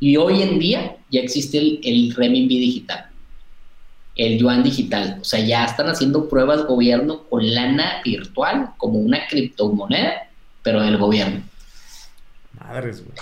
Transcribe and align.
Y 0.00 0.16
hoy 0.16 0.42
en 0.42 0.58
día 0.58 0.96
ya 1.10 1.20
existe 1.20 1.58
el, 1.58 1.80
el 1.82 2.14
renminbi 2.14 2.58
digital, 2.58 3.06
el 4.16 4.38
yuan 4.38 4.62
digital. 4.62 5.18
O 5.20 5.24
sea, 5.24 5.40
ya 5.40 5.64
están 5.64 5.88
haciendo 5.88 6.28
pruebas 6.28 6.66
gobierno 6.66 7.24
con 7.28 7.54
lana 7.54 8.00
virtual, 8.04 8.70
como 8.76 8.98
una 8.98 9.26
criptomoneda, 9.26 10.28
pero 10.62 10.82
del 10.82 10.98
gobierno. 10.98 11.42
Madres, 12.58 13.04
güey. 13.04 13.16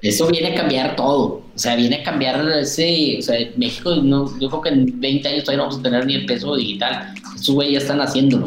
Eso 0.00 0.28
viene 0.28 0.48
a 0.48 0.54
cambiar 0.54 0.94
todo. 0.94 1.42
O 1.54 1.58
sea, 1.58 1.74
viene 1.74 1.96
a 1.96 2.02
cambiar 2.04 2.46
ese. 2.48 3.16
O 3.18 3.22
sea, 3.22 3.36
México, 3.56 3.96
no, 3.96 4.38
yo 4.38 4.48
creo 4.48 4.62
que 4.62 4.68
en 4.68 5.00
20 5.00 5.28
años 5.28 5.44
todavía 5.44 5.64
no 5.64 5.68
vamos 5.68 5.80
a 5.80 5.82
tener 5.82 6.06
ni 6.06 6.14
el 6.14 6.26
peso 6.26 6.54
digital. 6.54 7.14
Estos 7.34 7.54
güey 7.54 7.72
ya 7.72 7.78
están 7.78 8.00
haciéndolo. 8.00 8.46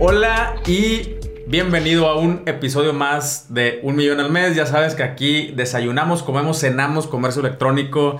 Hola 0.00 0.54
y 0.64 1.16
bienvenido 1.48 2.06
a 2.06 2.16
un 2.16 2.42
episodio 2.46 2.92
más 2.92 3.52
de 3.52 3.80
Un 3.82 3.96
Millón 3.96 4.20
al 4.20 4.30
Mes. 4.30 4.54
Ya 4.54 4.64
sabes 4.64 4.94
que 4.94 5.02
aquí 5.02 5.50
desayunamos, 5.56 6.22
comemos, 6.22 6.60
cenamos, 6.60 7.08
comercio 7.08 7.40
electrónico. 7.40 8.18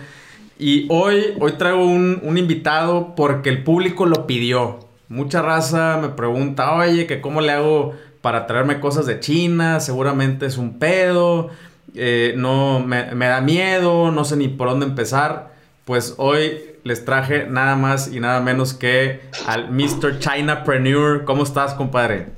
Y 0.58 0.88
hoy, 0.90 1.36
hoy 1.38 1.52
traigo 1.52 1.86
un, 1.86 2.36
invitado 2.36 3.14
porque 3.14 3.48
el 3.48 3.62
público 3.62 4.06
lo 4.06 4.26
pidió. 4.26 4.80
Mucha 5.08 5.40
raza 5.40 6.00
me 6.02 6.08
pregunta, 6.08 6.74
oye, 6.74 7.06
que 7.06 7.20
cómo 7.20 7.40
le 7.42 7.52
hago 7.52 7.92
para 8.22 8.48
traerme 8.48 8.80
cosas 8.80 9.06
de 9.06 9.20
China, 9.20 9.78
seguramente 9.78 10.46
es 10.46 10.58
un 10.58 10.80
pedo, 10.80 11.50
eh, 11.94 12.34
no 12.36 12.80
me, 12.80 13.14
me, 13.14 13.26
da 13.28 13.40
miedo, 13.40 14.10
no 14.10 14.24
sé 14.24 14.36
ni 14.36 14.48
por 14.48 14.68
dónde 14.68 14.86
empezar. 14.86 15.54
Pues 15.84 16.16
hoy 16.18 16.60
les 16.88 17.04
traje 17.04 17.46
nada 17.46 17.76
más 17.76 18.10
y 18.10 18.18
nada 18.18 18.40
menos 18.40 18.72
que 18.72 19.20
al 19.46 19.70
Mr. 19.70 20.20
Chinapreneur. 20.20 21.26
¿Cómo 21.26 21.42
estás, 21.42 21.74
compadre? 21.74 22.28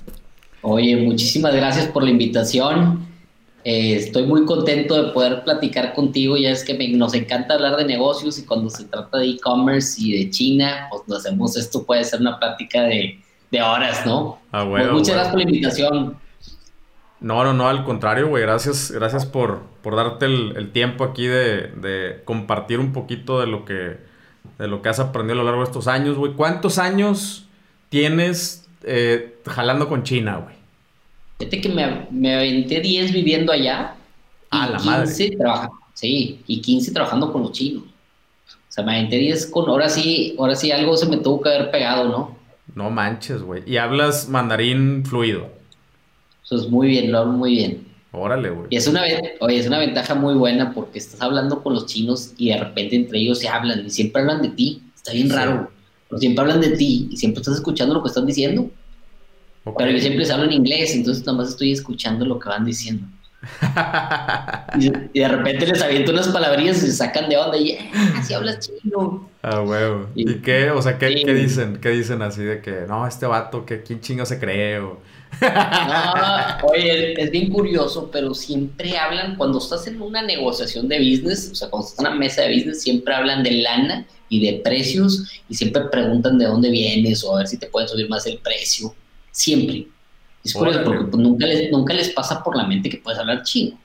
Oye, 0.63 0.97
muchísimas 0.97 1.55
gracias 1.55 1.87
por 1.87 2.03
la 2.03 2.11
invitación. 2.11 3.07
Eh, 3.63 3.95
estoy 3.95 4.25
muy 4.27 4.45
contento 4.47 5.01
de 5.01 5.13
poder 5.13 5.45
platicar 5.45 5.95
contigo. 5.95 6.37
Ya 6.37 6.51
es 6.51 6.65
que 6.65 6.77
nos 6.89 7.15
encanta 7.15 7.55
hablar 7.55 7.77
de 7.77 7.85
negocios 7.85 8.41
y 8.41 8.45
cuando 8.45 8.71
se 8.71 8.87
trata 8.87 9.19
de 9.19 9.29
e-commerce 9.29 10.03
y 10.03 10.19
de 10.19 10.31
China, 10.31 10.89
pues 10.91 11.03
lo 11.07 11.17
hacemos 11.17 11.57
esto, 11.57 11.85
puede 11.85 12.03
ser 12.03 12.21
una 12.21 12.37
plática 12.37 12.83
de, 12.83 13.21
horas, 13.63 14.05
¿no? 14.05 14.41
Ah, 14.51 14.65
bueno, 14.65 14.95
muchas 14.95 15.15
gracias 15.15 15.33
por 15.33 15.45
la 15.45 15.49
invitación. 15.49 16.17
No, 17.21 17.45
no, 17.45 17.53
no, 17.53 17.69
al 17.69 17.85
contrario, 17.85 18.29
güey. 18.29 18.43
Gracias, 18.43 18.91
gracias 18.91 19.27
por, 19.27 19.61
por 19.81 19.95
darte 19.95 20.27
el, 20.27 20.73
tiempo 20.73 21.05
aquí 21.05 21.27
de, 21.27 21.69
de, 21.69 22.23
compartir 22.25 22.81
un 22.81 22.93
poquito 22.93 23.39
de 23.39 23.47
lo 23.47 23.65
que 23.65 24.10
de 24.61 24.69
lo 24.69 24.83
que 24.83 24.91
has 24.91 25.01
aprendido 25.01 25.41
a 25.41 25.43
lo 25.43 25.45
largo 25.45 25.63
de 25.63 25.69
estos 25.69 25.89
años, 25.89 26.19
güey. 26.19 26.35
¿Cuántos 26.35 26.79
años 26.79 27.47
tienes 27.89 28.69
eh, 28.83 29.39
jalando 29.47 29.89
con 29.89 30.03
China, 30.03 30.37
güey? 30.37 30.55
Fíjate 31.39 31.61
que 31.63 31.69
me, 31.71 32.07
me 32.11 32.35
aventé 32.35 32.81
10 32.81 33.13
viviendo 33.13 33.53
allá. 33.53 33.95
A 34.51 34.69
la 34.69 34.79
15 34.79 35.37
madre. 35.39 35.69
sí, 35.95 36.43
y 36.47 36.61
15 36.61 36.93
trabajando 36.93 37.33
con 37.33 37.43
los 37.43 37.53
chinos. 37.53 37.85
O 37.85 38.73
sea, 38.73 38.85
me 38.85 38.99
aventé 38.99 39.17
10 39.17 39.47
con. 39.47 39.69
Ahora 39.69 39.89
sí, 39.89 40.37
ahora 40.39 40.55
sí 40.55 40.71
algo 40.71 40.95
se 40.97 41.07
me 41.07 41.17
tuvo 41.17 41.41
que 41.41 41.49
haber 41.49 41.71
pegado, 41.71 42.09
¿no? 42.09 42.37
No 42.75 42.91
manches, 42.91 43.43
güey. 43.43 43.63
¿Y 43.67 43.79
hablas 43.79 44.29
mandarín 44.29 45.07
fluido? 45.07 45.49
Eso 46.45 46.57
es 46.57 46.69
muy 46.69 46.89
bien, 46.89 47.11
lo 47.11 47.19
hablo 47.19 47.33
muy 47.33 47.53
bien. 47.53 47.87
Órale, 48.13 48.51
güey. 48.51 48.67
Y 48.71 48.77
es 48.77 48.89
una, 48.89 49.03
oye, 49.41 49.59
es 49.59 49.67
una 49.67 49.79
ventaja 49.79 50.15
muy 50.15 50.35
buena 50.35 50.73
porque 50.73 50.99
estás 50.99 51.21
hablando 51.21 51.63
con 51.63 51.75
los 51.75 51.87
chinos 51.87 52.33
y 52.37 52.49
de 52.49 52.59
repente 52.59 52.97
entre 52.97 53.21
ellos 53.21 53.39
se 53.39 53.49
hablan 53.49 53.87
y 53.87 53.91
siempre 53.91 54.23
hablan 54.23 54.43
de 54.43 54.49
ti. 54.49 54.83
Está 54.97 55.13
bien 55.13 55.31
raro, 55.31 55.71
Pero 56.09 56.19
siempre 56.19 56.43
hablan 56.43 56.61
de 56.61 56.71
ti 56.77 57.09
y 57.11 57.17
siempre 57.17 57.41
estás 57.41 57.57
escuchando 57.57 57.95
lo 57.95 58.03
que 58.03 58.09
están 58.09 58.27
diciendo. 58.27 58.69
Pero 59.77 59.91
yo 59.91 59.99
siempre 60.01 60.21
les 60.21 60.31
hablo 60.31 60.47
en 60.47 60.53
inglés, 60.53 60.95
entonces 60.95 61.25
nada 61.25 61.39
más 61.39 61.51
estoy 61.51 61.73
escuchando 61.73 62.25
lo 62.25 62.39
que 62.39 62.49
van 62.49 62.65
diciendo. 62.65 63.07
y, 64.79 65.19
de 65.19 65.29
repente 65.29 65.67
les 65.67 65.81
aviento 65.81 66.13
unas 66.13 66.29
palabrillas 66.29 66.77
y 66.79 66.81
se 66.87 66.93
sacan 66.93 67.29
de 67.29 67.39
onda 67.39 67.57
y 67.57 67.73
ah, 67.73 68.15
así 68.19 68.35
hablas 68.35 68.59
chino. 68.61 69.31
Ah, 69.43 69.63
huevo. 69.63 70.09
¿Y, 70.15 70.41
qué? 70.41 70.71
O 70.71 70.83
sea, 70.83 70.99
¿qué, 70.99 71.23
¿qué, 71.25 71.33
dicen? 71.33 71.79
¿Qué 71.81 71.91
dicen 71.91 72.21
así 72.21 72.43
de 72.43 72.61
que 72.61 72.85
no, 72.87 73.07
este 73.07 73.27
vato, 73.27 73.65
que 73.65 73.83
quién 73.83 74.01
chingo 74.01 74.27
se 74.27 74.39
cree? 74.39 74.81
O... 74.81 75.01
No, 75.41 76.69
oye, 76.69 77.21
es 77.21 77.31
bien 77.31 77.51
curioso, 77.51 78.11
pero 78.13 78.35
siempre 78.35 78.97
hablan, 78.99 79.37
cuando 79.37 79.59
estás 79.59 79.87
en 79.87 80.01
una 80.03 80.23
negociación 80.23 80.89
de 80.89 80.99
business, 80.99 81.51
o 81.53 81.55
sea, 81.55 81.71
cuando 81.71 81.89
estás 81.89 82.05
en 82.05 82.11
una 82.11 82.19
mesa 82.19 82.43
de 82.43 82.55
business, 82.55 82.83
siempre 82.83 83.15
hablan 83.15 83.43
de 83.43 83.53
lana 83.53 84.07
y 84.29 84.41
de 84.45 84.61
precios 84.61 85.31
y 85.49 85.55
siempre 85.55 85.83
preguntan 85.91 86.39
de 86.39 86.47
dónde 86.47 86.71
vienes 86.71 87.25
o 87.25 87.35
a 87.35 87.39
ver 87.39 87.47
si 87.47 87.59
te 87.59 87.67
pueden 87.67 87.89
subir 87.89 88.09
más 88.09 88.27
el 88.27 88.39
precio. 88.39 88.95
Siempre. 89.31 89.87
Es 90.45 90.55
curioso 90.55 90.83
porque 90.85 91.05
pues, 91.05 91.23
nunca, 91.23 91.47
les, 91.47 91.71
nunca 91.71 91.95
les 91.95 92.11
pasa 92.11 92.43
por 92.43 92.57
la 92.57 92.67
mente 92.67 92.89
que 92.89 92.99
puedes 92.99 93.19
hablar 93.19 93.43
chino. 93.43 93.79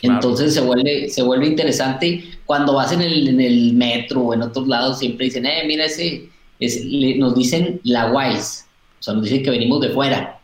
Entonces 0.00 0.54
se 0.54 0.60
vuelve, 0.60 1.08
se 1.08 1.22
vuelve 1.22 1.46
interesante 1.46 2.24
cuando 2.46 2.74
vas 2.74 2.92
en 2.92 3.02
el, 3.02 3.28
en 3.28 3.40
el 3.40 3.72
metro 3.74 4.20
o 4.20 4.34
en 4.34 4.42
otros 4.42 4.68
lados, 4.68 5.00
siempre 5.00 5.26
dicen, 5.26 5.44
eh, 5.46 5.64
mira 5.66 5.86
ese, 5.86 6.28
nos 7.18 7.34
dicen 7.34 7.80
la 7.84 8.12
wise, 8.12 8.64
o 9.00 9.02
sea, 9.02 9.14
nos 9.14 9.24
dicen 9.24 9.42
que 9.42 9.50
venimos 9.50 9.80
de 9.80 9.90
fuera. 9.90 10.37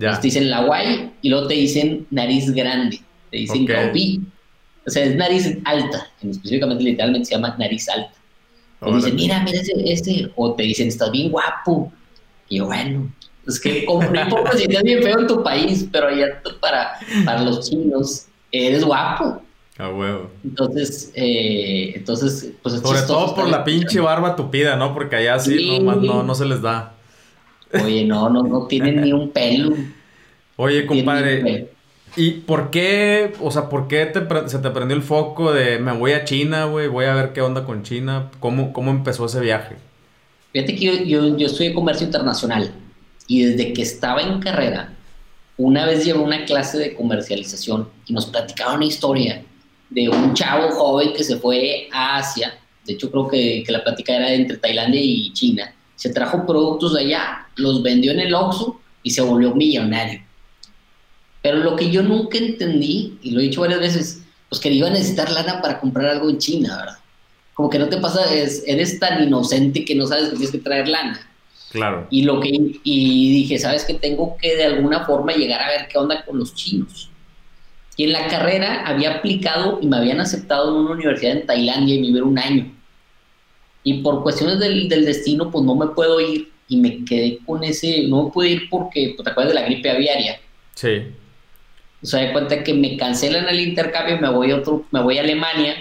Te 0.00 0.20
dicen 0.22 0.50
la 0.50 0.64
guay 0.64 1.12
y 1.20 1.28
luego 1.28 1.46
te 1.46 1.54
dicen 1.54 2.06
nariz 2.10 2.50
grande. 2.52 3.00
Te 3.30 3.36
dicen 3.36 3.64
okay. 3.64 4.20
O 4.86 4.90
sea, 4.90 5.04
es 5.04 5.14
nariz 5.14 5.58
alta. 5.64 6.06
Específicamente, 6.22 6.82
literalmente 6.82 7.26
se 7.26 7.34
llama 7.34 7.54
nariz 7.58 7.88
alta. 7.88 8.14
Te 8.82 8.92
dicen, 8.92 9.14
mira, 9.14 9.42
mira 9.42 9.60
ese, 9.60 9.72
ese. 9.84 10.30
O 10.36 10.54
te 10.54 10.62
dicen, 10.62 10.88
estás 10.88 11.10
bien 11.12 11.30
guapo. 11.30 11.92
Y 12.48 12.58
yo, 12.58 12.66
bueno, 12.66 13.12
es 13.46 13.60
que 13.60 13.84
como, 13.84 14.02
no 14.02 14.20
importa 14.20 14.56
si 14.56 14.62
estás 14.62 14.82
bien 14.82 15.02
feo 15.02 15.20
en 15.20 15.26
tu 15.26 15.42
país, 15.42 15.86
pero 15.92 16.08
allá 16.08 16.42
para, 16.60 16.98
para 17.24 17.42
los 17.42 17.68
chinos, 17.68 18.26
eres 18.50 18.82
guapo. 18.82 19.42
A 19.76 19.88
huevo. 19.88 20.30
Entonces, 20.44 21.12
eh, 21.14 21.92
entonces, 21.94 22.52
pues 22.62 22.80
Sobre 22.80 23.02
todo 23.02 23.34
por 23.34 23.48
la 23.48 23.64
pinche 23.64 24.00
barba 24.00 24.34
tupida, 24.34 24.76
¿no? 24.76 24.94
Porque 24.94 25.16
allá 25.16 25.38
sí, 25.38 25.78
no, 25.80 26.22
no 26.22 26.34
se 26.34 26.44
les 26.46 26.62
da. 26.62 26.94
Oye, 27.72 28.04
no, 28.04 28.28
no, 28.28 28.42
no 28.42 28.66
tienen 28.66 29.02
ni 29.02 29.12
un 29.12 29.30
pelo. 29.30 29.74
Oye, 30.56 30.86
compadre. 30.86 31.68
¿Y 32.16 32.32
por 32.32 32.70
qué, 32.70 33.32
o 33.40 33.52
sea, 33.52 33.68
por 33.68 33.86
qué 33.86 34.12
se 34.46 34.58
te 34.58 34.70
prendió 34.70 34.96
el 34.96 35.02
foco 35.02 35.52
de 35.52 35.78
me 35.78 35.92
voy 35.92 36.12
a 36.12 36.24
China, 36.24 36.64
güey, 36.64 36.88
voy 36.88 37.04
a 37.04 37.14
ver 37.14 37.32
qué 37.32 37.40
onda 37.40 37.64
con 37.64 37.84
China? 37.84 38.30
¿Cómo, 38.40 38.72
cómo 38.72 38.90
empezó 38.90 39.26
ese 39.26 39.38
viaje? 39.40 39.76
Fíjate 40.52 40.74
que 40.74 40.84
yo, 40.84 40.92
yo, 41.04 41.36
yo 41.36 41.46
estudié 41.46 41.72
comercio 41.72 42.06
internacional 42.06 42.72
y 43.28 43.44
desde 43.44 43.72
que 43.72 43.82
estaba 43.82 44.22
en 44.22 44.40
carrera, 44.40 44.92
una 45.56 45.86
vez 45.86 46.04
llevé 46.04 46.18
una 46.18 46.44
clase 46.46 46.78
de 46.78 46.94
comercialización 46.94 47.88
y 48.06 48.12
nos 48.12 48.26
platicaba 48.26 48.74
una 48.74 48.86
historia 48.86 49.44
de 49.88 50.08
un 50.08 50.34
chavo 50.34 50.68
joven 50.72 51.12
que 51.12 51.22
se 51.22 51.36
fue 51.36 51.88
a 51.92 52.16
Asia. 52.16 52.58
De 52.84 52.94
hecho, 52.94 53.08
creo 53.08 53.28
que, 53.28 53.62
que 53.64 53.70
la 53.70 53.84
plática 53.84 54.16
era 54.16 54.32
entre 54.32 54.56
Tailandia 54.56 55.00
y 55.00 55.32
China 55.32 55.72
se 56.00 56.08
trajo 56.08 56.46
productos 56.46 56.94
de 56.94 57.00
allá, 57.00 57.46
los 57.60 57.82
vendió 57.82 58.12
en 58.12 58.20
el 58.20 58.34
Oxxo 58.34 58.80
y 59.02 59.10
se 59.10 59.22
volvió 59.22 59.54
millonario. 59.54 60.20
Pero 61.42 61.58
lo 61.58 61.76
que 61.76 61.90
yo 61.90 62.02
nunca 62.02 62.38
entendí, 62.38 63.18
y 63.22 63.30
lo 63.30 63.40
he 63.40 63.44
dicho 63.44 63.62
varias 63.62 63.80
veces, 63.80 64.22
pues 64.48 64.60
que 64.60 64.70
iba 64.70 64.88
a 64.88 64.92
necesitar 64.92 65.30
lana 65.30 65.62
para 65.62 65.80
comprar 65.80 66.06
algo 66.08 66.28
en 66.28 66.38
China, 66.38 66.76
¿verdad? 66.76 66.98
Como 67.54 67.70
que 67.70 67.78
no 67.78 67.88
te 67.88 67.98
pasa, 67.98 68.32
es, 68.34 68.64
eres 68.66 68.98
tan 68.98 69.22
inocente 69.22 69.84
que 69.84 69.94
no 69.94 70.06
sabes 70.06 70.24
que 70.24 70.30
tienes 70.30 70.50
que 70.50 70.58
traer 70.58 70.88
lana. 70.88 71.26
Claro. 71.70 72.06
Y, 72.10 72.22
lo 72.22 72.40
que, 72.40 72.50
y 72.50 73.32
dije, 73.32 73.58
¿sabes 73.58 73.84
que 73.84 73.94
Tengo 73.94 74.36
que 74.36 74.56
de 74.56 74.64
alguna 74.64 75.04
forma 75.06 75.32
llegar 75.32 75.62
a 75.62 75.68
ver 75.68 75.88
qué 75.88 75.98
onda 75.98 76.24
con 76.24 76.38
los 76.38 76.54
chinos. 76.54 77.10
Y 77.96 78.04
en 78.04 78.12
la 78.12 78.28
carrera 78.28 78.86
había 78.86 79.16
aplicado 79.16 79.78
y 79.80 79.86
me 79.86 79.98
habían 79.98 80.20
aceptado 80.20 80.70
en 80.70 80.84
una 80.84 80.92
universidad 80.92 81.36
en 81.36 81.46
Tailandia 81.46 81.94
y 81.94 82.00
vivir 82.00 82.22
un 82.22 82.38
año. 82.38 82.72
Y 83.84 84.02
por 84.02 84.22
cuestiones 84.22 84.58
del, 84.58 84.88
del, 84.88 85.04
destino, 85.04 85.50
pues 85.50 85.64
no 85.64 85.74
me 85.74 85.88
puedo 85.88 86.20
ir 86.20 86.49
y 86.70 86.76
me 86.76 87.04
quedé 87.04 87.38
con 87.44 87.64
ese, 87.64 88.04
no 88.04 88.30
pude 88.32 88.48
ir 88.50 88.70
porque, 88.70 89.12
pues, 89.16 89.24
te 89.24 89.30
acuerdas 89.30 89.52
de 89.52 89.60
la 89.60 89.66
gripe 89.66 89.90
aviaria. 89.90 90.40
Sí. 90.74 91.02
O 92.00 92.06
sea, 92.06 92.20
de 92.20 92.32
cuenta 92.32 92.62
que 92.62 92.72
me 92.72 92.96
cancelan 92.96 93.48
el 93.48 93.60
intercambio, 93.60 94.18
me 94.18 94.30
voy 94.30 94.52
a 94.52 94.56
otro, 94.56 94.86
me 94.92 95.02
voy 95.02 95.18
a 95.18 95.22
Alemania 95.22 95.74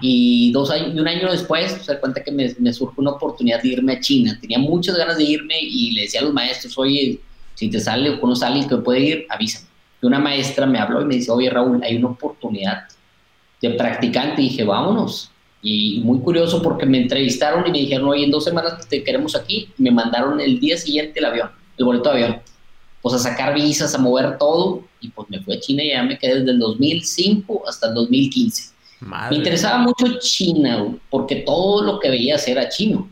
y 0.00 0.50
dos 0.50 0.70
años, 0.70 0.94
y 0.94 0.98
un 0.98 1.06
año 1.06 1.30
después, 1.30 1.72
se 1.72 1.92
da 1.92 2.00
cuenta 2.00 2.24
que 2.24 2.32
me, 2.32 2.54
me 2.58 2.72
surge 2.72 2.94
una 2.96 3.10
oportunidad 3.10 3.62
de 3.62 3.68
irme 3.68 3.92
a 3.92 4.00
China. 4.00 4.36
Tenía 4.40 4.58
muchas 4.58 4.96
ganas 4.96 5.18
de 5.18 5.24
irme 5.24 5.56
y 5.60 5.92
le 5.92 6.02
decía 6.02 6.20
a 6.20 6.24
los 6.24 6.32
maestros, 6.32 6.76
oye, 6.78 7.20
si 7.54 7.68
te 7.68 7.78
sale 7.78 8.08
o 8.10 8.42
a 8.42 8.46
alguien 8.46 8.66
que 8.66 8.78
puede 8.78 9.00
ir, 9.00 9.26
avísame. 9.28 9.66
Y 10.02 10.06
una 10.06 10.18
maestra 10.18 10.64
me 10.64 10.78
habló 10.78 11.02
y 11.02 11.04
me 11.04 11.16
dice, 11.16 11.30
oye 11.30 11.50
Raúl, 11.50 11.82
hay 11.84 11.96
una 11.96 12.08
oportunidad 12.08 12.84
de 13.60 13.70
practicante. 13.70 14.40
Y 14.40 14.48
dije, 14.48 14.64
vámonos. 14.64 15.30
Y 15.66 16.00
muy 16.00 16.20
curioso 16.20 16.60
porque 16.60 16.84
me 16.84 16.98
entrevistaron 16.98 17.66
y 17.66 17.70
me 17.70 17.78
dijeron, 17.78 18.06
oye, 18.06 18.24
en 18.24 18.30
dos 18.30 18.44
semanas 18.44 18.86
te 18.86 19.02
queremos 19.02 19.34
aquí. 19.34 19.70
Y 19.78 19.82
me 19.82 19.90
mandaron 19.90 20.38
el 20.38 20.60
día 20.60 20.76
siguiente 20.76 21.18
el 21.18 21.24
avión, 21.24 21.50
el 21.78 21.84
boleto 21.86 22.10
de 22.10 22.24
avión. 22.24 22.42
Pues 23.00 23.14
a 23.14 23.18
sacar 23.18 23.54
visas, 23.54 23.94
a 23.94 23.98
mover 23.98 24.36
todo. 24.36 24.84
Y 25.00 25.08
pues 25.08 25.28
me 25.30 25.40
fui 25.40 25.56
a 25.56 25.60
China 25.60 25.82
y 25.82 25.88
ya 25.88 26.02
me 26.02 26.18
quedé 26.18 26.40
desde 26.40 26.50
el 26.50 26.58
2005 26.58 27.64
hasta 27.66 27.88
el 27.88 27.94
2015. 27.94 28.74
Me 29.00 29.36
interesaba 29.36 29.78
mucho 29.78 30.18
China, 30.18 30.96
porque 31.10 31.36
todo 31.36 31.82
lo 31.82 31.98
que 31.98 32.10
veías 32.10 32.46
era 32.46 32.68
chino. 32.68 33.08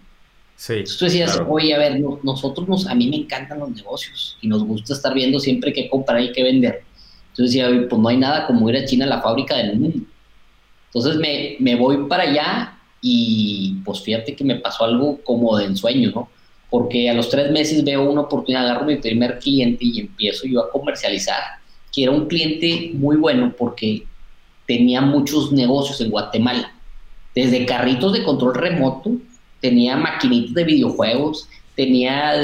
Sí, 0.56 0.74
Entonces 0.74 0.98
tú 0.98 1.04
decías, 1.06 1.40
oye, 1.48 1.74
a 1.74 1.78
ver, 1.78 2.00
nosotros, 2.22 2.68
nos, 2.68 2.86
a 2.86 2.94
mí 2.94 3.08
me 3.08 3.16
encantan 3.16 3.58
los 3.58 3.70
negocios 3.70 4.36
y 4.40 4.48
nos 4.48 4.62
gusta 4.62 4.92
estar 4.92 5.12
viendo 5.12 5.40
siempre 5.40 5.72
qué 5.72 5.88
comprar 5.88 6.22
y 6.22 6.32
qué 6.32 6.42
vender. 6.42 6.84
Entonces 7.30 7.54
decía, 7.54 7.88
pues 7.88 8.00
no 8.00 8.08
hay 8.08 8.18
nada 8.18 8.46
como 8.46 8.68
ir 8.68 8.76
a 8.76 8.84
China, 8.84 9.06
la 9.06 9.20
fábrica 9.20 9.56
del 9.56 9.78
mundo. 9.78 10.06
Entonces 10.94 11.16
me, 11.16 11.56
me 11.58 11.74
voy 11.74 12.06
para 12.06 12.24
allá 12.24 12.78
y 13.00 13.76
pues 13.84 14.02
fíjate 14.02 14.36
que 14.36 14.44
me 14.44 14.56
pasó 14.56 14.84
algo 14.84 15.18
como 15.24 15.56
de 15.56 15.64
ensueño, 15.64 16.12
¿no? 16.14 16.28
Porque 16.68 17.08
a 17.08 17.14
los 17.14 17.30
tres 17.30 17.50
meses 17.50 17.82
veo 17.82 18.10
una 18.10 18.22
oportunidad, 18.22 18.68
agarro 18.68 18.86
mi 18.86 18.96
primer 18.96 19.38
cliente 19.38 19.84
y 19.84 20.00
empiezo 20.00 20.46
yo 20.46 20.60
a 20.60 20.70
comercializar, 20.70 21.42
que 21.90 22.04
era 22.04 22.12
un 22.12 22.26
cliente 22.26 22.90
muy 22.94 23.16
bueno 23.16 23.54
porque 23.56 24.04
tenía 24.66 25.00
muchos 25.00 25.50
negocios 25.52 26.00
en 26.00 26.10
Guatemala, 26.10 26.72
desde 27.34 27.66
carritos 27.66 28.12
de 28.12 28.22
control 28.22 28.54
remoto, 28.54 29.12
tenía 29.60 29.96
maquinitas 29.96 30.54
de 30.54 30.64
videojuegos, 30.64 31.48
tenía, 31.74 32.34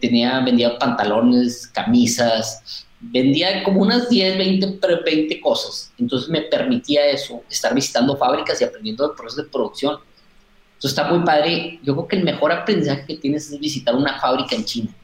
tenía 0.00 0.40
vendía 0.40 0.78
pantalones, 0.78 1.66
camisas, 1.68 2.86
vendía 3.02 3.64
como 3.64 3.82
unas 3.82 4.08
10, 4.08 4.38
20, 4.38 4.78
20 5.04 5.40
cosas. 5.40 5.92
Entonces 5.98 6.28
me 6.28 6.42
permitía 6.42 7.06
eso, 7.06 7.42
estar 7.50 7.74
visitando 7.74 8.16
fábricas 8.16 8.60
y 8.60 8.64
aprendiendo 8.64 9.06
del 9.06 9.16
proceso 9.16 9.42
de 9.42 9.48
producción. 9.48 9.96
Entonces 10.74 10.98
está 10.98 11.12
muy 11.12 11.24
padre. 11.24 11.80
Yo 11.82 11.94
creo 11.94 12.08
que 12.08 12.16
el 12.16 12.24
mejor 12.24 12.52
aprendizaje 12.52 13.04
que 13.06 13.16
tienes 13.16 13.50
es 13.50 13.58
visitar 13.58 13.96
una 13.96 14.20
fábrica 14.20 14.54
en 14.54 14.64
China, 14.64 14.94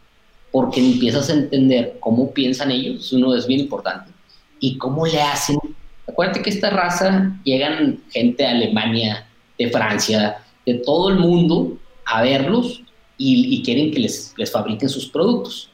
porque 0.52 0.80
empiezas 0.80 1.28
a 1.28 1.34
entender 1.34 1.96
cómo 2.00 2.32
piensan 2.32 2.70
ellos, 2.70 3.12
uno 3.12 3.34
es 3.34 3.46
bien 3.46 3.60
importante, 3.60 4.12
y 4.60 4.78
cómo 4.78 5.06
le 5.06 5.20
hacen. 5.20 5.58
Acuérdate 6.06 6.42
que 6.42 6.50
esta 6.50 6.70
raza 6.70 7.38
llegan 7.44 8.02
gente 8.10 8.44
de 8.44 8.48
Alemania, 8.48 9.28
de 9.58 9.70
Francia, 9.70 10.38
de 10.64 10.74
todo 10.74 11.10
el 11.10 11.16
mundo 11.16 11.78
a 12.06 12.22
verlos 12.22 12.82
y, 13.18 13.62
quieren 13.62 13.90
que 13.90 13.98
les, 13.98 14.32
les 14.36 14.50
fabriquen 14.50 14.88
sus 14.88 15.08
productos 15.08 15.70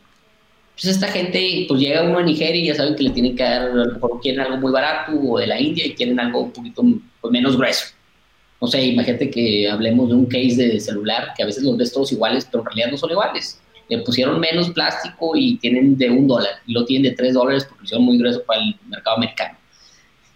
pues 0.75 0.87
esta 0.87 1.07
gente, 1.09 1.67
pues 1.69 1.81
llega 1.81 2.03
uno 2.03 2.19
a 2.19 2.23
Nigeria 2.23 2.61
y 2.61 2.67
ya 2.67 2.75
saben 2.75 2.97
que 2.97 3.05
le 3.05 3.11
tienen 3.11 3.37
que 3.37 3.43
dar, 3.45 3.63
a 3.63 3.75
lo 3.75 3.93
mejor 3.93 4.21
quieren 4.21 4.41
algo 4.41 4.57
muy 4.57 4.73
barato, 4.73 5.13
o 5.13 5.39
de 5.39 5.47
la 5.47 5.61
India 5.61 5.87
y 5.87 5.95
quieren 5.95 6.19
algo 6.19 6.41
un 6.43 6.53
poquito 6.53 6.83
pues, 7.21 7.33
menos 7.33 7.57
grueso. 7.57 7.95
No 8.61 8.67
sé, 8.67 8.85
imagínate 8.85 9.31
que 9.31 9.69
hablemos 9.69 10.09
de 10.09 10.15
un 10.15 10.27
case 10.27 10.57
de 10.57 10.81
celular, 10.81 11.33
que 11.37 11.43
a 11.43 11.47
veces 11.47 11.63
los 11.63 11.77
ves 11.77 11.93
todos 11.93 12.11
iguales, 12.13 12.47
pero 12.51 12.63
en 12.63 12.67
realidad 12.67 12.91
no 12.91 12.97
son 12.97 13.11
iguales. 13.11 13.61
Le 13.89 13.99
pusieron 13.99 14.41
menos 14.41 14.71
plástico 14.71 15.37
y 15.37 15.59
tienen 15.59 15.97
de 15.97 16.11
un 16.11 16.27
dólar, 16.27 16.55
y 16.67 16.73
lo 16.73 16.85
tienen 16.85 17.11
de 17.11 17.17
tres 17.17 17.35
dólares 17.35 17.65
porque 17.65 17.83
lo 17.83 17.85
hicieron 17.85 18.05
muy 18.05 18.19
grueso 18.19 18.43
para 18.43 18.61
el 18.61 18.75
mercado 18.89 19.19
americano. 19.19 19.57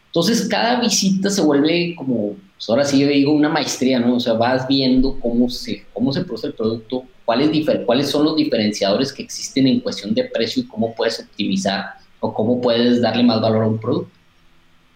Entonces, 0.07 0.47
cada 0.49 0.81
visita 0.81 1.31
se 1.31 1.43
vuelve 1.43 1.95
como, 1.97 2.37
pues 2.55 2.69
ahora 2.69 2.85
sí 2.85 3.01
yo 3.01 3.09
digo, 3.09 3.33
una 3.33 3.49
maestría, 3.49 3.99
¿no? 3.99 4.17
O 4.17 4.21
sea, 4.21 4.35
vas 4.35 4.69
viendo 4.69 5.19
cómo 5.21 5.49
se, 5.49 5.85
cómo 5.93 6.13
se 6.13 6.23
produce 6.23 6.47
el 6.49 6.55
producto, 6.55 7.05
cuáles, 7.29 7.51
cuáles 7.85 8.09
son 8.09 8.25
los 8.25 8.37
diferenciadores 8.37 9.13
que 9.13 9.23
existen 9.23 9.67
en 9.67 9.81
cuestión 9.81 10.15
de 10.15 10.25
precio 10.25 10.63
y 10.63 10.67
cómo 10.67 10.95
puedes 10.95 11.21
optimizar 11.21 11.97
o 12.21 12.33
cómo 12.33 12.59
puedes 12.59 13.03
darle 13.03 13.23
más 13.23 13.43
valor 13.43 13.65
a 13.65 13.67
un 13.67 13.79
producto. 13.79 14.11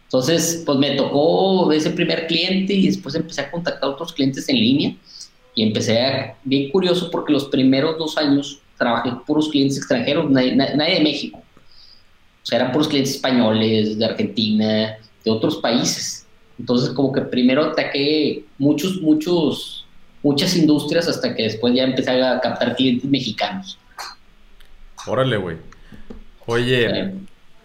Entonces, 0.05 0.63
pues 0.65 0.79
me 0.79 0.93
tocó 0.93 1.71
ese 1.71 1.91
primer 1.91 2.27
cliente 2.27 2.73
y 2.73 2.87
después 2.87 3.15
empecé 3.17 3.43
a 3.43 3.51
contactar 3.51 3.85
a 3.85 3.93
otros 3.93 4.15
clientes 4.15 4.49
en 4.49 4.57
línea 4.57 4.97
y 5.55 5.63
empecé 5.63 6.01
a, 6.01 6.39
bien 6.43 6.71
curioso 6.71 7.11
porque 7.11 7.35
los 7.35 7.45
primeros 7.51 7.99
dos 7.99 8.17
años 8.17 8.63
trabajé 8.79 9.11
puros 9.27 9.51
clientes 9.51 9.77
extranjeros, 9.77 10.31
nadie, 10.31 10.57
nadie 10.57 10.95
de 10.95 11.01
México. 11.01 11.39
O 11.39 12.47
sea, 12.47 12.61
eran 12.61 12.73
puros 12.73 12.89
clientes 12.89 13.15
españoles, 13.15 13.99
de 13.99 14.07
Argentina, 14.07 14.97
de 15.23 15.31
otros 15.31 15.57
países. 15.59 16.27
Entonces, 16.59 16.95
como 16.95 17.13
que 17.13 17.21
primero 17.21 17.63
ataqué 17.63 18.47
muchos, 18.57 19.03
muchos 19.03 19.82
muchas 20.23 20.57
industrias 20.57 21.09
hasta 21.09 21.35
que 21.35 21.45
después 21.45 21.75
ya 21.75 21.85
empecé 21.85 22.23
a 22.23 22.41
captar 22.41 22.77
clientes 22.77 23.09
mexicanos. 23.09 23.79
Órale, 25.07 25.37
güey. 25.37 25.57
Oye, 26.47 27.13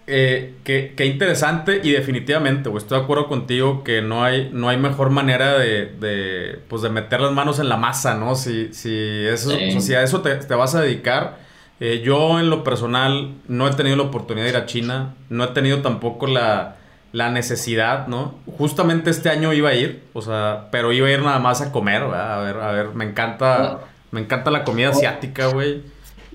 eh, 0.10 0.56
qué, 0.64 1.06
interesante 1.06 1.82
y 1.84 1.92
definitivamente, 1.92 2.70
güey, 2.70 2.82
estoy 2.82 2.98
de 3.00 3.04
acuerdo 3.04 3.28
contigo 3.28 3.84
que 3.84 4.02
no 4.02 4.24
hay, 4.24 4.50
no 4.54 4.70
hay 4.70 4.78
mejor 4.78 5.10
manera 5.10 5.58
de, 5.58 6.60
pues 6.70 6.82
de 6.82 6.90
meter 6.90 7.20
las 7.20 7.34
manos 7.34 7.60
en 7.60 7.70
la 7.70 7.78
masa, 7.78 8.16
¿no? 8.16 8.36
Si, 8.36 8.74
si, 8.74 8.90
eso, 9.26 9.52
si 9.80 9.94
a 9.94 10.04
eso 10.04 10.22
te, 10.22 10.56
vas 10.56 10.76
a 10.76 10.82
dedicar. 10.82 11.46
Eh, 11.80 12.02
yo 12.04 12.40
en 12.40 12.50
lo 12.50 12.64
personal 12.64 13.36
no 13.48 13.68
he 13.68 13.74
tenido 13.74 13.98
la 13.98 14.04
oportunidad 14.04 14.46
de 14.46 14.52
ir 14.52 14.58
a 14.58 14.66
China, 14.66 15.14
no 15.30 15.44
he 15.44 15.48
tenido 15.50 15.84
tampoco 15.84 16.26
la, 16.26 16.77
la 17.18 17.32
necesidad, 17.32 18.06
¿no? 18.06 18.36
Justamente 18.60 19.10
este 19.10 19.32
año 19.32 19.52
iba 19.52 19.70
a 19.70 19.74
ir, 19.74 20.04
o 20.14 20.22
sea, 20.22 20.68
pero 20.72 20.92
iba 20.92 21.08
a 21.08 21.12
ir 21.12 21.22
nada 21.22 21.40
más 21.40 21.62
a 21.62 21.72
comer, 21.72 22.04
¿verdad? 22.04 22.40
A 22.40 22.44
ver, 22.44 22.58
a 22.58 22.72
ver, 22.72 22.90
me 22.94 23.06
encanta, 23.06 23.80
me 24.12 24.22
encanta 24.22 24.52
la 24.52 24.64
comida 24.64 24.90
asiática, 24.90 25.48
güey. 25.48 25.82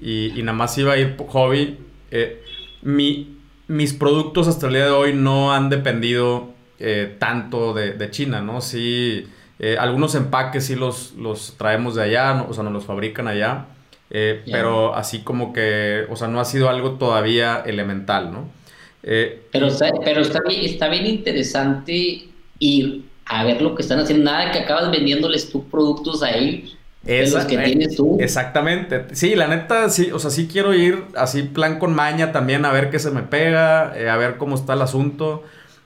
Y, 0.01 0.37
y, 0.37 0.43
nada 0.43 0.59
más 0.59 0.77
iba 0.79 0.95
a 0.95 0.99
ir 0.99 1.17
hobby. 1.29 1.79
Eh, 2.11 2.43
mi, 2.83 3.39
mis 3.69 3.93
productos 3.95 4.49
hasta 4.49 4.67
el 4.67 4.73
día 4.73 4.87
de 4.87 4.91
hoy 4.91 5.15
no 5.15 5.55
han 5.55 5.71
dependido 5.71 6.49
eh, 6.81 7.15
tanto 7.17 7.75
de, 7.75 8.11
China, 8.11 8.41
¿no? 8.43 8.61
Sí, 8.61 9.29
eh, 9.61 9.77
algunos 9.79 10.17
empaques 10.17 10.67
sí 10.67 10.75
los, 10.75 11.13
los 11.13 11.57
traemos 11.59 11.95
de 11.95 12.03
allá, 12.03 12.45
o 12.49 12.53
sea, 12.53 12.65
nos 12.65 12.73
los 12.73 12.85
fabrican 12.85 13.29
allá. 13.29 13.67
Pero 14.11 14.95
así 14.95 15.21
como 15.21 15.55
que, 15.55 16.07
o 16.11 16.17
sea, 16.17 16.29
no 16.29 16.39
ha 16.39 16.45
sido 16.45 16.69
algo 16.69 16.93
todavía 16.93 17.63
elemental, 17.65 18.31
¿no? 18.31 18.62
Eh, 19.03 19.43
pero 19.51 19.67
está, 19.67 19.91
pero 20.05 20.21
está, 20.21 20.41
bien, 20.47 20.65
está 20.65 20.89
bien 20.89 21.07
interesante 21.07 22.29
ir 22.59 23.05
a 23.27 23.45
ver 23.45 23.61
lo 23.61 23.75
que 23.75 23.83
están 23.83 23.99
haciendo. 23.99 24.31
Nada 24.31 24.53
que 24.53 24.61
acabas 24.61 24.91
vendiéndoles 24.91 25.51
tus 25.51 25.65
productos 25.65 26.23
a 26.23 26.31
ellos. 26.33 26.77
los 27.05 27.45
que 27.45 27.59
tienes 27.59 27.97
tú. 27.97 28.19
Exactamente. 28.21 29.07
Sí, 29.13 29.35
la 29.35 29.49
neta, 29.49 29.89
sí, 29.91 30.11
o 30.13 30.19
sea, 30.19 30.31
sí 30.31 30.49
quiero 30.51 30.75
ir 30.75 31.05
así 31.17 31.43
plan 31.43 31.79
con 31.79 31.95
maña 31.95 32.33
también 32.33 32.65
a 32.65 32.73
ver 32.73 32.91
qué 32.91 32.99
se 32.99 33.11
me 33.11 33.23
pega, 33.23 33.93
eh, 33.97 34.09
a 34.09 34.17
ver 34.17 34.37
cómo 34.37 34.55
está 34.55 34.75
el 34.75 34.83
asunto. 34.83 35.43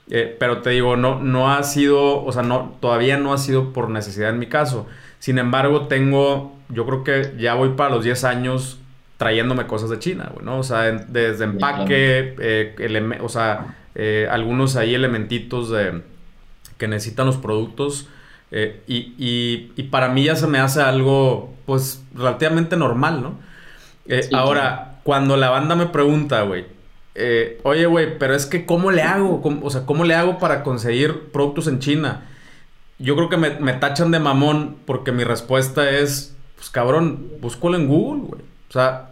Eh, 0.09 0.35
pero 0.39 0.61
te 0.61 0.69
digo, 0.69 0.95
no, 0.95 1.19
no 1.19 1.51
ha 1.51 1.63
sido, 1.63 2.23
o 2.23 2.31
sea, 2.31 2.41
no, 2.41 2.77
todavía 2.79 3.17
no 3.17 3.33
ha 3.33 3.37
sido 3.37 3.73
por 3.73 3.89
necesidad 3.89 4.29
en 4.29 4.39
mi 4.39 4.47
caso. 4.47 4.87
Sin 5.19 5.37
embargo, 5.37 5.87
tengo, 5.87 6.55
yo 6.69 6.85
creo 6.85 7.03
que 7.03 7.33
ya 7.37 7.55
voy 7.55 7.69
para 7.69 7.89
los 7.89 8.03
10 8.03 8.23
años 8.23 8.77
trayéndome 9.17 9.65
cosas 9.65 9.89
de 9.89 9.99
China, 9.99 10.29
güey, 10.33 10.45
¿no? 10.45 10.59
O 10.59 10.63
sea, 10.63 10.91
desde 10.91 11.43
empaque, 11.43 12.35
eh, 12.39 13.19
o 13.21 13.29
sea, 13.29 13.75
eh, 13.95 14.27
algunos 14.29 14.75
ahí 14.75 14.93
elementitos 14.93 15.71
de, 15.71 16.03
que 16.77 16.87
necesitan 16.87 17.25
los 17.25 17.37
productos. 17.37 18.07
Eh, 18.51 18.81
y, 18.87 19.13
y, 19.75 19.83
para 19.83 20.07
mí 20.07 20.23
ya 20.23 20.35
se 20.35 20.47
me 20.47 20.59
hace 20.59 20.81
algo, 20.81 21.53
pues, 21.65 22.03
relativamente 22.15 22.77
normal, 22.77 23.21
¿no? 23.21 23.47
ahora, 24.31 24.99
cuando 25.03 25.35
la 25.35 25.49
banda 25.49 25.75
me 25.75 25.87
pregunta, 25.87 26.43
güey, 26.43 26.65
oye, 27.63 27.85
güey, 27.87 28.17
pero 28.17 28.35
es 28.35 28.45
que, 28.45 28.65
¿cómo 28.65 28.91
le 28.91 29.01
hago? 29.01 29.41
o 29.61 29.69
sea, 29.69 29.85
¿cómo 29.85 30.05
le 30.05 30.15
hago 30.15 30.37
para 30.37 30.63
conseguir 30.63 31.31
productos 31.33 31.67
en 31.67 31.79
China? 31.79 32.25
Yo 32.99 33.15
creo 33.17 33.27
que 33.27 33.35
me, 33.35 33.49
me 33.59 33.73
tachan 33.73 34.11
de 34.11 34.19
mamón 34.19 34.77
porque 34.85 35.11
mi 35.11 35.25
respuesta 35.25 35.89
es, 35.89 36.37
pues, 36.55 36.69
cabrón, 36.69 37.27
búscalo 37.41 37.75
en 37.75 37.87
Google, 37.89 38.21
güey. 38.27 38.41
O 38.69 38.71
sea, 38.71 39.06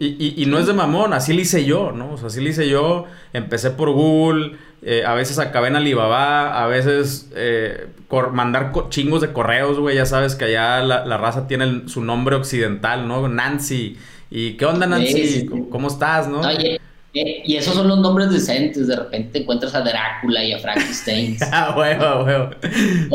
y, 0.00 0.42
y, 0.42 0.46
no 0.46 0.58
es 0.58 0.66
de 0.66 0.74
mamón, 0.74 1.12
así 1.12 1.32
lo 1.32 1.40
hice 1.40 1.64
yo, 1.64 1.90
¿no? 1.90 2.12
O 2.12 2.18
sea, 2.18 2.28
así 2.28 2.40
lo 2.40 2.48
hice 2.48 2.68
yo. 2.68 3.06
Empecé 3.32 3.70
por 3.70 3.90
Google, 3.90 4.56
eh, 4.80 5.02
a 5.04 5.14
veces 5.14 5.40
acabé 5.40 5.68
en 5.68 5.76
Alibaba, 5.76 6.62
a 6.62 6.68
veces 6.68 7.30
eh, 7.34 7.88
mandar 8.32 8.72
chingos 8.90 9.20
de 9.20 9.32
correos, 9.32 9.78
güey. 9.80 9.96
Ya 9.96 10.06
sabes 10.06 10.36
que 10.36 10.44
allá 10.44 10.80
la, 10.82 11.16
raza 11.18 11.48
tiene 11.48 11.88
su 11.88 12.02
nombre 12.02 12.36
occidental, 12.36 13.08
¿no? 13.08 13.26
Nancy. 13.28 13.96
¿Y 14.30 14.52
qué 14.52 14.66
onda, 14.66 14.86
Nancy? 14.86 15.46
¿Cómo 15.68 15.88
estás, 15.88 16.28
no? 16.28 16.40
Oye, 16.40 16.80
eh, 17.14 17.42
y 17.44 17.56
esos 17.56 17.74
son 17.74 17.88
los 17.88 17.98
nombres 17.98 18.30
decentes. 18.30 18.86
De 18.86 18.94
repente 18.94 19.40
encuentras 19.40 19.74
a 19.74 19.80
Drácula 19.80 20.44
y 20.44 20.52
a 20.52 20.60
Frankenstein. 20.60 21.38
ah, 21.52 21.74
huevo, 21.76 22.24
huevo. 22.24 22.50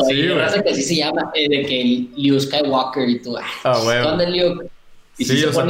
sí, 0.05 0.27
raza 0.27 0.61
que 0.61 0.71
así 0.71 0.81
se 0.81 0.97
llama, 0.97 1.31
de 1.33 1.65
que 1.65 2.07
Liu 2.17 2.37
Skywalker 2.41 3.07
y 3.07 3.21
tú. 3.21 3.37
Ah, 3.63 3.81
huevo. 3.85 4.09
¿Dónde 4.09 4.29
Liu? 4.29 4.69
Sí, 5.17 5.43
o 5.43 5.53
sea, 5.53 5.65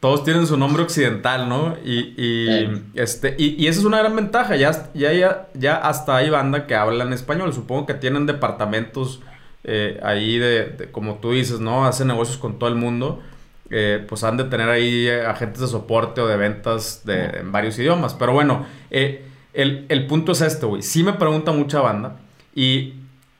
todos, 0.00 0.24
tienen 0.24 0.46
su 0.46 0.56
nombre 0.56 0.82
occidental, 0.82 1.48
¿no? 1.48 1.76
Y, 1.84 2.14
y 2.16 2.82
este, 2.94 3.34
y, 3.38 3.66
esa 3.66 3.80
es 3.80 3.84
una 3.84 3.98
gran 3.98 4.16
ventaja. 4.16 4.56
Ya, 4.56 4.92
ya, 4.94 5.48
ya, 5.54 5.76
hasta 5.76 6.16
hay 6.16 6.30
banda 6.30 6.66
que 6.66 6.74
hablan 6.74 7.12
español. 7.12 7.52
Supongo 7.52 7.86
que 7.86 7.94
tienen 7.94 8.26
departamentos 8.26 9.20
eh, 9.64 10.00
ahí 10.02 10.38
de, 10.38 10.88
como 10.90 11.16
tú 11.16 11.32
dices, 11.32 11.60
¿no? 11.60 11.84
Hacen 11.84 12.08
negocios 12.08 12.38
con 12.38 12.58
todo 12.58 12.68
el 12.68 12.76
mundo. 12.76 13.22
Eh, 13.70 14.04
pues 14.06 14.22
han 14.24 14.36
de 14.36 14.44
tener 14.44 14.68
ahí 14.68 15.08
agentes 15.08 15.60
de 15.60 15.66
soporte 15.66 16.20
o 16.20 16.26
de 16.26 16.36
ventas 16.36 17.02
de, 17.04 17.40
en 17.40 17.52
varios 17.52 17.78
idiomas. 17.78 18.14
Pero 18.14 18.32
bueno, 18.32 18.66
eh, 18.90 19.24
el, 19.54 19.86
el, 19.88 20.06
punto 20.06 20.32
es 20.32 20.40
este, 20.40 20.66
güey. 20.66 20.82
Sí 20.82 21.02
me 21.02 21.12
pregunta 21.14 21.52
mucha 21.52 21.80
banda. 21.80 22.16
Y, 22.54 22.94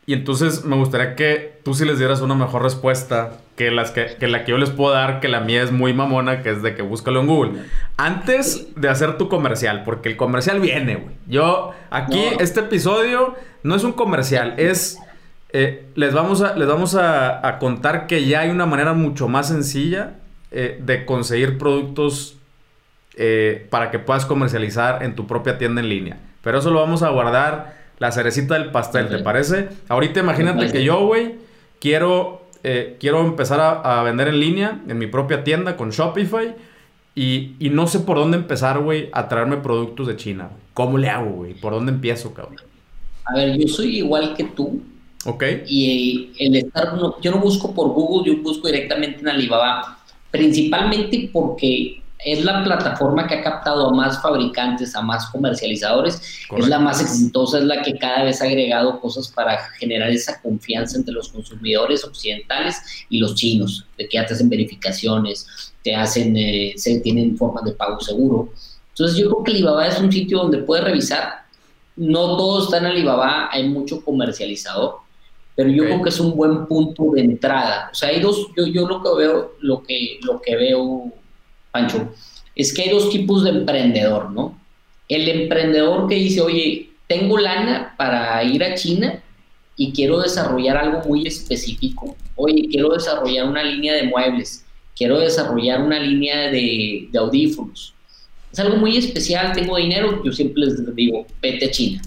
y 0.05 0.15
entonces 0.15 0.65
me 0.65 0.77
gustaría 0.77 1.15
que 1.15 1.61
tú 1.65 1.75
sí 1.75 1.85
les 1.85 1.99
dieras 1.99 2.21
una 2.21 2.35
mejor 2.35 2.63
respuesta 2.63 3.39
que, 3.57 3.71
las 3.71 3.93
que, 3.93 4.17
la 4.27 4.45
que 4.45 4.51
yo 4.51 4.59
les 4.59 4.71
puedo 4.71 4.93
dar, 4.93 5.21
que 5.21 5.29
la 5.29 5.41
mía 5.41 5.63
es 5.63 5.71
muy 5.71 5.93
mamona, 5.95 6.43
que 6.43 6.51
es 6.51 6.63
de 6.63 6.75
que 6.75 6.83
búscalo 6.83 7.21
en 7.21 7.27
Google. 7.27 7.53
Antes 7.97 8.75
de 8.75 8.89
hacer 8.89 9.17
tu 9.17 9.29
comercial, 9.29 9.83
porque 9.85 10.09
el 10.09 10.17
comercial 10.17 10.61
viene, 10.61 10.97
güey. 10.97 11.15
Yo, 11.29 11.73
aquí, 11.91 12.21
este 12.41 12.61
episodio 12.61 13.37
no 13.63 13.77
es 13.77 13.85
un 13.85 13.93
comercial, 13.93 14.55
es 14.57 14.99
Eh, 15.55 15.85
les 15.97 16.15
vamos, 16.15 16.41
a, 16.41 16.57
les 16.57 16.67
vamos 16.67 16.95
a, 16.95 17.59
contar 17.61 18.07
que 18.07 18.25
ya 18.25 18.41
hay 18.41 18.51
una 18.51 18.65
manera 18.65 18.95
mucho 18.95 19.29
más 19.29 19.49
sencilla 19.49 20.15
eh, 20.51 20.81
de 20.83 21.05
conseguir 21.05 21.59
productos 21.59 22.39
eh, 23.17 23.67
para 23.69 23.91
que 23.91 23.99
puedas 23.99 24.25
comercializar 24.25 25.03
en 25.03 25.15
tu 25.15 25.27
propia 25.27 25.59
tienda 25.59 25.83
en 25.83 25.91
línea. 25.91 26.17
Pero 26.43 26.59
eso 26.59 26.71
lo 26.71 26.81
vamos 26.81 27.03
a 27.03 27.11
guardar 27.11 27.82
la 28.03 28.11
cerecita 28.11 28.55
del 28.55 28.73
pastel, 28.73 29.09
¿te 29.09 29.21
parece? 29.21 29.69
Ahorita 29.89 30.19
imagínate 30.19 30.73
que 30.73 30.83
yo, 30.83 31.07
güey, 31.07 31.37
quiero, 31.79 32.43
quiero 32.99 33.21
empezar 33.21 33.61
a, 33.61 34.03
vender 34.03 34.27
en 34.27 34.41
línea 34.41 34.83
en 34.89 34.99
mi 34.99 35.07
propia 35.07 35.45
tienda 35.45 35.77
con 35.77 35.91
Shopify 35.91 36.53
y, 37.15 37.53
y 37.61 37.71
no 37.71 37.87
sé 37.87 38.01
por 38.01 38.17
dónde 38.17 38.39
empezar, 38.39 38.81
güey, 38.81 39.09
a 39.13 39.29
traerme 39.29 39.59
productos 39.59 40.09
de 40.09 40.17
China. 40.17 40.51
¿Cómo 40.75 40.99
le 40.99 41.09
hago, 41.11 41.31
güey? 41.31 41.55
¿Por 41.55 41.75
dónde 41.75 41.93
empiezo, 41.93 42.35
cabrón? 42.35 42.57
A 43.25 43.37
ver, 43.37 43.57
yo 43.57 43.69
soy 43.69 43.99
igual 43.99 44.35
que 44.37 44.45
tú. 44.47 44.83
Ok. 45.25 45.45
Y 45.69 46.33
el 46.41 46.57
estar, 46.57 46.99
yo 47.23 47.31
no 47.31 47.39
busco 47.39 47.73
por 47.73 47.91
Google, 47.91 48.33
yo 48.33 48.43
busco 48.43 48.67
directamente 48.67 49.21
en 49.21 49.29
Alibaba, 49.29 50.01
principalmente 50.33 51.31
porque 51.33 52.02
es 52.25 52.45
la 52.45 52.63
plataforma 52.63 53.27
que 53.27 53.35
ha 53.35 53.43
captado 53.43 53.89
a 53.89 53.93
más 53.93 54.23
fabricantes, 54.23 54.95
a 54.95 55.03
más 55.03 55.27
comercializadores, 55.27 56.21
es 56.57 56.69
la 56.69 56.79
más 56.79 57.01
exitosa, 57.01 57.59
es 57.59 57.65
la 57.65 57.83
que 57.83 57.99
cada 57.99 58.25
vez 58.25 58.41
ha 58.41 58.45
agregado 58.45 59.01
cosas 59.01 59.29
para 59.29 59.59
generar 59.79 60.11
esa 60.11 60.41
confianza 60.41 60.97
entre 60.97 61.15
los 61.15 61.29
consumidores 61.29 62.05
occidentales 62.05 62.77
y 63.09 63.19
los 63.19 63.35
chinos, 63.35 63.87
de 63.99 64.09
que 64.09 64.17
ya 64.17 64.27
te 64.27 64.35
hacen 64.35 64.49
verificaciones, 64.49 65.47
te 65.83 65.95
hacen, 65.95 66.37
eh, 66.37 66.75
se 66.77 67.01
tienen 67.01 67.37
formas 67.37 67.65
de 67.65 67.73
pago 67.73 68.01
seguro. 68.01 68.51
Entonces 68.91 69.17
yo 69.17 69.31
creo 69.31 69.45
que 69.45 69.53
Alibaba 69.53 69.87
es 69.87 69.99
un 69.99 70.13
sitio 70.13 70.39
donde 70.39 70.59
puedes 70.59 70.85
revisar. 70.85 71.43
No 71.97 72.37
todo 72.37 72.65
está 72.65 72.79
en 72.79 72.87
Alibaba, 72.87 73.49
hay 73.51 73.69
mucho 73.69 74.05
comercializador, 74.05 74.97
pero 75.55 75.69
yo 75.71 75.85
creo 75.85 76.03
que 76.03 76.09
es 76.09 76.21
un 76.21 76.37
buen 76.37 76.67
punto 76.67 77.11
de 77.13 77.23
entrada. 77.23 77.91
O 77.93 77.95
sea, 77.95 78.11
hay 78.11 78.21
dos, 78.21 78.49
yo, 78.57 78.67
yo 78.67 78.87
lo 78.87 79.03
que 79.03 79.11
veo, 79.17 79.53
lo 79.61 79.83
que, 79.83 80.19
lo 80.23 80.41
que 80.41 80.57
veo, 80.57 81.13
Pancho, 81.73 82.15
es 82.55 82.73
que 82.73 82.83
hay 82.83 82.91
dos 82.91 83.11
tipos 83.11 83.45
de 83.45 83.51
emprendedor, 83.51 84.31
¿no? 84.31 84.59
El 85.09 85.29
emprendedor 85.29 86.09
que 86.09 86.15
dice, 86.15 86.41
oye, 86.41 86.91
tengo 87.07 87.39
lana 87.39 87.95
para 87.97 88.43
ir 88.45 88.63
a 88.63 88.75
China 88.75 89.21
y 89.77 89.93
quiero 89.93 90.21
desarrollar 90.21 90.77
algo 90.77 91.03
muy 91.07 91.27
específico. 91.27 92.17
Oye, 92.37 92.69
quiero 92.71 92.91
desarrollar 92.91 93.49
una 93.49 93.63
línea 93.63 93.95
de 93.95 94.05
muebles, 94.05 94.65
quiero 94.97 95.19
desarrollar 95.19 95.83
una 95.83 95.99
línea 95.99 96.51
de, 96.51 97.09
audífonos 97.19 97.95
es 98.53 98.61
algo 98.61 98.77
muy 98.77 98.97
especial, 98.99 99.53
tengo 99.53 99.79
dinero, 99.79 100.23
yo 100.23 100.31
siempre 100.31 100.65
les 100.65 100.95
digo, 100.95 101.27
vete 101.41 101.67
a 101.67 101.71
China. 101.71 102.03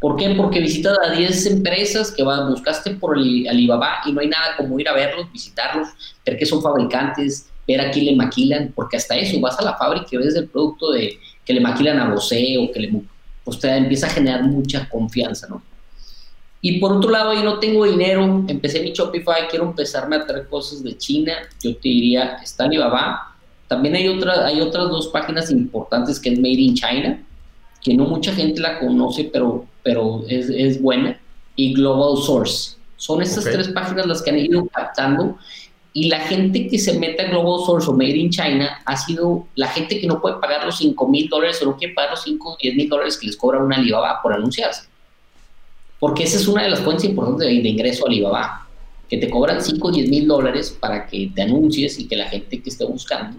¿Por 0.00 0.16
qué? 0.16 0.30
Porque 0.30 0.60
visitas 0.60 0.98
a 1.04 1.12
10 1.12 1.46
empresas 1.46 2.10
que 2.10 2.22
van, 2.22 2.50
buscaste 2.50 2.90
por 2.96 3.16
Alibaba 3.16 4.00
y 4.04 4.12
no 4.12 4.20
hay 4.20 4.28
nada 4.28 4.56
como 4.56 4.78
ir 4.80 4.88
a 4.88 4.92
verlos, 4.92 5.30
visitarlos, 5.32 5.88
ver 6.24 6.36
que 6.36 6.44
son 6.44 6.60
fabricantes, 6.60 7.48
ver 7.66 7.80
a 7.80 7.90
quién 7.90 8.06
le 8.06 8.16
maquilan, 8.16 8.72
porque 8.74 8.96
hasta 8.96 9.16
eso, 9.16 9.40
vas 9.40 9.58
a 9.58 9.64
la 9.64 9.76
fábrica 9.76 10.08
y 10.12 10.16
ves 10.18 10.36
el 10.36 10.48
producto 10.48 10.92
de 10.92 11.18
que 11.44 11.52
le 11.52 11.60
maquilan 11.60 11.98
a 11.98 12.12
Bosé 12.12 12.56
o 12.58 12.70
que 12.72 12.80
le... 12.80 13.02
Pues 13.44 13.60
te 13.60 13.68
empieza 13.68 14.08
a 14.08 14.10
generar 14.10 14.42
mucha 14.42 14.88
confianza, 14.88 15.46
¿no? 15.48 15.62
Y 16.60 16.80
por 16.80 16.92
otro 16.92 17.10
lado, 17.10 17.32
yo 17.32 17.44
no 17.44 17.60
tengo 17.60 17.84
dinero, 17.84 18.44
empecé 18.48 18.80
mi 18.80 18.90
Shopify, 18.90 19.46
quiero 19.48 19.66
empezarme 19.66 20.16
a 20.16 20.26
traer 20.26 20.48
cosas 20.48 20.82
de 20.82 20.96
China, 20.98 21.32
yo 21.62 21.76
te 21.76 21.88
diría, 21.88 22.38
está 22.42 22.64
Alibaba, 22.64 23.36
también 23.68 23.94
hay, 23.94 24.08
otra, 24.08 24.46
hay 24.46 24.60
otras 24.60 24.88
dos 24.88 25.08
páginas 25.08 25.50
importantes 25.50 26.18
que 26.18 26.30
es 26.30 26.38
Made 26.38 26.54
in 26.54 26.74
China, 26.74 27.22
que 27.82 27.94
no 27.94 28.04
mucha 28.06 28.32
gente 28.32 28.60
la 28.60 28.80
conoce, 28.80 29.30
pero, 29.32 29.64
pero 29.84 30.24
es, 30.28 30.48
es 30.48 30.82
buena, 30.82 31.20
y 31.54 31.72
Global 31.72 32.16
Source. 32.24 32.76
Son 32.96 33.22
estas 33.22 33.44
tres 33.44 33.68
páginas 33.68 34.06
las 34.06 34.22
que 34.22 34.30
han 34.30 34.38
ido 34.38 34.66
captando 34.66 35.38
y 35.96 36.08
la 36.10 36.20
gente 36.20 36.68
que 36.68 36.78
se 36.78 36.98
mete 36.98 37.22
a 37.22 37.30
Global 37.30 37.64
Source 37.64 37.88
o 37.88 37.94
Made 37.94 38.18
in 38.18 38.28
China 38.28 38.82
ha 38.84 38.96
sido 38.98 39.46
la 39.54 39.66
gente 39.68 39.98
que 39.98 40.06
no 40.06 40.20
puede 40.20 40.36
pagar 40.36 40.66
los 40.66 40.76
5 40.76 41.08
mil 41.08 41.26
dólares 41.26 41.62
o 41.62 41.64
no 41.64 41.76
quiere 41.78 41.94
pagar 41.94 42.10
los 42.10 42.22
5 42.22 42.50
o 42.50 42.56
10 42.60 42.76
mil 42.76 42.88
dólares 42.90 43.16
que 43.16 43.28
les 43.28 43.36
cobra 43.36 43.64
una 43.64 43.76
Alibaba 43.76 44.20
por 44.22 44.34
anunciarse. 44.34 44.88
Porque 45.98 46.24
esa 46.24 46.36
es 46.36 46.46
una 46.48 46.64
de 46.64 46.68
las 46.68 46.80
fuentes 46.80 47.06
importantes 47.06 47.48
de, 47.48 47.62
de 47.62 47.68
ingreso 47.70 48.04
a 48.04 48.10
Alibaba, 48.10 48.68
que 49.08 49.16
te 49.16 49.30
cobran 49.30 49.62
5 49.62 49.88
o 49.88 49.90
10 49.90 50.10
mil 50.10 50.28
dólares 50.28 50.76
para 50.78 51.06
que 51.06 51.30
te 51.34 51.40
anuncies 51.40 51.98
y 51.98 52.06
que 52.06 52.16
la 52.16 52.26
gente 52.26 52.60
que 52.60 52.68
esté 52.68 52.84
buscando 52.84 53.38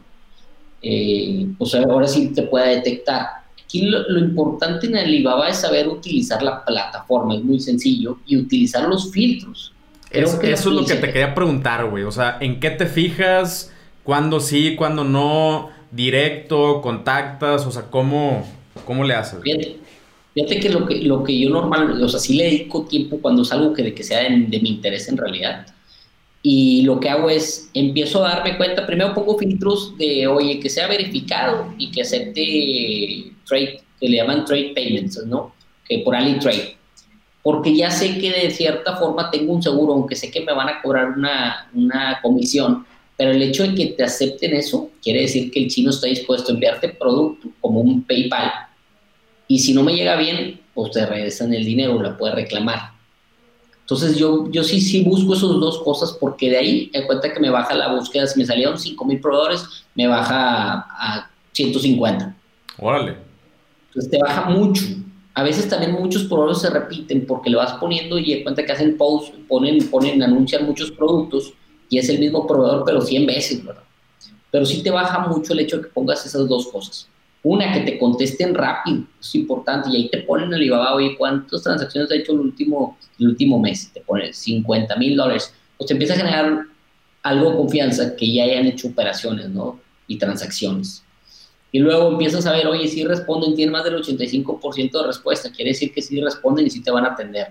eh, 0.82 1.48
pues 1.60 1.76
ahora 1.76 2.08
sí 2.08 2.30
te 2.34 2.42
pueda 2.42 2.70
detectar. 2.70 3.28
Aquí 3.64 3.82
lo, 3.82 4.18
importante 4.18 4.88
en 4.88 4.98
Alibaba 4.98 5.48
es 5.50 5.58
saber 5.58 5.88
utilizar 5.88 6.42
la 6.42 6.66
plataforma, 6.66 7.36
es 7.36 7.44
muy 7.44 7.60
sencillo, 7.60 8.18
y 8.26 8.36
utilizar 8.38 8.88
los 8.88 9.12
filtros. 9.12 9.74
Eso 10.12 10.42
es 10.42 10.66
lo 10.66 10.86
que 10.86 10.96
te 10.96 11.08
quería 11.08 11.34
preguntar, 11.36 11.90
güey. 11.90 12.04
O 12.04 12.12
sea, 12.12 12.38
¿en 12.40 12.60
qué 12.60 12.70
te 12.70 12.86
fijas? 12.86 13.74
¿Cuándo 14.04 14.40
sí, 14.40 14.76
cuándo 14.76 15.04
no? 15.04 15.70
¿Directo? 15.92 16.82
¿Contactas? 16.82 17.66
O 17.66 17.72
sea, 17.72 17.84
¿cómo, 17.84 18.48
cómo 18.86 19.04
le 19.04 19.14
haces? 19.14 19.40
Fíjate, 20.34 20.60
que, 20.60 20.70
lo 20.70 20.86
que 20.86 20.96
lo 21.02 21.24
que 21.24 21.40
yo 21.40 21.50
normalmente, 21.50 22.04
o 22.04 22.10
sea, 22.10 22.20
sí 22.20 22.36
le 22.36 22.46
dedico 22.46 22.86
tiempo 22.86 23.20
cuando 23.20 23.42
es 23.42 23.52
algo 23.52 23.74
que, 23.74 23.84
de 23.84 23.94
que 23.94 24.04
sea 24.04 24.22
de 24.24 24.60
mi 24.60 24.70
interés 24.70 25.08
en 25.10 25.18
realidad 25.18 25.66
y 26.50 26.84
lo 26.84 27.00
que 27.02 27.10
hago 27.10 27.30
es, 27.30 27.70
empiezo 27.74 28.26
a 28.26 28.36
darme 28.36 28.56
cuenta, 28.56 28.86
primero 28.86 29.14
pongo 29.14 29.38
filtros 29.38 29.98
de, 29.98 30.28
oye, 30.28 30.62
que 30.62 30.70
sea 30.70 30.88
verificado 30.88 31.74
y 31.78 31.92
que 31.92 32.04
acepte 32.04 33.34
trade, 33.46 33.82
que 34.00 34.08
le 34.08 34.16
llaman 34.16 34.46
trade 34.46 34.72
payments, 34.74 35.26
¿no? 35.26 35.54
Que 35.88 36.00
por 36.00 36.16
trade 36.16 36.77
Porque 37.48 37.74
ya 37.74 37.90
sé 37.90 38.20
que 38.20 38.30
de 38.30 38.52
cierta 38.52 38.98
forma 38.98 39.32
tengo 39.32 39.54
un 39.54 39.64
seguro, 39.64 39.94
aunque 39.94 40.18
sé 40.18 40.30
que 40.30 40.42
me 40.42 40.52
van 40.52 40.68
a 40.68 40.82
cobrar 40.82 41.12
una, 41.12 41.70
una 41.74 42.20
comisión, 42.22 42.86
pero 43.16 43.32
el 43.32 43.42
hecho 43.42 43.64
de 43.64 43.74
que 43.74 43.86
te 43.86 44.04
acepten 44.04 44.54
eso 44.54 44.90
quiere 45.02 45.22
decir 45.22 45.50
que 45.50 45.64
el 45.64 45.70
chino 45.70 45.92
está 45.92 46.08
dispuesto 46.08 46.52
a 46.52 46.56
enviarte 46.56 46.90
producto 46.90 47.48
como 47.62 47.80
un 47.80 48.04
PayPal. 48.04 48.52
Y 49.48 49.60
si 49.60 49.74
no 49.74 49.82
me 49.82 49.96
llega 49.96 50.18
bien, 50.18 50.60
pues 50.74 50.92
te 50.92 51.06
regresan 51.06 51.54
el 51.54 51.64
dinero, 51.64 52.02
la 52.02 52.18
puedes 52.18 52.36
reclamar. 52.36 52.92
Entonces 53.80 54.18
yo, 54.18 54.52
yo 54.52 54.66
sí, 54.66 54.82
sí 54.82 55.04
busco 55.06 55.34
esas 55.34 55.48
dos 55.52 55.82
cosas 55.84 56.18
porque 56.20 56.50
de 56.50 56.58
ahí 56.58 56.92
en 56.92 57.08
cuenta 57.08 57.34
que 57.34 57.40
me 57.40 57.50
baja 57.50 57.74
la 57.76 57.94
búsqueda, 57.94 58.28
si 58.28 58.38
me 58.38 58.46
salieron 58.46 58.78
5 58.78 59.06
mil 59.06 59.22
proveedores, 59.22 59.86
me 59.96 60.06
baja 60.06 60.86
a, 60.90 61.32
150. 61.54 62.36
Órale. 62.78 63.16
Entonces 63.88 64.12
te 64.12 64.18
baja 64.18 64.50
mucho. 64.50 64.84
A 65.38 65.44
veces 65.44 65.70
también 65.70 65.92
muchos 65.92 66.24
proveedores 66.24 66.62
se 66.62 66.70
repiten 66.72 67.28
porque 67.28 67.52
le 67.52 67.58
vas 67.58 67.74
poniendo 67.74 68.18
y 68.18 68.34
en 68.34 68.42
cuenta 68.42 68.66
que 68.66 68.72
hacen 68.72 68.98
post, 68.98 69.36
ponen, 69.48 69.88
ponen, 69.88 70.24
anuncian 70.24 70.66
muchos 70.66 70.90
productos 70.90 71.54
y 71.92 72.00
es 72.00 72.10
el 72.10 72.18
mismo 72.18 72.48
proveedor 72.48 72.82
pero 72.84 73.02
100 73.02 73.28
veces, 73.28 73.64
¿verdad? 73.64 73.84
Pero 74.50 74.66
sí 74.66 74.82
te 74.82 74.90
baja 74.90 75.28
mucho 75.28 75.54
el 75.54 75.60
hecho 75.60 75.78
de 75.78 75.84
que 75.84 75.90
pongas 75.90 76.26
esas 76.26 76.50
dos 76.50 76.66
cosas. 76.70 77.08
Una, 77.44 77.72
que 77.72 77.82
te 77.82 78.00
contesten 78.00 78.56
rápido, 78.56 79.04
es 79.22 79.36
importante, 79.36 79.92
y 79.92 79.98
ahí 79.98 80.10
te 80.10 80.24
ponen 80.24 80.48
el 80.48 80.56
Alibaba, 80.56 80.96
oye, 80.96 81.16
¿cuántas 81.16 81.62
transacciones 81.62 82.10
ha 82.10 82.16
hecho 82.16 82.32
el 82.32 82.40
último, 82.40 82.98
el 83.20 83.28
último 83.28 83.60
mes? 83.60 83.92
Te 83.94 84.02
ponen 84.02 84.34
50 84.34 84.96
mil 84.96 85.16
dólares. 85.16 85.54
Pues 85.78 85.88
te 85.88 85.94
empieza 85.94 86.16
a 86.16 86.18
generar 86.18 86.64
algo 87.22 87.52
de 87.52 87.58
confianza 87.58 88.16
que 88.16 88.34
ya 88.34 88.46
hayan 88.46 88.66
hecho 88.66 88.88
operaciones, 88.88 89.50
¿no? 89.50 89.80
Y 90.08 90.18
transacciones. 90.18 91.04
Y 91.72 91.80
luego 91.80 92.10
empiezas 92.10 92.46
a 92.46 92.54
ver, 92.54 92.68
oye, 92.68 92.88
si 92.88 93.04
responden, 93.04 93.56
tienen 93.56 93.74
más 93.74 93.84
del 93.84 94.02
85% 94.02 94.92
de 94.92 95.08
respuesta, 95.08 95.52
quiere 95.52 95.72
decir 95.72 95.94
que 95.94 96.02
sí 96.02 96.20
responden 96.22 96.66
y 96.66 96.70
sí 96.70 96.82
te 96.82 96.92
van 96.92 97.06
a 97.06 97.10
atender. 97.10 97.50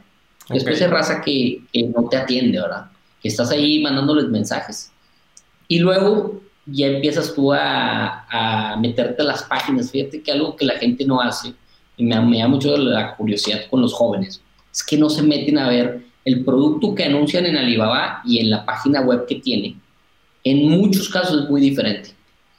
Después 0.49 0.80
es 0.80 0.90
raza 0.90 1.20
que, 1.20 1.61
que 1.73 1.82
no 1.85 2.08
te 2.08 2.16
atiende, 2.16 2.61
¿verdad? 2.61 2.87
Que 3.20 3.28
estás 3.28 3.50
ahí 3.50 3.80
mandándoles 3.80 4.28
mensajes. 4.28 4.92
Y 5.68 5.80
luego 5.80 6.40
ya 6.66 6.87
empiezas 6.88 7.35
tú 7.35 7.52
a, 7.52 8.76
meterte 8.80 9.23
a 9.23 9.26
las 9.26 9.42
páginas. 9.44 9.90
Fíjate 9.90 10.23
que 10.23 10.32
algo 10.32 10.56
que 10.56 10.64
la 10.64 10.78
gente 10.78 11.04
no 11.04 11.20
hace, 11.20 11.54
y 11.96 12.04
me, 12.04 12.20
me 12.20 12.38
da 12.38 12.49
mucho 12.49 12.76
la 12.76 13.16
curiosidad 13.16 13.61
con 13.70 13.80
los 13.80 13.92
jóvenes, 13.92 14.40
es 14.73 14.82
que 14.82 14.96
no 14.96 15.08
se 15.08 15.23
meten 15.23 15.58
a 15.58 15.68
ver 15.68 16.04
el 16.25 16.44
producto 16.44 16.94
que 16.94 17.04
anuncian 17.04 17.46
en 17.46 17.56
Alibaba 17.56 18.20
y 18.25 18.40
en 18.40 18.50
la 18.50 18.64
página 18.64 19.00
web 19.00 19.26
que 19.26 19.37
tiene. 19.37 19.76
En 20.42 20.68
muchos 20.68 21.08
casos 21.08 21.44
es 21.44 21.50
muy 21.50 21.61
diferente. 21.61 22.15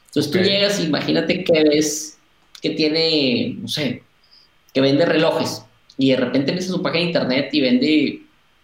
Entonces 0.08 0.32
tú 0.32 0.40
llegas, 0.40 0.84
imagínate 0.84 1.44
que 1.44 1.64
ves 1.64 2.18
que 2.62 2.72
tiene, 2.72 3.56
no 3.60 3.68
sé, 3.68 4.04
que 4.74 4.82
vende 4.82 5.06
relojes 5.06 5.64
y 5.98 6.12
de 6.12 6.18
repente 6.18 6.52
ves 6.52 6.68
su 6.68 6.82
página 6.82 7.02
de 7.02 7.08
internet 7.08 7.50
y 7.54 7.62
vende 7.62 8.22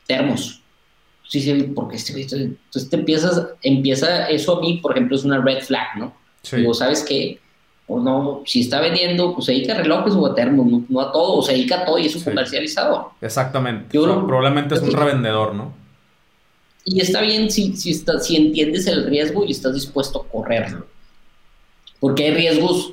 termos 0.07 0.63
sí, 1.33 1.41
sí, 1.41 1.71
porque 1.75 1.95
este, 1.95 2.21
entonces 2.21 2.89
te 2.89 2.95
empiezas, 2.95 3.47
empieza, 3.63 4.27
eso 4.27 4.57
a 4.57 4.61
mí, 4.61 4.77
por 4.77 4.91
ejemplo, 4.91 5.15
es 5.15 5.23
una 5.23 5.41
red 5.41 5.61
flag, 5.61 5.97
¿no? 5.97 6.13
Sí. 6.43 6.57
Digo, 6.57 6.73
¿sabes 6.75 7.03
qué? 7.03 7.39
O 7.87 7.99
no, 7.99 8.43
si 8.45 8.61
está 8.61 8.79
vendiendo, 8.79 9.33
pues 9.33 9.47
se 9.47 9.53
dedica 9.53 9.73
a 9.73 9.77
relojes 9.77 10.13
o 10.13 10.25
a 10.27 10.35
termos, 10.35 10.83
no, 10.87 11.01
a 11.01 11.11
todo, 11.11 11.37
o 11.37 11.41
se 11.41 11.53
dedica 11.53 11.81
a 11.81 11.85
todo 11.85 11.97
y 11.97 12.05
es 12.05 12.15
un 12.15 12.23
comercializador. 12.23 13.07
Exactamente. 13.19 13.99
probablemente 13.99 14.75
es 14.75 14.81
un 14.81 14.91
revendedor, 14.91 15.55
¿no? 15.55 15.73
Y 16.85 17.01
está 17.01 17.21
bien 17.21 17.49
si, 17.49 17.75
si, 17.75 17.91
está, 17.91 18.19
si 18.19 18.35
entiendes 18.35 18.85
el 18.87 19.05
riesgo 19.05 19.45
y 19.45 19.51
estás 19.51 19.73
dispuesto 19.73 20.21
a 20.21 20.31
correrlo. 20.31 20.85
Porque 22.03 22.25
hay 22.25 22.31
riesgos 22.31 22.91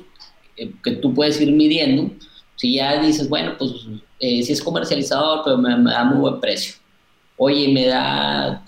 eh, 0.55 0.71
que 0.81 0.91
tú 0.91 1.13
puedes 1.13 1.41
ir 1.41 1.51
midiendo. 1.51 2.09
Si 2.55 2.75
ya 2.75 3.01
dices, 3.01 3.27
bueno, 3.27 3.55
pues 3.57 3.71
eh, 4.19 4.41
si 4.41 4.53
es 4.53 4.61
comercializador, 4.61 5.41
pero 5.43 5.57
me 5.57 5.91
da 5.91 6.05
muy 6.05 6.19
buen 6.19 6.39
precio 6.39 6.81
oye, 7.43 7.69
me 7.69 7.87
da, 7.87 8.63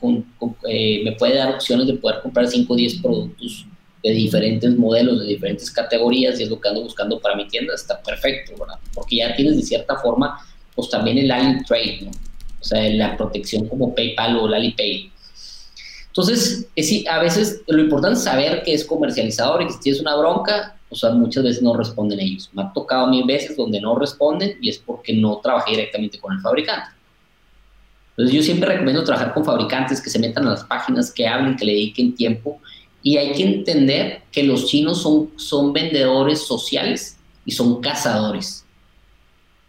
eh, 0.67 1.01
me 1.03 1.11
puede 1.11 1.35
dar 1.35 1.53
opciones 1.53 1.85
de 1.85 1.93
poder 1.93 2.21
comprar 2.21 2.47
5 2.47 2.73
o 2.73 2.75
10 2.75 3.01
productos 3.03 3.67
de 4.01 4.11
diferentes 4.11 4.75
modelos, 4.75 5.19
de 5.19 5.27
diferentes 5.27 5.69
categorías, 5.69 6.39
y 6.39 6.43
es 6.43 6.49
lo 6.49 6.59
que 6.59 6.69
ando 6.69 6.81
buscando 6.81 7.19
para 7.19 7.35
mi 7.35 7.47
tienda, 7.47 7.75
está 7.75 8.01
perfecto, 8.01 8.53
¿verdad? 8.59 8.79
Porque 8.95 9.17
ya 9.17 9.35
tienes 9.35 9.57
de 9.57 9.61
cierta 9.61 9.95
forma, 9.97 10.39
pues 10.75 10.89
también 10.89 11.19
el 11.19 11.29
AliTrade, 11.29 11.99
¿no? 12.05 12.09
O 12.09 12.63
sea, 12.63 12.89
la 12.89 13.15
protección 13.15 13.67
como 13.67 13.93
PayPal 13.93 14.37
o 14.37 14.47
el 14.47 14.55
Alipay. 14.55 15.11
Entonces, 16.13 16.67
es, 16.75 17.07
a 17.07 17.17
veces 17.17 17.63
lo 17.65 17.81
importante 17.81 18.19
es 18.19 18.23
saber 18.23 18.61
que 18.61 18.75
es 18.75 18.85
comercializador 18.85 19.63
y 19.63 19.65
que 19.65 19.73
si 19.73 19.79
tienes 19.79 19.99
una 19.99 20.15
bronca, 20.15 20.77
o 20.89 20.95
sea, 20.95 21.09
muchas 21.09 21.43
veces 21.43 21.63
no 21.63 21.75
responden 21.75 22.19
ellos. 22.19 22.51
Me 22.53 22.61
ha 22.61 22.71
tocado 22.71 23.07
mil 23.07 23.25
veces 23.25 23.57
donde 23.57 23.81
no 23.81 23.95
responden 23.97 24.55
y 24.61 24.69
es 24.69 24.77
porque 24.77 25.11
no 25.11 25.39
trabajé 25.41 25.71
directamente 25.71 26.19
con 26.19 26.33
el 26.33 26.39
fabricante. 26.39 26.91
Entonces 28.11 28.35
yo 28.35 28.43
siempre 28.43 28.69
recomiendo 28.69 29.03
trabajar 29.03 29.33
con 29.33 29.43
fabricantes 29.43 29.99
que 29.99 30.11
se 30.11 30.19
metan 30.19 30.45
a 30.45 30.51
las 30.51 30.63
páginas, 30.65 31.11
que 31.11 31.27
hablen, 31.27 31.55
que 31.55 31.65
le 31.65 31.71
dediquen 31.71 32.13
tiempo. 32.13 32.59
Y 33.01 33.17
hay 33.17 33.33
que 33.33 33.43
entender 33.43 34.21
que 34.31 34.43
los 34.43 34.67
chinos 34.67 35.01
son, 35.01 35.31
son 35.35 35.73
vendedores 35.73 36.45
sociales 36.45 37.17
y 37.43 37.53
son 37.53 37.81
cazadores. 37.81 38.67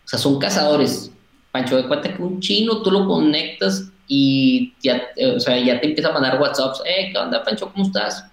O 0.04 0.08
sea, 0.08 0.18
son 0.18 0.38
cazadores. 0.38 1.10
Pancho, 1.52 1.78
de 1.78 1.88
cuenta 1.88 2.14
que 2.14 2.22
un 2.22 2.38
chino 2.40 2.82
tú 2.82 2.90
lo 2.90 3.06
conectas 3.06 3.90
y 4.06 4.74
ya, 4.82 5.02
o 5.34 5.40
sea, 5.40 5.58
ya 5.58 5.80
te 5.80 5.86
empieza 5.86 6.10
a 6.10 6.12
mandar 6.12 6.40
WhatsApps. 6.40 6.82
Eh, 6.84 7.10
¿qué 7.12 7.18
onda, 7.18 7.42
Pancho? 7.42 7.70
¿Cómo 7.72 7.86
estás? 7.86 8.24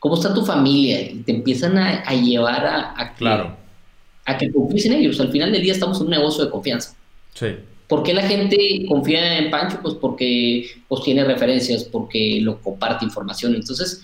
¿Cómo 0.00 0.14
está 0.14 0.34
tu 0.34 0.44
familia? 0.44 1.00
Y 1.00 1.22
te 1.22 1.32
empiezan 1.32 1.78
a, 1.78 2.12
llevar 2.12 2.66
a, 2.66 2.94
a, 3.00 3.10
que, 3.10 3.18
claro. 3.18 3.56
a 4.24 4.36
que 4.36 4.52
confíes 4.52 4.86
en 4.86 4.94
ellos. 4.94 5.20
Al 5.20 5.30
final 5.30 5.52
del 5.52 5.62
día 5.62 5.72
estamos 5.72 5.98
en 5.98 6.04
un 6.04 6.10
negocio 6.10 6.44
de 6.44 6.50
confianza. 6.50 6.94
Sí. 7.34 7.56
¿Por 7.88 8.02
qué 8.02 8.14
la 8.14 8.22
gente 8.22 8.56
confía 8.88 9.38
en 9.38 9.50
Pancho? 9.50 9.78
Pues 9.82 9.94
porque 9.94 10.70
pues, 10.88 11.02
tiene 11.02 11.24
referencias, 11.24 11.84
porque 11.84 12.38
lo 12.40 12.60
comparte 12.60 13.04
información. 13.04 13.54
Entonces, 13.54 14.02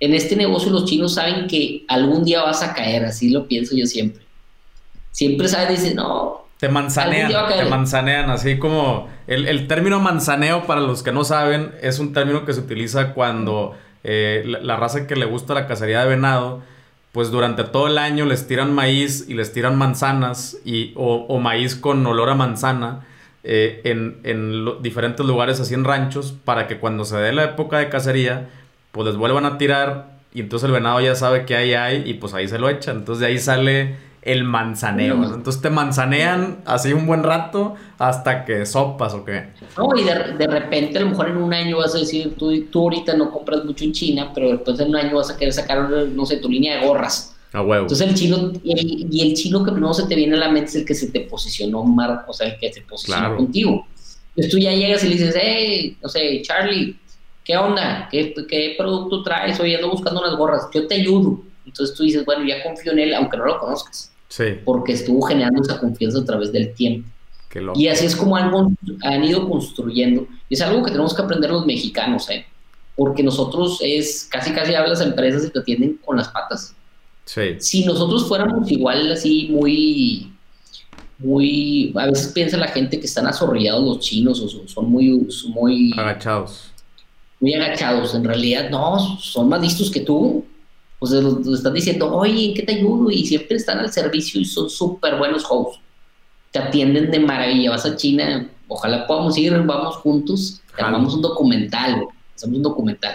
en 0.00 0.14
este 0.14 0.36
negocio 0.36 0.70
los 0.70 0.84
chinos 0.84 1.14
saben 1.14 1.46
que 1.46 1.84
algún 1.88 2.24
día 2.24 2.42
vas 2.42 2.62
a 2.62 2.74
caer, 2.74 3.04
así 3.04 3.30
lo 3.30 3.46
pienso 3.46 3.74
yo 3.74 3.86
siempre. 3.86 4.22
Siempre 5.10 5.48
saben, 5.48 5.74
dicen, 5.74 5.96
no. 5.96 6.45
Te 6.58 6.68
manzanean, 6.68 7.30
te 7.48 7.64
manzanean, 7.66 8.30
así 8.30 8.58
como 8.58 9.08
el, 9.26 9.46
el, 9.46 9.66
término 9.66 10.00
manzaneo, 10.00 10.64
para 10.64 10.80
los 10.80 11.02
que 11.02 11.12
no 11.12 11.22
saben, 11.22 11.72
es 11.82 11.98
un 11.98 12.14
término 12.14 12.46
que 12.46 12.54
se 12.54 12.60
utiliza 12.60 13.12
cuando 13.12 13.76
eh, 14.04 14.42
la, 14.46 14.60
la 14.60 14.76
raza 14.76 15.06
que 15.06 15.16
le 15.16 15.26
gusta 15.26 15.52
la 15.52 15.66
cacería 15.66 16.00
de 16.00 16.08
venado, 16.08 16.62
pues 17.16 17.30
durante 17.30 17.64
todo 17.64 17.86
el 17.86 17.96
año 17.96 18.26
les 18.26 18.46
tiran 18.46 18.74
maíz 18.74 19.24
y 19.26 19.32
les 19.32 19.50
tiran 19.50 19.78
manzanas 19.78 20.58
y, 20.66 20.92
o, 20.96 21.38
maíz 21.38 21.74
con 21.74 22.06
olor 22.06 22.28
a 22.28 22.34
manzana 22.34 23.06
eh, 23.42 23.80
en, 23.84 24.82
diferentes 24.82 25.24
lugares 25.24 25.58
así 25.58 25.72
en 25.72 25.84
ranchos 25.84 26.34
para 26.44 26.66
que 26.66 26.76
cuando 26.76 27.06
se 27.06 27.16
dé 27.16 27.32
la 27.32 27.44
época 27.44 27.78
de 27.78 27.88
cacería 27.88 28.50
pues 28.92 29.06
les 29.06 29.16
vuelvan 29.16 29.46
a 29.46 29.56
tirar 29.56 30.10
y 30.34 30.40
entonces 30.40 30.66
el 30.66 30.72
venado 30.74 31.00
ya 31.00 31.14
sabe 31.14 31.46
que 31.46 31.56
ahí 31.56 31.72
hay 31.72 32.02
y 32.04 32.12
pues 32.12 32.34
ahí 32.34 32.48
se 32.48 32.58
lo 32.58 32.68
echan. 32.68 32.98
Entonces 32.98 33.20
de 33.20 33.28
ahí 33.28 33.38
sale 33.38 33.96
el 34.26 34.42
manzaneo. 34.42 35.22
Entonces 35.24 35.62
te 35.62 35.70
manzanean 35.70 36.58
así 36.66 36.92
un 36.92 37.06
buen 37.06 37.22
rato 37.22 37.76
hasta 37.96 38.44
que 38.44 38.66
sopas 38.66 39.14
o 39.14 39.24
qué. 39.24 39.50
No, 39.78 39.96
y 39.96 40.02
de, 40.02 40.46
repente 40.48 40.98
a 40.98 41.02
lo 41.02 41.10
mejor 41.10 41.28
en 41.28 41.36
un 41.36 41.54
año 41.54 41.78
vas 41.78 41.94
a 41.94 41.98
decir, 41.98 42.34
tú, 42.36 42.52
tú 42.64 42.82
ahorita 42.82 43.16
no 43.16 43.30
compras 43.30 43.64
mucho 43.64 43.84
en 43.84 43.92
China, 43.92 44.32
pero 44.34 44.50
después 44.50 44.78
en 44.80 44.88
un 44.88 44.96
año 44.96 45.16
vas 45.16 45.30
a 45.30 45.36
querer 45.36 45.54
sacar, 45.54 45.88
no 45.88 46.26
sé, 46.26 46.38
tu 46.38 46.48
línea 46.48 46.80
de 46.80 46.86
gorras. 46.86 47.36
A 47.52 47.62
huevo. 47.62 47.82
Entonces 47.82 48.08
el 48.08 48.14
chino, 48.14 48.52
y, 48.64 49.22
el 49.22 49.34
chino 49.34 49.64
que 49.64 49.70
primero 49.70 49.94
se 49.94 50.06
te 50.06 50.16
viene 50.16 50.34
a 50.34 50.40
la 50.40 50.50
mente 50.50 50.70
es 50.70 50.74
el 50.74 50.84
que 50.84 50.94
se 50.94 51.10
te 51.10 51.20
posicionó, 51.20 51.84
mar, 51.84 52.24
o 52.26 52.32
sea, 52.32 52.48
el 52.48 52.58
que 52.58 52.72
se 52.72 52.80
posicionó 52.82 53.36
contigo. 53.36 53.86
Entonces 54.30 54.50
tú 54.50 54.58
ya 54.58 54.72
llegas 54.72 55.04
y 55.04 55.08
le 55.08 55.14
dices, 55.14 55.36
hey, 55.40 55.96
no 56.02 56.08
sé, 56.08 56.42
Charlie, 56.42 56.98
¿qué 57.44 57.56
onda? 57.56 58.08
¿Qué, 58.10 58.34
qué 58.48 58.74
producto 58.76 59.22
traes? 59.22 59.60
Oye, 59.60 59.76
ando 59.76 59.88
buscando 59.88 60.20
unas 60.20 60.36
gorras, 60.36 60.68
yo 60.74 60.86
te 60.88 60.96
ayudo. 60.96 61.40
Entonces 61.64 61.96
tú 61.96 62.02
dices, 62.02 62.24
bueno, 62.24 62.44
ya 62.44 62.62
confío 62.64 62.90
en 62.92 62.98
él, 62.98 63.14
aunque 63.14 63.36
no 63.36 63.44
lo 63.44 63.60
conozcas. 63.60 64.12
Porque 64.64 64.92
estuvo 64.92 65.22
generando 65.22 65.62
esa 65.62 65.78
confianza 65.78 66.18
a 66.20 66.24
través 66.24 66.52
del 66.52 66.74
tiempo. 66.74 67.08
Y 67.74 67.88
así 67.88 68.06
es 68.06 68.14
como 68.14 68.36
algo 68.36 68.72
han 69.02 69.24
ido 69.24 69.48
construyendo. 69.48 70.26
Y 70.48 70.54
es 70.54 70.60
algo 70.60 70.82
que 70.82 70.90
tenemos 70.90 71.14
que 71.14 71.22
aprender 71.22 71.50
los 71.50 71.64
mexicanos, 71.64 72.28
¿eh? 72.28 72.44
Porque 72.94 73.22
nosotros 73.22 73.78
es, 73.82 74.28
casi 74.30 74.52
casi 74.52 74.74
hablas 74.74 75.00
a 75.00 75.04
empresas 75.04 75.44
y 75.44 75.50
te 75.50 75.58
atienden 75.58 75.98
con 76.04 76.16
las 76.16 76.28
patas. 76.28 76.74
Si 77.58 77.84
nosotros 77.84 78.28
fuéramos 78.28 78.70
igual 78.70 79.10
así 79.10 79.48
muy, 79.50 80.32
muy, 81.18 81.92
a 81.96 82.06
veces 82.06 82.28
piensa 82.28 82.56
la 82.56 82.68
gente 82.68 83.00
que 83.00 83.06
están 83.06 83.26
azorrillados 83.26 83.84
los 83.84 84.00
chinos 84.00 84.40
o 84.40 84.68
son, 84.68 84.90
muy, 84.90 85.26
muy... 85.48 85.92
Agachados. 85.96 86.70
Muy 87.40 87.54
agachados. 87.54 88.14
En 88.14 88.24
realidad, 88.24 88.70
no, 88.70 89.18
son 89.18 89.48
más 89.48 89.60
listos 89.60 89.90
que 89.90 90.00
tú. 90.00 90.44
O 91.06 91.08
sea, 91.08 91.20
nos, 91.20 91.46
están 91.58 91.72
diciendo, 91.72 92.12
oye, 92.12 92.46
¿en 92.46 92.54
qué 92.54 92.62
te 92.62 92.74
ayudo? 92.74 93.10
Y 93.10 93.24
siempre 93.24 93.56
están 93.56 93.78
al 93.78 93.92
servicio 93.92 94.40
y 94.40 94.44
son 94.44 94.68
súper 94.68 95.16
buenos 95.16 95.44
hosts. 95.48 95.80
Te 96.50 96.58
atienden 96.58 97.10
de 97.10 97.20
maravilla. 97.20 97.70
Vas 97.70 97.86
a 97.86 97.96
China, 97.96 98.48
ojalá 98.66 99.06
podamos 99.06 99.38
ir, 99.38 99.52
vamos 99.62 99.96
juntos, 99.96 100.60
armamos 100.76 101.14
un 101.14 101.22
documental, 101.22 102.06
hacemos 102.34 102.56
un 102.56 102.62
documental. 102.62 103.14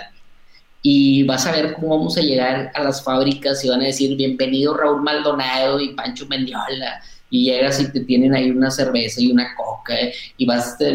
Y 0.82 1.24
vas 1.24 1.46
a 1.46 1.52
ver 1.52 1.74
cómo 1.74 1.98
vamos 1.98 2.18
a 2.18 2.22
llegar 2.22 2.72
a 2.74 2.84
las 2.84 3.04
fábricas 3.04 3.64
y 3.64 3.70
van 3.70 3.82
a 3.82 3.86
decir, 3.86 4.16
bienvenido 4.16 4.76
Raúl 4.76 5.02
Maldonado 5.02 5.80
y 5.80 5.94
Pancho 5.94 6.26
Mendiola. 6.28 7.02
Y 7.30 7.46
llegas 7.46 7.80
y 7.80 7.92
te 7.92 8.00
tienen 8.02 8.34
ahí 8.34 8.52
una 8.52 8.72
cerveza 8.72 9.22
y 9.22 9.32
una 9.32 9.56
coca 9.56 9.96
y 10.38 10.46
vas 10.46 10.82
a 10.82 10.86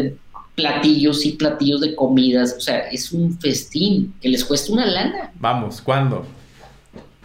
platillos 0.55 1.23
y 1.25 1.33
platillos 1.33 1.81
de 1.81 1.95
comidas. 1.95 2.55
O 2.57 2.59
sea, 2.59 2.79
es 2.89 3.11
un 3.11 3.39
festín 3.39 4.13
que 4.19 4.29
les 4.29 4.43
cuesta 4.43 4.73
una 4.73 4.85
lana. 4.85 5.31
Vamos, 5.39 5.79
¿cuándo? 5.81 6.25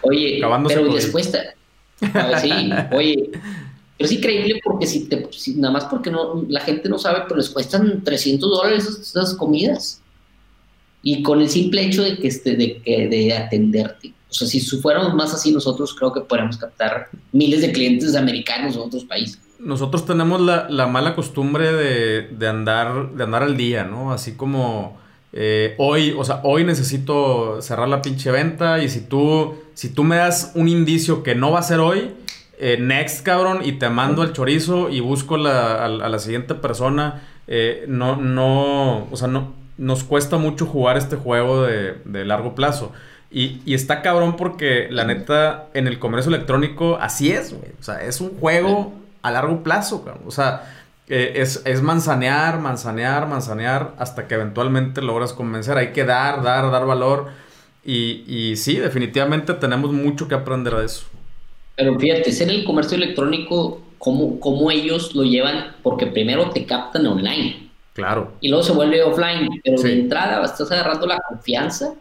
Oye, 0.03 0.41
pero 0.69 0.93
les 0.93 1.07
cuesta. 1.09 1.39
sí, 2.41 2.51
oye, 2.93 3.31
pero 3.33 3.41
es 3.99 4.13
increíble 4.13 4.61
porque 4.63 4.87
si 4.87 5.09
te, 5.09 5.29
nada 5.57 5.73
más 5.73 5.85
porque 5.87 6.11
no, 6.11 6.45
la 6.49 6.61
gente 6.61 6.89
no 6.89 6.99
sabe, 6.99 7.21
pero 7.25 7.37
les 7.37 7.51
cuestan 7.51 8.03
300 8.05 8.51
dólares 8.51 8.87
esas, 8.87 9.35
comidas. 9.35 10.01
Y 11.05 11.23
con 11.23 11.41
el 11.41 11.49
simple 11.49 11.85
hecho 11.85 12.03
de 12.03 12.17
que 12.19 12.29
este, 12.29 12.57
de, 12.57 12.81
que, 12.81 13.09
de 13.09 13.37
atenderte. 13.37 14.13
O 14.31 14.35
sea, 14.35 14.47
si 14.47 14.61
fuéramos 14.61 15.15
más 15.15 15.35
así 15.35 15.53
nosotros, 15.53 15.95
creo 15.95 16.13
que 16.13 16.21
podríamos 16.21 16.57
captar 16.57 17.11
miles 17.33 17.61
de 17.61 17.73
clientes 17.73 18.15
americanos 18.15 18.77
o 18.77 18.85
otros 18.85 19.05
países. 19.05 19.41
Nosotros 19.59 20.07
tenemos 20.07 20.41
la, 20.41 20.69
la 20.71 20.87
mala 20.87 21.15
costumbre 21.15 21.73
de, 21.73 22.23
de, 22.29 22.49
andar, 22.49 23.13
de 23.13 23.25
andar 23.25 23.43
al 23.43 23.57
día, 23.57 23.85
¿no? 23.85 24.13
Así 24.13 24.33
como 24.33 24.97
eh, 25.33 25.75
hoy, 25.79 26.15
o 26.17 26.25
sea, 26.25 26.41
hoy 26.45 26.65
necesito 26.65 27.63
cerrar 27.63 27.89
la 27.89 28.03
pinche 28.03 28.31
venta 28.31 28.83
y 28.83 28.89
si 28.91 29.01
tú, 29.01 29.55
si 29.83 29.89
tú 29.89 30.05
me 30.05 30.15
das 30.15 30.53
un 30.55 30.69
indicio 30.69 31.25
que 31.25 31.35
no 31.35 31.51
va 31.51 31.59
a 31.59 31.63
ser 31.65 31.81
hoy, 31.81 32.15
eh, 32.57 32.77
next 32.79 33.27
cabrón, 33.27 33.63
y 33.65 33.73
te 33.73 33.89
mando 33.89 34.23
el 34.23 34.33
chorizo 34.33 34.89
y 34.91 35.01
busco 35.01 35.37
la, 35.37 35.85
a, 35.85 35.89
la 35.89 36.19
siguiente 36.21 36.55
persona, 36.55 37.25
eh, 37.49 37.85
no, 37.89 38.15
no, 38.15 39.09
o 39.11 39.17
sea, 39.17 39.27
no, 39.27 39.53
nos 39.79 40.05
cuesta 40.05 40.37
mucho 40.37 40.67
jugar 40.67 40.97
este 40.97 41.17
juego 41.17 41.65
de, 41.65 41.97
de 42.05 42.25
largo 42.25 42.55
plazo. 42.55 42.93
Y, 43.29 43.61
y, 43.65 43.75
está 43.75 44.03
cabrón 44.03 44.37
porque 44.37 44.87
la 44.89 45.05
neta 45.05 45.67
en 45.75 45.89
el 45.89 45.99
comercio 45.99 46.29
electrónico 46.29 46.97
así 47.01 47.33
es, 47.33 47.53
güey. 47.53 47.73
O 47.81 47.83
sea, 47.83 48.05
es 48.05 48.21
un 48.21 48.39
juego 48.39 48.95
a 49.23 49.33
largo 49.33 49.65
plazo, 49.65 50.05
cabrón. 50.05 50.23
O 50.29 50.31
sea, 50.31 50.63
es, 51.09 51.61
es, 51.65 51.83
manzanear, 51.83 52.61
manzanear, 52.61 53.27
manzanear 53.27 53.95
hasta 53.99 54.29
que 54.29 54.37
eventualmente 54.37 55.03
logras 55.03 55.33
convencer. 55.33 55.77
Hay 55.77 55.91
que 55.91 56.05
dar, 56.05 56.45
dar, 56.45 56.71
dar 56.71 56.87
valor. 56.87 57.43
Y, 57.85 58.25
y 58.27 58.57
sí, 58.57 58.77
definitivamente 58.77 59.55
tenemos 59.55 59.93
mucho 59.93 60.29
que 60.29 60.35
aprender 60.35 60.75
de 60.75 60.85
eso. 60.85 61.05
Pero 61.77 61.99
fíjate, 61.99 62.31
ser 62.33 62.51
el 62.51 62.65
comercio 62.65 62.97
electrónico, 62.97 63.81
¿cómo, 63.99 64.39
cómo 64.39 64.71
ellos 64.71 65.15
lo 65.15 65.25
llevan? 65.25 65.75
Porque 65.83 66.07
primero 66.07 66.51
te 66.51 66.65
captan 66.65 67.07
online. 67.07 67.71
Claro. 67.95 68.33
Y 68.41 68.49
luego 68.49 68.63
se 68.63 68.73
vuelve 68.73 69.03
offline. 69.03 69.49
Pero 69.65 69.83
de 69.83 70.01
entrada 70.01 70.45
estás 70.45 70.71
agarrando 70.71 71.07
la 71.07 71.19
confianza 71.29 71.95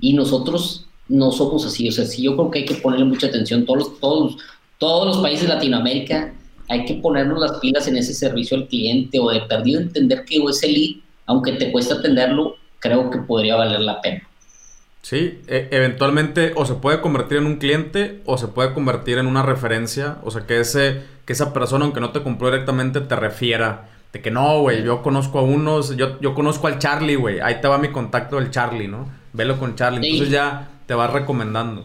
y 0.00 0.12
nosotros 0.12 0.86
no 1.08 1.32
somos 1.32 1.64
así. 1.66 1.88
O 1.88 1.92
sea, 1.92 2.04
sí, 2.04 2.22
yo 2.22 2.36
creo 2.36 2.50
que 2.50 2.58
hay 2.60 2.64
que 2.64 2.74
ponerle 2.74 3.06
mucha 3.06 3.28
atención. 3.28 3.64
Todos, 3.64 3.98
todos, 4.00 4.36
todos 4.78 5.06
los 5.06 5.18
países 5.18 5.48
de 5.48 5.54
Latinoamérica 5.54 6.34
hay 6.68 6.84
que 6.84 6.94
ponernos 6.94 7.40
las 7.40 7.58
pilas 7.60 7.88
en 7.88 7.96
ese 7.96 8.12
servicio 8.12 8.56
al 8.56 8.68
cliente 8.68 9.18
o 9.18 9.30
de 9.30 9.40
perdido 9.40 9.80
entender 9.80 10.24
que 10.24 10.36
ese 10.36 10.68
lead, 10.68 10.96
aunque 11.26 11.52
te 11.52 11.72
cuesta 11.72 11.94
atenderlo, 11.94 12.56
creo 12.78 13.10
que 13.10 13.18
podría 13.18 13.56
valer 13.56 13.80
la 13.80 14.00
pena. 14.00 14.28
Sí, 15.02 15.40
e, 15.46 15.68
eventualmente 15.70 16.52
o 16.56 16.66
se 16.66 16.74
puede 16.74 17.00
convertir 17.00 17.38
en 17.38 17.46
un 17.46 17.56
cliente 17.56 18.20
o 18.26 18.36
se 18.36 18.48
puede 18.48 18.74
convertir 18.74 19.18
en 19.18 19.26
una 19.26 19.42
referencia, 19.42 20.18
o 20.24 20.30
sea, 20.30 20.46
que, 20.46 20.60
ese, 20.60 21.02
que 21.24 21.32
esa 21.32 21.52
persona, 21.52 21.84
aunque 21.84 22.00
no 22.00 22.10
te 22.10 22.22
compró 22.22 22.50
directamente, 22.50 23.00
te 23.00 23.16
refiera 23.16 23.88
de 24.12 24.20
que 24.22 24.30
no, 24.30 24.60
güey, 24.60 24.82
yo 24.82 25.02
conozco 25.02 25.38
a 25.38 25.42
unos, 25.42 25.96
yo, 25.96 26.18
yo 26.20 26.34
conozco 26.34 26.66
al 26.66 26.78
Charlie, 26.78 27.16
güey, 27.16 27.40
ahí 27.40 27.60
te 27.60 27.68
va 27.68 27.78
mi 27.78 27.88
contacto 27.88 28.36
del 28.36 28.50
Charlie, 28.50 28.88
¿no? 28.88 29.08
Velo 29.32 29.58
con 29.58 29.76
Charlie, 29.76 30.06
entonces 30.06 30.30
ya 30.30 30.68
te 30.86 30.94
vas 30.94 31.12
recomendando. 31.12 31.84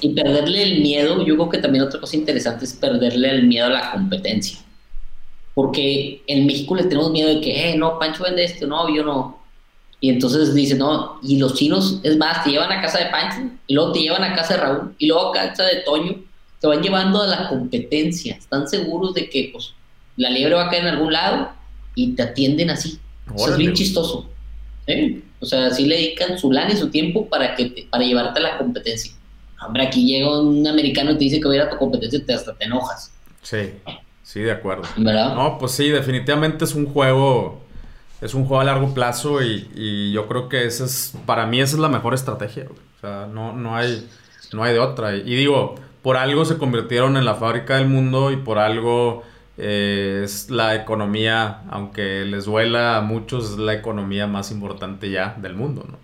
Y 0.00 0.14
perderle 0.14 0.62
el 0.62 0.80
miedo, 0.80 1.24
yo 1.26 1.34
creo 1.34 1.48
que 1.48 1.58
también 1.58 1.84
otra 1.84 2.00
cosa 2.00 2.16
interesante 2.16 2.64
es 2.64 2.72
perderle 2.72 3.30
el 3.30 3.46
miedo 3.48 3.66
a 3.66 3.70
la 3.70 3.92
competencia. 3.92 4.58
porque 5.54 6.22
en 6.26 6.46
México 6.46 6.74
le 6.76 6.84
tenemos 6.84 7.10
miedo 7.10 7.28
de 7.28 7.40
que, 7.40 7.70
eh, 7.70 7.76
no, 7.76 7.98
Pancho 7.98 8.22
vende 8.22 8.44
esto, 8.44 8.66
no, 8.66 8.88
yo 8.94 9.02
no. 9.04 9.39
Y 10.00 10.08
entonces 10.08 10.54
dicen, 10.54 10.78
no, 10.78 11.18
y 11.22 11.38
los 11.38 11.54
chinos, 11.54 12.00
es 12.02 12.16
más, 12.16 12.42
te 12.42 12.50
llevan 12.50 12.72
a 12.72 12.80
casa 12.80 12.98
de 12.98 13.06
Pancho, 13.06 13.52
y 13.66 13.74
luego 13.74 13.92
te 13.92 14.00
llevan 14.00 14.24
a 14.24 14.34
casa 14.34 14.54
de 14.54 14.60
Raúl, 14.60 14.94
y 14.98 15.06
luego 15.06 15.28
a 15.28 15.32
casa 15.32 15.64
de 15.64 15.82
Toño, 15.84 16.16
te 16.60 16.66
van 16.66 16.82
llevando 16.82 17.22
a 17.22 17.26
la 17.26 17.48
competencia. 17.48 18.36
Están 18.36 18.68
seguros 18.68 19.14
de 19.14 19.28
que 19.28 19.50
pues, 19.52 19.74
la 20.16 20.30
liebre 20.30 20.54
va 20.54 20.66
a 20.66 20.70
caer 20.70 20.82
en 20.82 20.88
algún 20.88 21.12
lado 21.12 21.50
y 21.94 22.12
te 22.12 22.22
atienden 22.22 22.70
así. 22.70 22.98
Eso 23.34 23.52
es 23.52 23.56
bien 23.56 23.72
chistoso. 23.72 24.28
¿eh? 24.86 25.22
O 25.40 25.46
sea, 25.46 25.70
sí 25.70 25.86
le 25.86 25.96
dedican 25.96 26.38
su 26.38 26.52
lana 26.52 26.72
y 26.72 26.76
su 26.76 26.90
tiempo 26.90 27.26
para, 27.28 27.54
que 27.54 27.86
para 27.90 28.04
llevarte 28.04 28.40
a 28.40 28.42
la 28.42 28.58
competencia. 28.58 29.12
Hombre, 29.66 29.86
aquí 29.86 30.06
llega 30.06 30.40
un 30.40 30.66
americano 30.66 31.12
y 31.12 31.14
te 31.14 31.24
dice 31.24 31.40
que 31.40 31.48
va 31.48 31.52
a 31.52 31.56
ir 31.56 31.62
a 31.62 31.70
tu 31.70 31.76
competencia 31.76 32.18
y 32.18 32.22
te, 32.22 32.34
hasta 32.34 32.54
te 32.54 32.64
enojas. 32.64 33.12
Sí, 33.42 33.70
sí, 34.22 34.40
de 34.40 34.52
acuerdo. 34.52 34.82
¿Verdad? 34.96 35.34
No, 35.34 35.58
pues 35.58 35.72
sí, 35.72 35.88
definitivamente 35.88 36.64
es 36.64 36.74
un 36.74 36.86
juego, 36.86 37.60
es 38.20 38.34
un 38.34 38.44
juego 38.44 38.60
a 38.60 38.64
largo 38.64 38.92
plazo 38.94 39.42
y, 39.42 40.12
yo 40.12 40.28
creo 40.28 40.48
que 40.48 40.66
esa 40.66 40.84
es, 40.84 41.14
para 41.26 41.46
mí 41.46 41.60
esa 41.60 41.76
es 41.76 41.80
la 41.80 41.88
mejor 41.88 42.14
estrategia. 42.14 42.66
O 42.68 43.00
sea, 43.00 43.28
no, 43.32 43.52
no, 43.52 43.76
hay, 43.76 44.06
no 44.52 44.62
hay 44.62 44.74
de 44.74 44.78
otra. 44.78 45.16
Y 45.16 45.34
digo, 45.34 45.76
por 46.02 46.16
algo 46.16 46.44
se 46.44 46.58
convirtieron 46.58 47.16
en 47.16 47.24
la 47.24 47.34
fábrica 47.34 47.76
del 47.76 47.88
mundo 47.88 48.30
y 48.30 48.36
por 48.36 48.58
algo 48.58 49.22
eh, 49.56 50.22
es 50.24 50.50
la 50.50 50.74
economía, 50.74 51.62
aunque 51.70 52.24
les 52.24 52.46
duela 52.46 52.96
a 52.96 53.00
muchos, 53.00 53.52
es 53.52 53.58
la 53.58 53.74
economía 53.74 54.26
más 54.26 54.50
importante 54.50 55.10
ya 55.10 55.36
del 55.40 55.54
mundo, 55.54 55.86
¿no? 55.88 55.98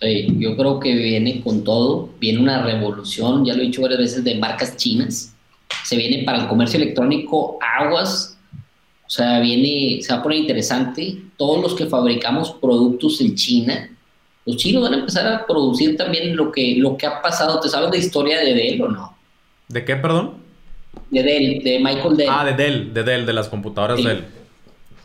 Sí, 0.00 0.26
yo 0.38 0.56
creo 0.56 0.80
que 0.80 0.94
viene 0.94 1.40
con 1.42 1.62
todo, 1.62 2.10
viene 2.18 2.40
una 2.40 2.62
revolución, 2.62 3.44
ya 3.44 3.54
lo 3.54 3.62
he 3.62 3.66
dicho 3.66 3.80
varias 3.80 4.00
veces, 4.00 4.24
de 4.24 4.34
marcas 4.36 4.76
chinas, 4.76 5.34
se 5.84 5.96
viene 5.96 6.24
para 6.24 6.42
el 6.42 6.48
comercio 6.48 6.78
electrónico 6.78 7.58
aguas, 7.60 8.33
o 9.06 9.10
sea, 9.10 9.40
viene, 9.40 10.02
se 10.02 10.12
va 10.12 10.20
a 10.20 10.22
poner 10.22 10.38
interesante, 10.38 11.16
todos 11.36 11.62
los 11.62 11.74
que 11.74 11.86
fabricamos 11.86 12.52
productos 12.52 13.20
en 13.20 13.34
China, 13.34 13.90
los 14.46 14.56
chinos 14.56 14.82
van 14.82 14.94
a 14.94 14.98
empezar 14.98 15.26
a 15.26 15.46
producir 15.46 15.96
también 15.96 16.36
lo 16.36 16.52
que, 16.52 16.76
lo 16.76 16.96
que 16.96 17.06
ha 17.06 17.22
pasado. 17.22 17.60
¿Te 17.60 17.68
sabes 17.68 17.90
la 17.90 17.96
historia 17.96 18.40
de 18.40 18.54
Dell 18.54 18.82
o 18.82 18.88
no? 18.88 19.16
¿De 19.68 19.84
qué, 19.84 19.96
perdón? 19.96 20.34
De 21.10 21.22
Dell, 21.22 21.62
de 21.62 21.78
Michael 21.78 22.16
Dell. 22.16 22.28
Ah, 22.30 22.44
de 22.44 22.52
Dell, 22.52 22.92
de 22.92 23.02
Dell, 23.02 23.24
de 23.24 23.32
las 23.32 23.48
computadoras 23.48 24.02
Dell. 24.02 24.24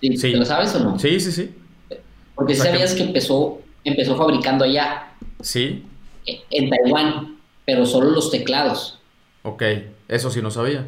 Sí, 0.01 0.17
¿Te 0.17 0.37
lo 0.37 0.45
sabes 0.45 0.75
o 0.75 0.79
no? 0.79 0.99
Sí, 0.99 1.19
sí, 1.19 1.31
sí. 1.31 1.51
Porque 2.35 2.55
sabías 2.55 2.93
que... 2.93 3.03
empezó, 3.03 3.61
empezó 3.83 4.17
fabricando 4.17 4.65
allá. 4.65 5.13
Sí. 5.41 5.83
En 6.25 6.69
Taiwán, 6.69 7.37
pero 7.65 7.85
solo 7.85 8.11
los 8.11 8.31
teclados. 8.31 8.99
Ok, 9.43 9.63
eso 10.07 10.31
sí 10.31 10.41
no 10.41 10.51
sabía. 10.51 10.85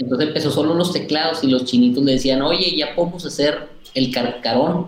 Entonces 0.00 0.28
empezó 0.28 0.50
solo 0.50 0.74
los 0.74 0.92
teclados 0.94 1.44
y 1.44 1.48
los 1.48 1.66
chinitos 1.66 2.02
le 2.02 2.12
decían, 2.12 2.40
oye, 2.40 2.74
ya 2.74 2.94
podemos 2.94 3.24
hacer 3.26 3.68
el 3.94 4.10
carcarón 4.10 4.86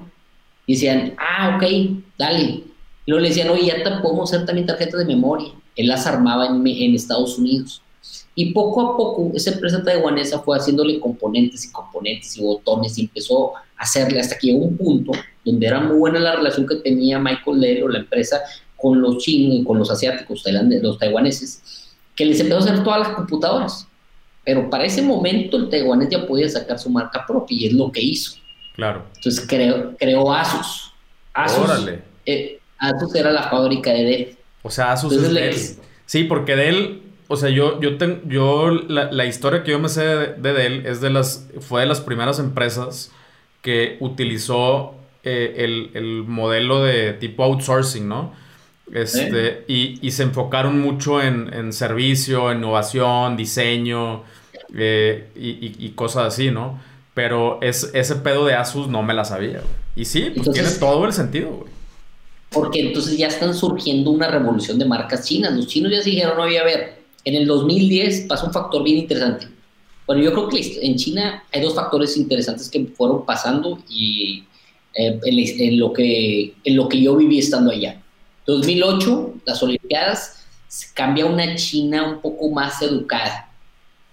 y 0.66 0.72
decían, 0.72 1.14
ah, 1.18 1.56
ok, 1.56 1.64
dale. 2.18 2.42
Y 2.42 2.64
luego 3.06 3.20
le 3.20 3.28
decían, 3.28 3.50
oye, 3.50 3.66
ya 3.66 4.00
podemos 4.00 4.32
hacer 4.32 4.46
también 4.46 4.66
tarjetas 4.66 5.00
de 5.00 5.04
memoria. 5.04 5.52
Él 5.76 5.88
las 5.88 6.06
armaba 6.06 6.46
en, 6.46 6.66
en 6.66 6.94
Estados 6.94 7.38
Unidos. 7.38 7.82
Y 8.34 8.54
poco 8.54 8.80
a 8.80 8.96
poco 8.96 9.30
esa 9.34 9.50
empresa 9.50 9.82
taiwanesa 9.84 10.38
fue 10.38 10.56
haciéndole 10.56 10.98
componentes 10.98 11.66
y 11.66 11.72
componentes 11.72 12.34
y 12.38 12.42
botones 12.42 12.96
y 12.96 13.02
empezó 13.02 13.54
a 13.54 13.62
hacerle 13.76 14.18
hasta 14.18 14.38
que 14.38 14.46
llegó 14.46 14.64
un 14.64 14.78
punto 14.78 15.12
donde 15.44 15.66
era 15.66 15.80
muy 15.80 15.98
buena 15.98 16.20
la 16.20 16.36
relación 16.36 16.66
que 16.66 16.76
tenía 16.76 17.18
Michael 17.18 17.60
Dell 17.60 17.82
o 17.82 17.88
la 17.88 17.98
empresa 17.98 18.40
con 18.78 19.02
los 19.02 19.18
chinos 19.18 19.56
y 19.56 19.64
con 19.64 19.78
los 19.78 19.90
asiáticos, 19.90 20.42
los 20.82 20.98
taiwaneses, 20.98 21.92
que 22.16 22.24
les 22.24 22.40
empezó 22.40 22.60
a 22.60 22.64
hacer 22.64 22.82
todas 22.82 23.00
las 23.00 23.08
computadoras. 23.10 23.86
Pero 24.44 24.68
para 24.68 24.84
ese 24.84 25.02
momento 25.02 25.56
el 25.56 25.68
taiwanés 25.68 26.08
ya 26.10 26.26
podía 26.26 26.48
sacar 26.48 26.78
su 26.78 26.90
marca 26.90 27.24
propia 27.26 27.56
y 27.56 27.66
es 27.66 27.72
lo 27.72 27.92
que 27.92 28.00
hizo. 28.00 28.36
Claro. 28.74 29.04
Entonces 29.16 29.46
creó, 29.46 29.96
creó 29.96 30.32
Asus. 30.32 30.92
Asus, 31.32 31.58
Órale. 31.58 32.02
Eh, 32.26 32.58
Asus 32.78 33.14
era 33.14 33.30
la 33.30 33.44
fábrica 33.44 33.92
de 33.92 34.04
Dell. 34.04 34.36
O 34.62 34.70
sea, 34.70 34.92
Asus 34.92 35.12
es 35.12 35.32
Dell. 35.32 35.54
Sí, 36.06 36.24
porque 36.24 36.56
Dell, 36.56 37.02
o 37.28 37.36
sea, 37.36 37.50
yo, 37.50 37.80
yo, 37.80 37.90
yo 38.26 38.70
la, 38.70 39.26
historia 39.26 39.62
que 39.62 39.70
yo 39.70 39.78
me 39.78 39.88
sé 39.88 40.02
de, 40.02 40.52
Dell 40.52 40.86
es 40.86 41.00
de 41.00 41.10
las, 41.10 41.48
fue 41.60 41.82
de 41.82 41.86
las 41.86 42.00
primeras 42.00 42.38
empresas 42.38 43.12
que 43.60 43.96
utilizó 44.00 44.94
eh, 45.22 45.54
el, 45.58 45.90
el, 45.94 46.24
modelo 46.24 46.82
de 46.82 47.12
tipo 47.12 47.44
outsourcing, 47.44 48.08
¿no? 48.08 48.32
Este, 48.92 49.64
y, 49.68 49.98
y, 50.06 50.10
se 50.10 50.24
enfocaron 50.24 50.80
mucho 50.80 51.22
en, 51.22 51.52
en 51.54 51.72
servicio, 51.72 52.52
innovación, 52.52 53.38
diseño 53.38 54.22
eh, 54.76 55.30
y, 55.34 55.86
y 55.86 55.90
cosas 55.90 56.34
así, 56.34 56.50
¿no? 56.50 56.78
Pero 57.14 57.60
es, 57.62 57.90
ese 57.94 58.16
pedo 58.16 58.46
de 58.46 58.54
Asus 58.54 58.88
no 58.88 59.02
me 59.02 59.14
la 59.14 59.24
sabía, 59.24 59.62
Y 59.96 60.04
sí, 60.04 60.32
pues 60.34 60.50
tiene 60.50 60.70
todo 60.70 61.04
el 61.04 61.12
sentido, 61.12 61.50
güey. 61.50 61.72
Porque 62.50 62.80
entonces 62.80 63.16
ya 63.16 63.28
están 63.28 63.54
surgiendo 63.54 64.10
una 64.10 64.28
revolución 64.28 64.78
de 64.78 64.84
marcas 64.84 65.26
chinas. 65.26 65.54
Los 65.54 65.66
chinos 65.66 65.90
ya 65.90 66.02
se 66.02 66.10
dijeron, 66.10 66.38
oye, 66.38 66.58
a 66.58 66.64
ver, 66.64 67.02
en 67.24 67.34
el 67.34 67.46
2010 67.46 68.26
pasó 68.28 68.46
un 68.46 68.52
factor 68.52 68.82
bien 68.82 68.98
interesante. 68.98 69.46
Bueno, 70.06 70.22
yo 70.22 70.32
creo 70.32 70.48
que 70.48 70.78
en 70.82 70.96
China 70.96 71.44
hay 71.52 71.62
dos 71.62 71.74
factores 71.74 72.16
interesantes 72.16 72.68
que 72.68 72.84
fueron 72.96 73.24
pasando 73.24 73.78
y 73.88 74.44
eh, 74.94 75.18
en, 75.24 75.78
lo 75.78 75.92
que, 75.92 76.54
en 76.64 76.76
lo 76.76 76.88
que 76.88 77.00
yo 77.00 77.16
viví 77.16 77.38
estando 77.38 77.70
allá. 77.70 78.01
2008, 78.46 79.34
las 79.46 79.62
Olimpiadas, 79.62 80.46
cambia 80.94 81.26
una 81.26 81.54
China 81.54 82.08
un 82.08 82.20
poco 82.20 82.50
más 82.50 82.80
educada 82.82 83.52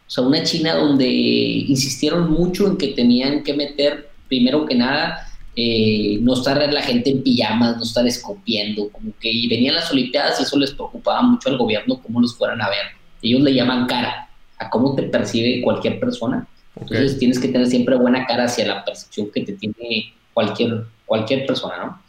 o 0.10 0.12
sea, 0.12 0.24
una 0.24 0.42
China 0.42 0.74
donde 0.74 1.08
insistieron 1.08 2.32
mucho 2.32 2.66
en 2.66 2.78
que 2.78 2.88
tenían 2.88 3.44
que 3.44 3.54
meter, 3.54 4.10
primero 4.28 4.66
que 4.66 4.74
nada, 4.74 5.28
eh, 5.56 6.18
no 6.22 6.34
estar 6.34 6.58
la 6.74 6.82
gente 6.82 7.12
en 7.12 7.22
pijamas, 7.22 7.78
no 7.78 7.84
estar 7.84 8.08
escopiendo, 8.08 8.90
como 8.90 9.12
que 9.20 9.30
y 9.30 9.48
venían 9.48 9.76
las 9.76 9.92
Olimpiadas 9.92 10.40
y 10.40 10.44
eso 10.44 10.58
les 10.58 10.72
preocupaba 10.72 11.22
mucho 11.22 11.50
al 11.50 11.60
gobierno 11.60 12.02
cómo 12.02 12.22
los 12.22 12.36
fueran 12.36 12.60
a 12.60 12.70
ver. 12.70 12.88
Ellos 13.22 13.42
le 13.42 13.54
llaman 13.54 13.86
cara 13.86 14.28
a 14.58 14.68
cómo 14.72 14.96
te 14.96 15.04
percibe 15.04 15.62
cualquier 15.62 16.00
persona. 16.00 16.48
Entonces 16.76 17.20
tienes 17.20 17.38
que 17.38 17.50
tener 17.50 17.68
siempre 17.68 17.96
buena 17.96 18.26
cara 18.26 18.46
hacia 18.46 18.66
la 18.66 18.84
percepción 18.84 19.30
que 19.32 19.42
te 19.42 19.54
tiene 19.54 20.12
cualquier, 20.34 20.86
cualquier 21.06 21.46
persona, 21.46 21.86
¿no? 21.86 22.02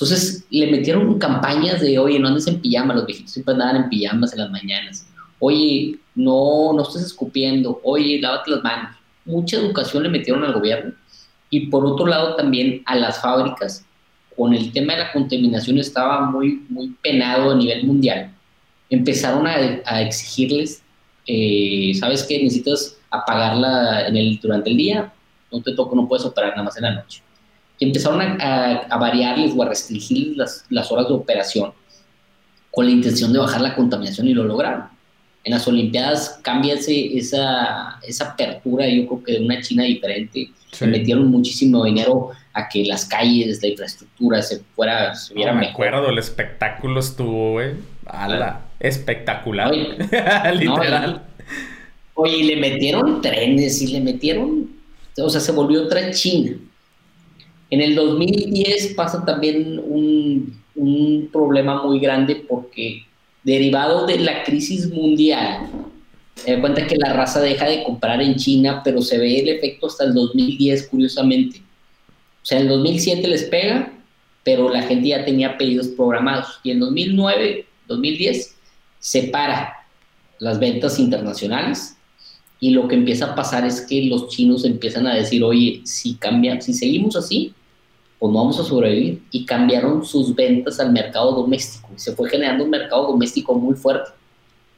Entonces 0.00 0.46
le 0.50 0.70
metieron 0.70 1.18
campañas 1.18 1.80
de, 1.80 1.98
oye, 1.98 2.18
no 2.18 2.28
andes 2.28 2.46
en 2.46 2.60
pijama, 2.60 2.94
los 2.94 3.06
viejitos 3.06 3.32
siempre 3.32 3.52
andaban 3.52 3.76
en 3.76 3.88
pijamas 3.90 4.32
en 4.32 4.38
las 4.40 4.50
mañanas 4.50 5.06
oye, 5.40 5.98
no, 6.14 6.72
no 6.72 6.82
estés 6.82 7.02
escupiendo, 7.02 7.80
oye, 7.82 8.20
lávate 8.20 8.52
las 8.52 8.62
manos. 8.62 8.96
Mucha 9.24 9.56
educación 9.56 10.04
le 10.04 10.08
metieron 10.08 10.44
al 10.44 10.52
gobierno 10.52 10.92
y 11.48 11.66
por 11.66 11.84
otro 11.84 12.06
lado 12.06 12.36
también 12.36 12.82
a 12.86 12.94
las 12.94 13.20
fábricas. 13.20 13.84
Con 14.36 14.54
el 14.54 14.72
tema 14.72 14.92
de 14.94 15.00
la 15.00 15.12
contaminación 15.12 15.78
estaba 15.78 16.20
muy, 16.30 16.64
muy 16.68 16.94
penado 17.02 17.50
a 17.50 17.54
nivel 17.56 17.84
mundial. 17.84 18.32
Empezaron 18.88 19.46
a, 19.46 20.00
exigirles, 20.00 20.82
eh, 21.26 21.92
¿sabes 21.98 22.22
qué? 22.24 22.42
Necesitas 22.42 22.96
apagarla 23.10 24.06
en 24.06 24.16
el, 24.16 24.38
durante 24.40 24.70
el 24.70 24.76
día, 24.76 25.12
no 25.50 25.60
te 25.60 25.74
toca, 25.74 25.96
no 25.96 26.08
puedes 26.08 26.24
operar 26.24 26.50
nada 26.50 26.62
más 26.64 26.76
en 26.76 26.84
la 26.84 26.94
noche. 26.94 27.22
Empezaron 27.80 28.20
a, 28.20 28.96
variarles 28.98 29.52
o 29.56 29.62
a 29.62 29.68
restringir 29.68 30.36
las, 30.36 30.64
las 30.68 30.92
horas 30.92 31.08
de 31.08 31.14
operación 31.14 31.72
con 32.70 32.86
la 32.86 32.92
intención 32.92 33.32
de 33.32 33.38
bajar 33.38 33.60
la 33.60 33.74
contaminación 33.74 34.28
y 34.28 34.34
lo 34.34 34.44
lograron 34.44 34.84
en 35.44 35.52
las 35.52 35.66
Olimpiadas 35.66 36.38
cambia 36.42 36.74
esa, 36.74 37.98
esa 38.02 38.24
apertura, 38.24 38.86
yo 38.88 39.06
creo 39.06 39.24
que 39.24 39.32
de 39.32 39.40
una 39.40 39.60
China 39.60 39.84
diferente. 39.84 40.50
Se 40.70 40.86
metieron 40.86 41.26
muchísimo 41.28 41.84
dinero 41.84 42.30
a 42.52 42.68
que 42.68 42.84
las 42.84 43.06
calles, 43.06 43.60
la 43.62 43.68
infraestructura 43.68 44.42
se 44.42 44.60
fuera, 44.76 45.14
se 45.14 45.34
viera 45.34 45.52
me 45.52 45.68
acuerdo, 45.68 46.08
el 46.10 46.18
espectáculo 46.18 47.00
estuvo, 47.00 47.52
güey. 47.52 47.72
Espectacular. 48.78 49.74
Literal. 50.54 51.22
oye, 52.14 52.36
y 52.36 52.42
le 52.44 52.56
metieron 52.56 53.20
trenes 53.20 53.82
y 53.82 53.88
le 53.88 54.00
metieron. 54.00 54.70
O 55.18 55.28
sea, 55.28 55.40
se 55.40 55.52
volvió 55.52 55.82
otra 55.82 56.10
China. 56.12 56.56
En 57.70 57.80
el 57.80 57.94
2010 57.94 58.94
pasa 58.94 59.24
también 59.24 59.80
un, 59.84 60.60
un 60.74 61.28
problema 61.32 61.82
muy 61.84 62.00
grande 62.00 62.44
porque 62.48 63.04
derivado 63.42 64.06
de 64.06 64.18
la 64.18 64.42
crisis 64.42 64.90
mundial, 64.90 65.68
se 66.34 66.52
da 66.52 66.60
cuenta 66.60 66.86
que 66.86 66.96
la 66.96 67.12
raza 67.12 67.40
deja 67.40 67.66
de 67.66 67.84
comprar 67.84 68.20
en 68.22 68.36
China, 68.36 68.82
pero 68.84 69.02
se 69.02 69.18
ve 69.18 69.40
el 69.40 69.48
efecto 69.48 69.86
hasta 69.86 70.04
el 70.04 70.14
2010, 70.14 70.88
curiosamente. 70.88 71.58
O 72.42 72.46
sea, 72.46 72.58
en 72.58 72.64
el 72.64 72.70
2007 72.70 73.28
les 73.28 73.44
pega, 73.44 73.92
pero 74.42 74.70
la 74.70 74.82
gente 74.82 75.08
ya 75.08 75.24
tenía 75.24 75.58
pedidos 75.58 75.88
programados. 75.88 76.58
Y 76.62 76.70
en 76.70 76.80
2009, 76.80 77.66
2010, 77.88 78.56
se 78.98 79.22
para 79.24 79.86
las 80.38 80.58
ventas 80.58 80.98
internacionales. 80.98 81.96
Y 82.58 82.70
lo 82.70 82.88
que 82.88 82.94
empieza 82.94 83.26
a 83.26 83.34
pasar 83.34 83.66
es 83.66 83.82
que 83.82 84.04
los 84.04 84.28
chinos 84.28 84.64
empiezan 84.64 85.06
a 85.06 85.14
decir, 85.14 85.42
oye, 85.44 85.80
si 85.84 86.14
cambia, 86.14 86.60
si 86.60 86.72
seguimos 86.72 87.16
así, 87.16 87.54
pues 88.20 88.32
no 88.32 88.38
vamos 88.38 88.60
a 88.60 88.64
sobrevivir. 88.64 89.22
Y 89.32 89.46
cambiaron 89.46 90.04
sus 90.04 90.34
ventas 90.34 90.78
al 90.78 90.92
mercado 90.92 91.32
doméstico. 91.32 91.88
Y 91.96 91.98
se 91.98 92.14
fue 92.14 92.28
generando 92.28 92.64
un 92.64 92.70
mercado 92.70 93.08
doméstico 93.08 93.54
muy 93.54 93.74
fuerte, 93.74 94.10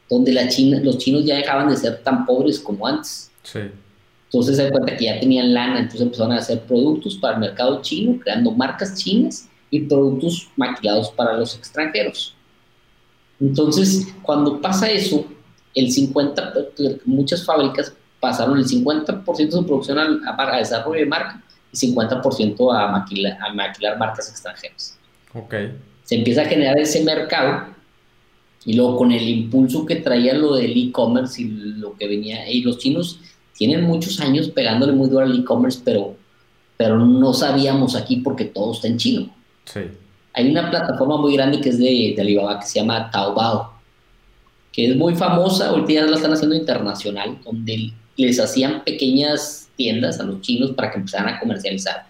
donde 0.09 0.33
la 0.33 0.49
China, 0.49 0.81
los 0.83 0.97
chinos 0.99 1.25
ya 1.25 1.37
dejaban 1.37 1.69
de 1.69 1.77
ser 1.77 2.03
tan 2.03 2.25
pobres 2.25 2.61
como 2.61 2.87
antes. 2.87 3.31
Sí. 3.43 3.59
Entonces 4.27 4.57
se 4.57 4.71
cuenta 4.71 4.97
que 4.97 5.05
ya 5.05 5.21
tenían 5.21 5.53
lana, 5.53 5.81
entonces 5.81 6.03
empezaron 6.03 6.33
a 6.33 6.39
hacer 6.39 6.63
productos 6.63 7.17
para 7.17 7.35
el 7.35 7.41
mercado 7.41 7.83
chino, 7.83 8.19
creando 8.19 8.53
marcas 8.53 8.95
chinas 8.95 9.49
y 9.71 9.81
productos 9.81 10.49
maquillados 10.57 11.11
para 11.11 11.37
los 11.37 11.55
extranjeros. 11.57 12.35
Entonces, 13.41 14.15
cuando 14.23 14.61
pasa 14.61 14.89
eso, 14.89 15.27
el 15.75 15.91
50, 15.91 16.55
muchas 17.05 17.45
fábricas 17.45 17.93
pasaron 18.21 18.57
el 18.57 18.65
50% 18.65 19.37
de 19.37 19.51
su 19.51 19.67
producción 19.67 19.99
a, 19.99 20.57
desarrollo 20.59 21.01
de 21.01 21.07
marca 21.07 21.43
y 21.73 21.77
50% 21.77 22.75
a 22.75 22.89
maquilar, 22.93 23.39
a 23.41 23.53
maquilar 23.53 23.99
marcas 23.99 24.31
extranjeras. 24.31 24.99
Okay. 25.33 25.73
Se 26.05 26.17
empieza 26.17 26.43
a 26.43 26.45
generar 26.45 26.79
ese 26.79 27.03
mercado 27.03 27.73
y 28.65 28.75
luego 28.75 28.99
con 28.99 29.13
el 29.13 29.29
impulso 29.29 29.87
que 29.87 29.97
traía 29.97 30.35
lo 30.35 30.55
del 30.55 30.77
e-commerce 30.77 31.43
y 31.43 31.47
lo 31.47 31.97
que 31.97 32.07
venía, 32.07 32.49
y 32.49 32.63
los 32.63 32.79
chinos 32.79 33.19
tienen 33.55 33.85
muchos 33.85 34.21
años 34.21 34.49
pegándole 34.49 34.93
muy 34.93 35.09
duro 35.09 35.25
al 35.25 35.39
e-commerce, 35.39 35.81
pero, 35.85 36.17
pero 36.77 36.99
no 36.99 37.33
sabíamos 37.33 37.97
aquí 37.97 38.17
porque 38.17 38.45
todo 38.45 38.73
está 38.73 38.89
en 38.89 38.99
chino. 38.99 39.35
Sí. 39.65 39.81
Hay 40.35 40.51
una 40.51 40.71
plataforma 40.71 41.17
muy 41.19 41.35
grande 41.35 41.61
que 41.61 41.71
es 41.71 41.79
de, 41.79 42.15
de 42.17 42.23
Alibaba 42.23 42.59
que 42.61 42.67
se 42.67 42.81
llama 42.81 43.11
Taobao, 43.11 43.73
que 44.73 44.91
es 44.91 44.97
muy 44.97 45.15
famosa, 45.15 45.69
ahorita 45.69 45.93
ya 45.93 46.07
la 46.07 46.17
están 46.17 46.33
haciendo 46.33 46.57
internacional, 46.57 47.39
donde 47.45 47.93
les 48.17 48.41
hacían 48.41 48.83
pequeñas 48.85 49.69
tiendas 49.83 50.21
a 50.21 50.23
los 50.23 50.41
chinos 50.41 50.71
para 50.73 50.93
que 50.93 50.99
empezaran 50.99 51.35
a 51.35 51.41
comercializar. 51.41 52.07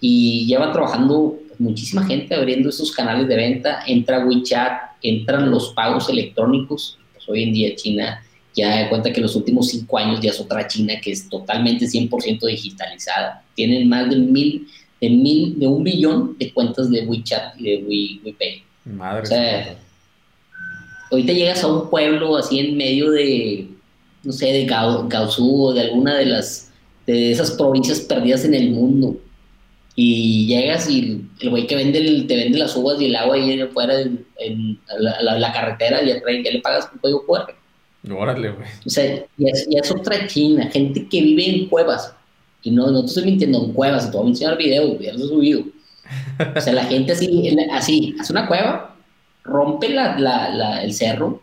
Y 0.00 0.46
llevan 0.46 0.72
trabajando 0.72 1.38
muchísima 1.58 2.04
gente 2.04 2.34
abriendo 2.34 2.68
esos 2.68 2.92
canales 2.92 3.26
de 3.26 3.36
venta, 3.36 3.82
entra 3.86 4.24
WeChat, 4.26 4.72
entran 5.02 5.50
los 5.50 5.72
pagos 5.72 6.10
electrónicos, 6.10 6.98
pues 7.14 7.26
hoy 7.28 7.44
en 7.44 7.52
día 7.54 7.74
China 7.74 8.22
ya 8.54 8.82
da 8.82 8.88
cuenta 8.90 9.12
que 9.12 9.20
los 9.20 9.34
últimos 9.34 9.68
cinco 9.68 9.96
años 9.96 10.20
ya 10.20 10.30
es 10.30 10.40
otra 10.40 10.66
China 10.66 10.94
que 11.02 11.12
es 11.12 11.28
totalmente 11.28 11.86
100% 11.86 12.46
digitalizada. 12.46 13.42
Tienen 13.54 13.88
más 13.88 14.10
de 14.10 14.16
mil, 14.16 14.66
de 15.00 15.08
mil, 15.08 15.58
de 15.58 15.66
un 15.66 15.84
billón 15.84 16.36
de 16.38 16.52
cuentas 16.52 16.90
de 16.90 17.06
WeChat 17.06 17.58
y 17.58 17.64
de 17.64 18.20
WePay. 18.24 18.62
Madre. 18.84 19.22
O 19.22 19.26
sea, 19.26 19.76
ahorita 21.10 21.32
llegas 21.32 21.64
a 21.64 21.68
un 21.68 21.88
pueblo 21.88 22.36
así 22.36 22.58
en 22.58 22.76
medio 22.76 23.10
de, 23.10 23.68
no 24.22 24.32
sé, 24.32 24.46
de 24.46 24.66
Gaozú 24.66 25.66
o 25.66 25.72
de 25.72 25.82
alguna 25.82 26.16
de 26.16 26.26
las, 26.26 26.69
de 27.12 27.32
esas 27.32 27.50
provincias 27.52 28.00
perdidas 28.00 28.44
en 28.44 28.54
el 28.54 28.70
mundo 28.70 29.16
y 30.02 30.46
llegas 30.46 30.88
y 30.88 31.26
el 31.40 31.50
güey 31.50 31.66
que 31.66 31.76
vende 31.76 32.00
te 32.26 32.36
vende 32.36 32.58
las 32.58 32.76
uvas 32.76 33.00
y 33.00 33.06
el 33.06 33.16
agua 33.16 33.36
ahí 33.36 33.60
afuera 33.60 34.00
en, 34.00 34.24
en 34.38 34.78
la, 34.98 35.52
carretera 35.52 36.02
y 36.02 36.08
ya, 36.08 36.50
le 36.50 36.60
pagas 36.60 36.86
con 36.86 36.98
código 37.00 37.26
QR. 37.26 37.54
Órale, 38.10 38.50
güey. 38.50 38.68
O 38.86 38.88
sea, 38.88 39.26
ya 39.36 39.48
es, 39.50 39.90
otra 39.90 40.26
China, 40.26 40.70
gente 40.70 41.06
que 41.06 41.20
vive 41.20 41.44
en 41.44 41.68
cuevas. 41.68 42.14
Y 42.62 42.70
no, 42.70 42.90
no 42.90 43.00
te 43.00 43.08
estoy 43.08 43.24
mintiendo, 43.24 43.62
en 43.62 43.72
cuevas, 43.72 44.10
te 44.10 44.16
voy 44.16 44.26
a 44.26 44.30
enseñar 44.30 44.56
videos, 44.56 44.98
ya 45.00 45.12
los 45.12 45.22
he 45.22 45.28
subido. 45.28 45.64
O 46.56 46.60
sea, 46.60 46.72
la 46.72 46.84
gente 46.84 47.12
así, 47.12 47.56
así, 47.70 48.16
hace 48.18 48.32
una 48.32 48.48
cueva, 48.48 48.96
rompe 49.44 49.90
la, 49.90 50.18
la, 50.18 50.82
el 50.82 50.92
cerro 50.94 51.42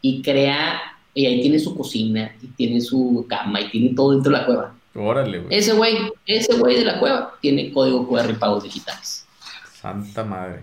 y 0.00 0.22
crea, 0.22 0.80
y 1.12 1.26
ahí 1.26 1.42
tiene 1.42 1.58
su 1.58 1.76
cocina, 1.76 2.34
y 2.40 2.46
tiene 2.48 2.80
su 2.80 3.26
cama, 3.28 3.60
y 3.60 3.70
tiene 3.70 3.94
todo 3.94 4.12
dentro 4.12 4.32
de 4.32 4.38
la 4.38 4.46
cueva. 4.46 4.77
Órale, 4.98 5.38
güey. 5.38 5.56
Ese 5.56 5.72
güey, 5.74 6.12
ese 6.26 6.56
güey 6.56 6.76
de 6.76 6.84
la 6.84 6.98
cueva 6.98 7.34
tiene 7.40 7.72
código 7.72 8.08
QR 8.08 8.30
y 8.30 8.34
pagos 8.34 8.64
digitales. 8.64 9.24
Santa 9.80 10.24
madre. 10.24 10.60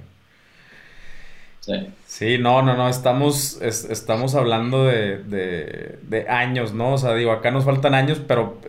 Sí. 2.05 2.37
no, 2.37 2.61
no, 2.61 2.75
no, 2.75 2.87
estamos, 2.89 3.59
estamos 3.61 4.35
hablando 4.35 4.85
de, 4.85 5.17
de, 5.17 6.29
años, 6.29 6.73
¿no? 6.73 6.93
O 6.93 6.97
sea, 6.97 7.15
digo, 7.15 7.31
acá 7.31 7.49
nos 7.49 7.65
faltan 7.65 7.95
años, 7.95 8.21
pero 8.27 8.59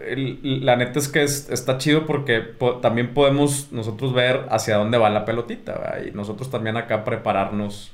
la 0.42 0.76
neta 0.76 0.98
es 0.98 1.08
que 1.08 1.22
está 1.22 1.76
chido 1.78 2.06
porque 2.06 2.42
también 2.80 3.12
podemos 3.12 3.70
nosotros 3.70 4.14
ver 4.14 4.46
hacia 4.50 4.78
dónde 4.78 4.96
va 4.96 5.10
la 5.10 5.26
pelotita, 5.26 5.72
¿verdad? 5.72 6.06
Y 6.06 6.10
nosotros 6.12 6.50
también 6.50 6.78
acá 6.78 7.04
prepararnos 7.04 7.92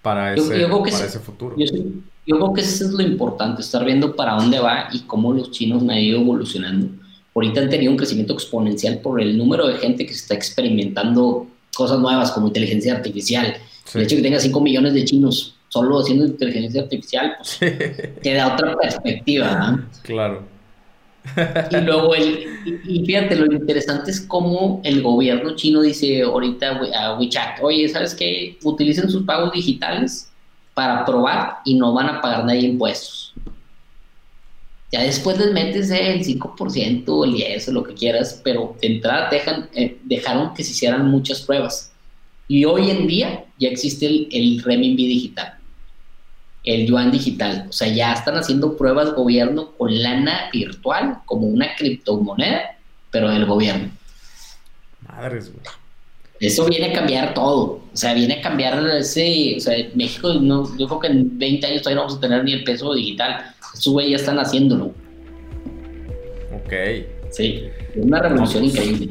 para 0.00 0.32
ese, 0.32 0.66
para 0.66 1.04
ese 1.04 1.20
futuro. 1.20 1.56
Yo 1.58 1.66
creo 2.36 2.52
que 2.52 2.60
eso 2.60 2.84
es 2.84 2.90
lo 2.90 3.02
importante, 3.02 3.62
estar 3.62 3.84
viendo 3.84 4.14
para 4.14 4.34
dónde 4.34 4.58
va 4.58 4.88
y 4.92 5.00
cómo 5.00 5.32
los 5.32 5.50
chinos 5.50 5.82
han 5.82 5.98
ido 5.98 6.20
evolucionando. 6.20 6.88
Ahorita 7.34 7.60
han 7.60 7.70
tenido 7.70 7.92
un 7.92 7.96
crecimiento 7.96 8.32
exponencial 8.34 8.98
por 8.98 9.20
el 9.20 9.38
número 9.38 9.68
de 9.68 9.78
gente 9.78 10.04
que 10.04 10.12
está 10.12 10.34
experimentando 10.34 11.46
cosas 11.74 11.98
nuevas 12.00 12.32
como 12.32 12.48
inteligencia 12.48 12.94
artificial. 12.94 13.56
El 13.94 14.02
hecho 14.02 14.16
de 14.16 14.22
que 14.22 14.28
tenga 14.28 14.40
5 14.40 14.60
millones 14.60 14.94
de 14.94 15.04
chinos 15.04 15.54
solo 15.68 16.00
haciendo 16.00 16.26
inteligencia 16.26 16.82
artificial, 16.82 17.36
pues 17.38 17.58
te 18.22 18.34
da 18.34 18.54
otra 18.54 18.76
perspectiva. 18.76 19.88
Claro. 20.02 20.42
y 21.70 21.76
luego, 21.82 22.14
el, 22.14 22.46
y, 22.86 23.04
fíjate, 23.04 23.36
lo 23.36 23.46
interesante 23.52 24.10
es 24.10 24.20
cómo 24.22 24.80
el 24.84 25.02
gobierno 25.02 25.54
chino 25.54 25.82
dice 25.82 26.22
ahorita 26.22 26.80
a 26.98 27.18
WeChat, 27.18 27.62
oye, 27.62 27.88
¿sabes 27.88 28.14
qué? 28.14 28.58
Utilicen 28.62 29.10
sus 29.10 29.24
pagos 29.24 29.52
digitales 29.52 30.29
para 30.80 31.04
probar 31.04 31.58
y 31.66 31.74
no 31.74 31.92
van 31.92 32.08
a 32.08 32.22
pagar 32.22 32.46
nadie 32.46 32.62
impuestos. 32.62 33.34
Ya 34.90 35.02
después 35.02 35.38
les 35.38 35.52
metes 35.52 35.90
el 35.90 36.24
5%, 36.24 37.24
el 37.26 37.34
10% 37.34 37.68
o 37.68 37.72
lo 37.72 37.84
que 37.84 37.92
quieras, 37.92 38.40
pero 38.42 38.74
de 38.80 38.86
entrada 38.94 39.28
dejan, 39.28 39.68
eh, 39.74 39.98
dejaron 40.04 40.54
que 40.54 40.64
se 40.64 40.70
hicieran 40.70 41.10
muchas 41.10 41.42
pruebas. 41.42 41.92
Y 42.48 42.64
hoy 42.64 42.88
en 42.88 43.06
día 43.06 43.44
ya 43.58 43.68
existe 43.68 44.06
el, 44.06 44.28
el 44.32 44.62
renminbi 44.62 45.06
digital, 45.06 45.58
el 46.64 46.86
yuan 46.86 47.10
digital. 47.10 47.66
O 47.68 47.72
sea, 47.72 47.88
ya 47.88 48.14
están 48.14 48.36
haciendo 48.38 48.78
pruebas 48.78 49.14
gobierno 49.14 49.72
con 49.76 50.02
lana 50.02 50.48
virtual, 50.50 51.18
como 51.26 51.46
una 51.46 51.76
criptomoneda, 51.76 52.78
pero 53.10 53.28
del 53.28 53.44
gobierno. 53.44 53.90
Madres, 55.06 55.52
güey 55.52 55.62
eso 56.40 56.64
viene 56.66 56.86
a 56.86 56.92
cambiar 56.92 57.34
todo. 57.34 57.80
O 57.92 57.96
sea, 57.96 58.14
viene 58.14 58.34
a 58.34 58.40
cambiar 58.40 58.82
ese. 58.96 59.54
O 59.56 59.60
sea, 59.60 59.76
México, 59.94 60.32
no, 60.34 60.66
yo 60.78 60.86
creo 60.86 61.00
que 61.00 61.06
en 61.08 61.38
20 61.38 61.66
años 61.66 61.82
todavía 61.82 61.96
no 61.96 62.06
vamos 62.06 62.18
a 62.18 62.20
tener 62.20 62.44
ni 62.44 62.52
el 62.54 62.64
peso 62.64 62.94
digital. 62.94 63.54
Estos 63.74 63.92
güeyes 63.92 64.12
ya 64.12 64.16
están 64.16 64.38
haciéndolo. 64.38 64.94
Ok. 66.64 66.72
Sí, 67.30 67.64
es 67.94 68.04
una 68.04 68.20
revolución 68.20 68.64
increíble. 68.64 69.10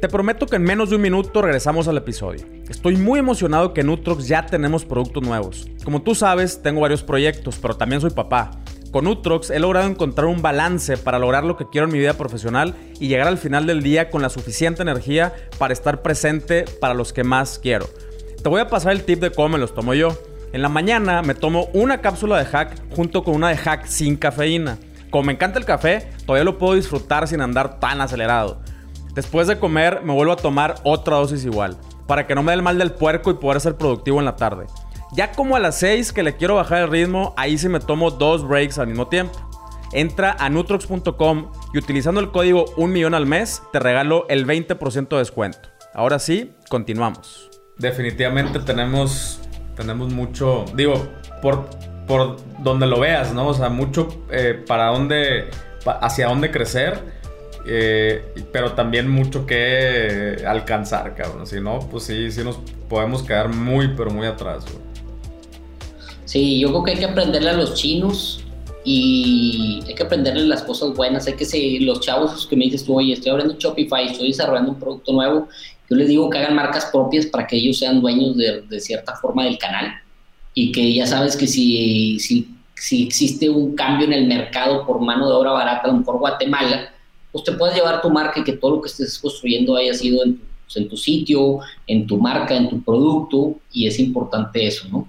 Te 0.00 0.08
prometo 0.08 0.46
que 0.46 0.56
en 0.56 0.62
menos 0.62 0.90
de 0.90 0.96
un 0.96 1.02
minuto 1.02 1.40
regresamos 1.42 1.86
al 1.86 1.96
episodio. 1.96 2.44
Estoy 2.68 2.96
muy 2.96 3.18
emocionado 3.18 3.72
que 3.72 3.82
en 3.82 3.88
Nutrox 3.88 4.26
ya 4.26 4.44
tenemos 4.44 4.84
productos 4.84 5.22
nuevos. 5.22 5.66
Como 5.84 6.02
tú 6.02 6.14
sabes, 6.14 6.62
tengo 6.62 6.80
varios 6.80 7.02
proyectos, 7.02 7.58
pero 7.60 7.74
también 7.76 8.00
soy 8.00 8.10
papá. 8.10 8.63
Con 8.94 9.08
Utrox 9.08 9.50
he 9.50 9.58
logrado 9.58 9.88
encontrar 9.88 10.28
un 10.28 10.40
balance 10.40 10.96
para 10.96 11.18
lograr 11.18 11.42
lo 11.42 11.56
que 11.56 11.68
quiero 11.68 11.88
en 11.88 11.92
mi 11.92 11.98
vida 11.98 12.12
profesional 12.14 12.76
y 13.00 13.08
llegar 13.08 13.26
al 13.26 13.38
final 13.38 13.66
del 13.66 13.82
día 13.82 14.08
con 14.08 14.22
la 14.22 14.28
suficiente 14.28 14.82
energía 14.82 15.34
para 15.58 15.72
estar 15.72 16.00
presente 16.00 16.64
para 16.80 16.94
los 16.94 17.12
que 17.12 17.24
más 17.24 17.58
quiero. 17.58 17.86
Te 18.40 18.48
voy 18.48 18.60
a 18.60 18.68
pasar 18.68 18.92
el 18.92 19.02
tip 19.02 19.18
de 19.18 19.32
cómo 19.32 19.48
me 19.48 19.58
los 19.58 19.74
tomo 19.74 19.94
yo. 19.94 20.16
En 20.52 20.62
la 20.62 20.68
mañana 20.68 21.22
me 21.22 21.34
tomo 21.34 21.70
una 21.72 22.02
cápsula 22.02 22.38
de 22.38 22.44
hack 22.44 22.94
junto 22.94 23.24
con 23.24 23.34
una 23.34 23.48
de 23.48 23.56
hack 23.56 23.84
sin 23.86 24.14
cafeína. 24.14 24.78
Como 25.10 25.24
me 25.24 25.32
encanta 25.32 25.58
el 25.58 25.64
café, 25.64 26.12
todavía 26.24 26.44
lo 26.44 26.58
puedo 26.58 26.74
disfrutar 26.74 27.26
sin 27.26 27.40
andar 27.40 27.80
tan 27.80 28.00
acelerado. 28.00 28.60
Después 29.12 29.48
de 29.48 29.58
comer 29.58 30.02
me 30.04 30.12
vuelvo 30.12 30.34
a 30.34 30.36
tomar 30.36 30.76
otra 30.84 31.16
dosis 31.16 31.44
igual, 31.44 31.76
para 32.06 32.28
que 32.28 32.36
no 32.36 32.44
me 32.44 32.52
dé 32.52 32.58
el 32.58 32.62
mal 32.62 32.78
del 32.78 32.92
puerco 32.92 33.32
y 33.32 33.34
poder 33.34 33.60
ser 33.60 33.76
productivo 33.76 34.20
en 34.20 34.26
la 34.26 34.36
tarde. 34.36 34.66
Ya 35.14 35.30
como 35.30 35.54
a 35.54 35.60
las 35.60 35.78
6 35.78 36.12
que 36.12 36.24
le 36.24 36.36
quiero 36.36 36.56
bajar 36.56 36.82
el 36.82 36.90
ritmo, 36.90 37.34
ahí 37.36 37.56
sí 37.56 37.68
me 37.68 37.78
tomo 37.78 38.10
dos 38.10 38.46
breaks 38.46 38.78
al 38.78 38.88
mismo 38.88 39.06
tiempo. 39.06 39.38
Entra 39.92 40.36
a 40.40 40.50
nutrox.com 40.50 41.52
y 41.72 41.78
utilizando 41.78 42.20
el 42.20 42.32
código 42.32 42.64
1 42.76 42.92
millón 42.92 43.14
al 43.14 43.24
mes 43.24 43.62
te 43.72 43.78
regalo 43.78 44.26
el 44.28 44.44
20% 44.44 45.08
de 45.08 45.18
descuento. 45.18 45.68
Ahora 45.94 46.18
sí, 46.18 46.52
continuamos. 46.68 47.48
Definitivamente 47.78 48.58
tenemos, 48.58 49.40
tenemos 49.76 50.12
mucho, 50.12 50.64
digo, 50.74 51.06
por, 51.40 51.66
por 52.08 52.38
donde 52.58 52.88
lo 52.88 52.98
veas, 52.98 53.32
¿no? 53.32 53.46
O 53.46 53.54
sea, 53.54 53.68
mucho 53.68 54.08
eh, 54.32 54.64
para 54.66 54.86
dónde, 54.86 55.48
hacia 56.00 56.26
dónde 56.26 56.50
crecer, 56.50 56.98
eh, 57.68 58.34
pero 58.52 58.72
también 58.72 59.08
mucho 59.08 59.46
que 59.46 60.42
alcanzar, 60.44 61.14
cabrón. 61.14 61.46
Si 61.46 61.60
no, 61.60 61.78
pues 61.88 62.02
sí, 62.02 62.32
sí 62.32 62.42
nos 62.42 62.58
podemos 62.88 63.22
quedar 63.22 63.48
muy, 63.48 63.94
pero 63.96 64.10
muy 64.10 64.26
atrás, 64.26 64.64
güey. 64.64 64.83
Sí, 66.24 66.58
yo 66.58 66.68
creo 66.68 66.82
que 66.82 66.90
hay 66.92 66.98
que 66.98 67.04
aprenderle 67.04 67.50
a 67.50 67.54
los 67.54 67.74
chinos 67.74 68.40
y 68.84 69.80
hay 69.86 69.94
que 69.94 70.02
aprenderle 70.02 70.46
las 70.46 70.62
cosas 70.62 70.94
buenas. 70.94 71.26
Hay 71.26 71.34
que 71.34 71.44
ser 71.44 71.82
los 71.82 72.00
chavos 72.00 72.46
que 72.46 72.56
me 72.56 72.64
dices 72.64 72.84
tú, 72.84 72.96
oye, 72.96 73.12
estoy 73.12 73.30
abriendo 73.30 73.56
Shopify, 73.58 74.06
estoy 74.06 74.28
desarrollando 74.28 74.72
un 74.72 74.78
producto 74.78 75.12
nuevo. 75.12 75.48
Yo 75.90 75.96
les 75.96 76.08
digo 76.08 76.30
que 76.30 76.38
hagan 76.38 76.54
marcas 76.54 76.86
propias 76.86 77.26
para 77.26 77.46
que 77.46 77.56
ellos 77.56 77.78
sean 77.78 78.00
dueños 78.00 78.36
de, 78.36 78.62
de 78.62 78.80
cierta 78.80 79.16
forma 79.16 79.44
del 79.44 79.58
canal 79.58 79.92
y 80.54 80.72
que 80.72 80.94
ya 80.94 81.06
sabes 81.06 81.36
que 81.36 81.46
si, 81.46 82.18
si, 82.20 82.48
si 82.74 83.04
existe 83.04 83.50
un 83.50 83.74
cambio 83.74 84.06
en 84.06 84.12
el 84.12 84.26
mercado 84.26 84.86
por 84.86 85.00
mano 85.00 85.28
de 85.28 85.34
obra 85.34 85.52
barata, 85.52 85.82
a 85.84 85.88
lo 85.88 85.98
mejor 85.98 86.18
Guatemala, 86.18 86.90
pues 87.32 87.44
te 87.44 87.52
puedes 87.52 87.74
llevar 87.74 88.00
tu 88.00 88.10
marca 88.10 88.40
y 88.40 88.44
que 88.44 88.52
todo 88.52 88.76
lo 88.76 88.80
que 88.80 88.88
estés 88.88 89.18
construyendo 89.18 89.76
haya 89.76 89.92
sido 89.92 90.24
en, 90.24 90.40
pues, 90.64 90.76
en 90.76 90.88
tu 90.88 90.96
sitio, 90.96 91.58
en 91.86 92.06
tu 92.06 92.16
marca, 92.16 92.56
en 92.56 92.68
tu 92.68 92.80
producto, 92.82 93.56
y 93.72 93.86
es 93.88 93.98
importante 93.98 94.66
eso, 94.66 94.86
¿no? 94.88 95.08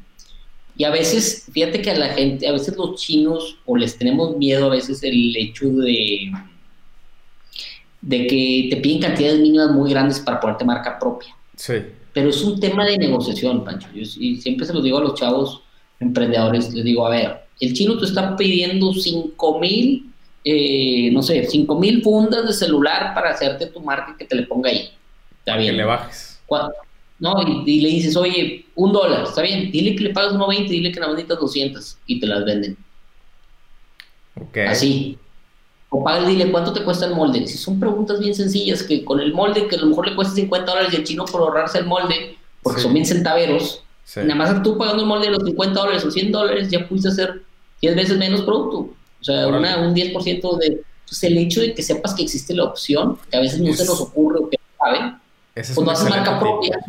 Y 0.77 0.83
a 0.83 0.89
veces, 0.89 1.45
fíjate 1.51 1.81
que 1.81 1.91
a 1.91 1.97
la 1.97 2.09
gente, 2.09 2.47
a 2.47 2.51
veces 2.51 2.75
los 2.75 2.99
chinos, 2.99 3.57
o 3.65 3.77
les 3.77 3.97
tenemos 3.97 4.35
miedo 4.37 4.65
a 4.65 4.69
veces 4.69 5.01
el 5.03 5.35
hecho 5.37 5.69
de, 5.69 6.31
de 8.01 8.27
que 8.27 8.67
te 8.69 8.77
piden 8.77 9.01
cantidades 9.01 9.39
mínimas 9.39 9.71
muy 9.71 9.89
grandes 9.89 10.19
para 10.19 10.39
ponerte 10.39 10.65
marca 10.65 10.99
propia. 10.99 11.35
Sí. 11.55 11.75
Pero 12.13 12.29
es 12.29 12.41
un 12.41 12.59
tema 12.59 12.85
de 12.85 12.97
negociación, 12.97 13.63
Pancho. 13.63 13.87
y 13.93 14.37
siempre 14.37 14.65
se 14.65 14.73
lo 14.73 14.81
digo 14.81 14.97
a 14.97 15.01
los 15.01 15.15
chavos 15.15 15.61
emprendedores, 15.99 16.73
les 16.73 16.83
digo, 16.83 17.05
a 17.05 17.09
ver, 17.09 17.45
el 17.59 17.73
chino 17.73 17.97
te 17.97 18.05
está 18.05 18.35
pidiendo 18.35 18.93
5 18.93 19.59
mil, 19.59 20.11
eh, 20.43 21.09
no 21.11 21.21
sé, 21.21 21.45
5 21.45 21.79
mil 21.79 22.03
fundas 22.03 22.45
de 22.45 22.53
celular 22.53 23.13
para 23.13 23.31
hacerte 23.31 23.67
tu 23.67 23.79
marca 23.81 24.15
que 24.17 24.25
te 24.25 24.35
le 24.35 24.43
ponga 24.43 24.69
ahí. 24.69 24.89
Está 25.39 25.57
bien. 25.57 25.71
Que 25.71 25.77
le 25.77 25.83
bajes. 25.85 26.41
No, 27.19 27.41
y, 27.65 27.81
le 27.81 27.89
dices, 27.89 28.15
oye, 28.17 28.65
un 28.75 28.91
dólar, 28.91 29.23
está 29.23 29.41
bien, 29.41 29.71
dile 29.71 29.95
que 29.95 30.03
le 30.05 30.09
pagas 30.09 30.33
1.20, 30.33 30.67
dile 30.67 30.91
que 30.91 30.99
necesitas 30.99 31.39
200 31.39 31.97
y 32.07 32.19
te 32.19 32.27
las 32.27 32.43
venden. 32.43 32.77
Ok. 34.35 34.57
Así. 34.67 35.17
O 35.89 36.03
paga, 36.03 36.27
dile 36.27 36.51
cuánto 36.51 36.73
te 36.73 36.83
cuesta 36.83 37.05
el 37.05 37.15
molde. 37.15 37.47
Si 37.47 37.57
son 37.57 37.79
preguntas 37.79 38.19
bien 38.19 38.35
sencillas, 38.35 38.83
que 38.83 39.05
con 39.05 39.21
el 39.21 39.33
molde, 39.33 39.67
que 39.67 39.77
a 39.77 39.79
lo 39.79 39.87
mejor 39.87 40.09
le 40.09 40.15
cuesta 40.15 40.35
50 40.35 40.69
dólares 40.69 40.93
y 40.93 40.97
el 40.97 41.03
chino 41.05 41.23
por 41.25 41.41
ahorrarse 41.41 41.79
el 41.79 41.85
molde, 41.85 42.37
porque 42.61 42.81
son 42.81 42.93
bien 42.93 43.05
centaveros, 43.05 43.81
nada 44.17 44.35
más 44.35 44.61
tú 44.61 44.77
pagando 44.77 45.03
el 45.03 45.07
molde 45.07 45.27
de 45.27 45.33
los 45.33 45.43
50 45.45 45.79
dólares 45.79 46.03
o 46.03 46.11
100 46.11 46.31
dólares, 46.31 46.69
ya 46.69 46.85
pudiste 46.87 47.09
hacer 47.09 47.43
10 47.81 47.95
veces 47.95 48.17
menos 48.17 48.41
producto. 48.41 48.89
O 49.21 49.23
sea, 49.23 49.47
una, 49.47 49.77
un 49.77 49.95
10% 49.95 50.57
de... 50.59 50.81
Entonces, 51.05 51.23
el 51.23 51.37
hecho 51.37 51.61
de 51.61 51.73
que 51.73 51.81
sepas 51.81 52.13
que 52.13 52.23
existe 52.23 52.53
la 52.53 52.65
opción, 52.65 53.17
que 53.29 53.37
a 53.37 53.39
veces 53.39 53.61
no 53.61 53.71
se 53.73 53.85
nos 53.85 54.01
ocurre 54.01 54.39
o 54.39 54.49
que 54.49 54.57
no 54.57 54.85
saben, 54.85 55.15
pues 55.53 55.79
no 55.79 55.91
haces 55.91 56.09
marca 56.09 56.39
propia. 56.39 56.79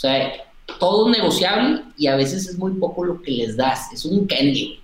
Sea, 0.00 0.32
todo 0.78 1.10
es 1.10 1.18
negociable 1.18 1.82
y 1.96 2.06
a 2.06 2.16
veces 2.16 2.48
es 2.48 2.58
muy 2.58 2.72
poco 2.72 3.04
lo 3.04 3.20
que 3.20 3.30
les 3.30 3.56
das. 3.56 3.92
Es 3.92 4.04
un 4.04 4.26
candy. 4.26 4.80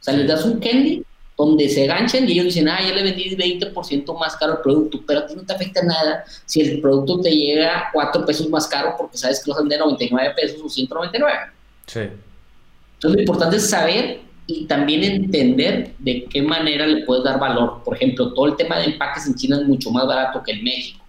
O 0.00 0.02
sea, 0.02 0.14
les 0.14 0.28
das 0.28 0.44
un 0.44 0.60
candy 0.60 1.04
donde 1.36 1.68
se 1.68 1.86
ganchan 1.86 2.28
y 2.28 2.32
ellos 2.32 2.46
dicen, 2.46 2.68
ah, 2.68 2.78
ya 2.80 2.94
le 2.94 3.02
vendí 3.02 3.34
20% 3.34 4.18
más 4.18 4.36
caro 4.36 4.52
el 4.52 4.58
producto, 4.58 5.00
pero 5.06 5.20
a 5.20 5.26
ti 5.26 5.34
no 5.34 5.42
te 5.42 5.54
afecta 5.54 5.82
nada 5.82 6.24
si 6.44 6.60
el 6.60 6.80
producto 6.80 7.20
te 7.20 7.30
llega 7.30 7.88
4 7.92 8.26
pesos 8.26 8.48
más 8.50 8.66
caro 8.68 8.94
porque 8.98 9.16
sabes 9.16 9.42
que 9.42 9.50
lo 9.50 9.56
de 9.62 9.78
99 9.78 10.34
pesos 10.36 10.60
o 10.62 10.68
199. 10.68 11.38
Sí. 11.86 12.00
Entonces 12.00 13.16
lo 13.16 13.20
importante 13.20 13.56
es 13.56 13.70
saber 13.70 14.20
y 14.46 14.66
también 14.66 15.02
entender 15.02 15.94
de 15.98 16.24
qué 16.24 16.42
manera 16.42 16.86
le 16.86 17.04
puedes 17.04 17.24
dar 17.24 17.40
valor. 17.40 17.82
Por 17.84 17.96
ejemplo, 17.96 18.34
todo 18.34 18.46
el 18.46 18.56
tema 18.56 18.78
de 18.78 18.84
empaques 18.84 19.26
en 19.26 19.34
China 19.34 19.58
es 19.60 19.66
mucho 19.66 19.90
más 19.90 20.06
barato 20.06 20.42
que 20.42 20.52
en 20.52 20.62
México. 20.62 21.04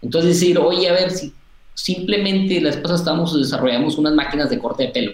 Entonces 0.00 0.40
decir, 0.40 0.58
oye, 0.58 0.88
a 0.88 0.92
ver, 0.92 1.10
si 1.10 1.32
simplemente 1.82 2.60
la 2.60 2.70
esposa 2.70 2.96
estamos 2.96 3.36
desarrollamos 3.36 3.96
unas 3.96 4.12
máquinas 4.12 4.50
de 4.50 4.58
corte 4.58 4.84
de 4.84 4.88
pelo. 4.90 5.12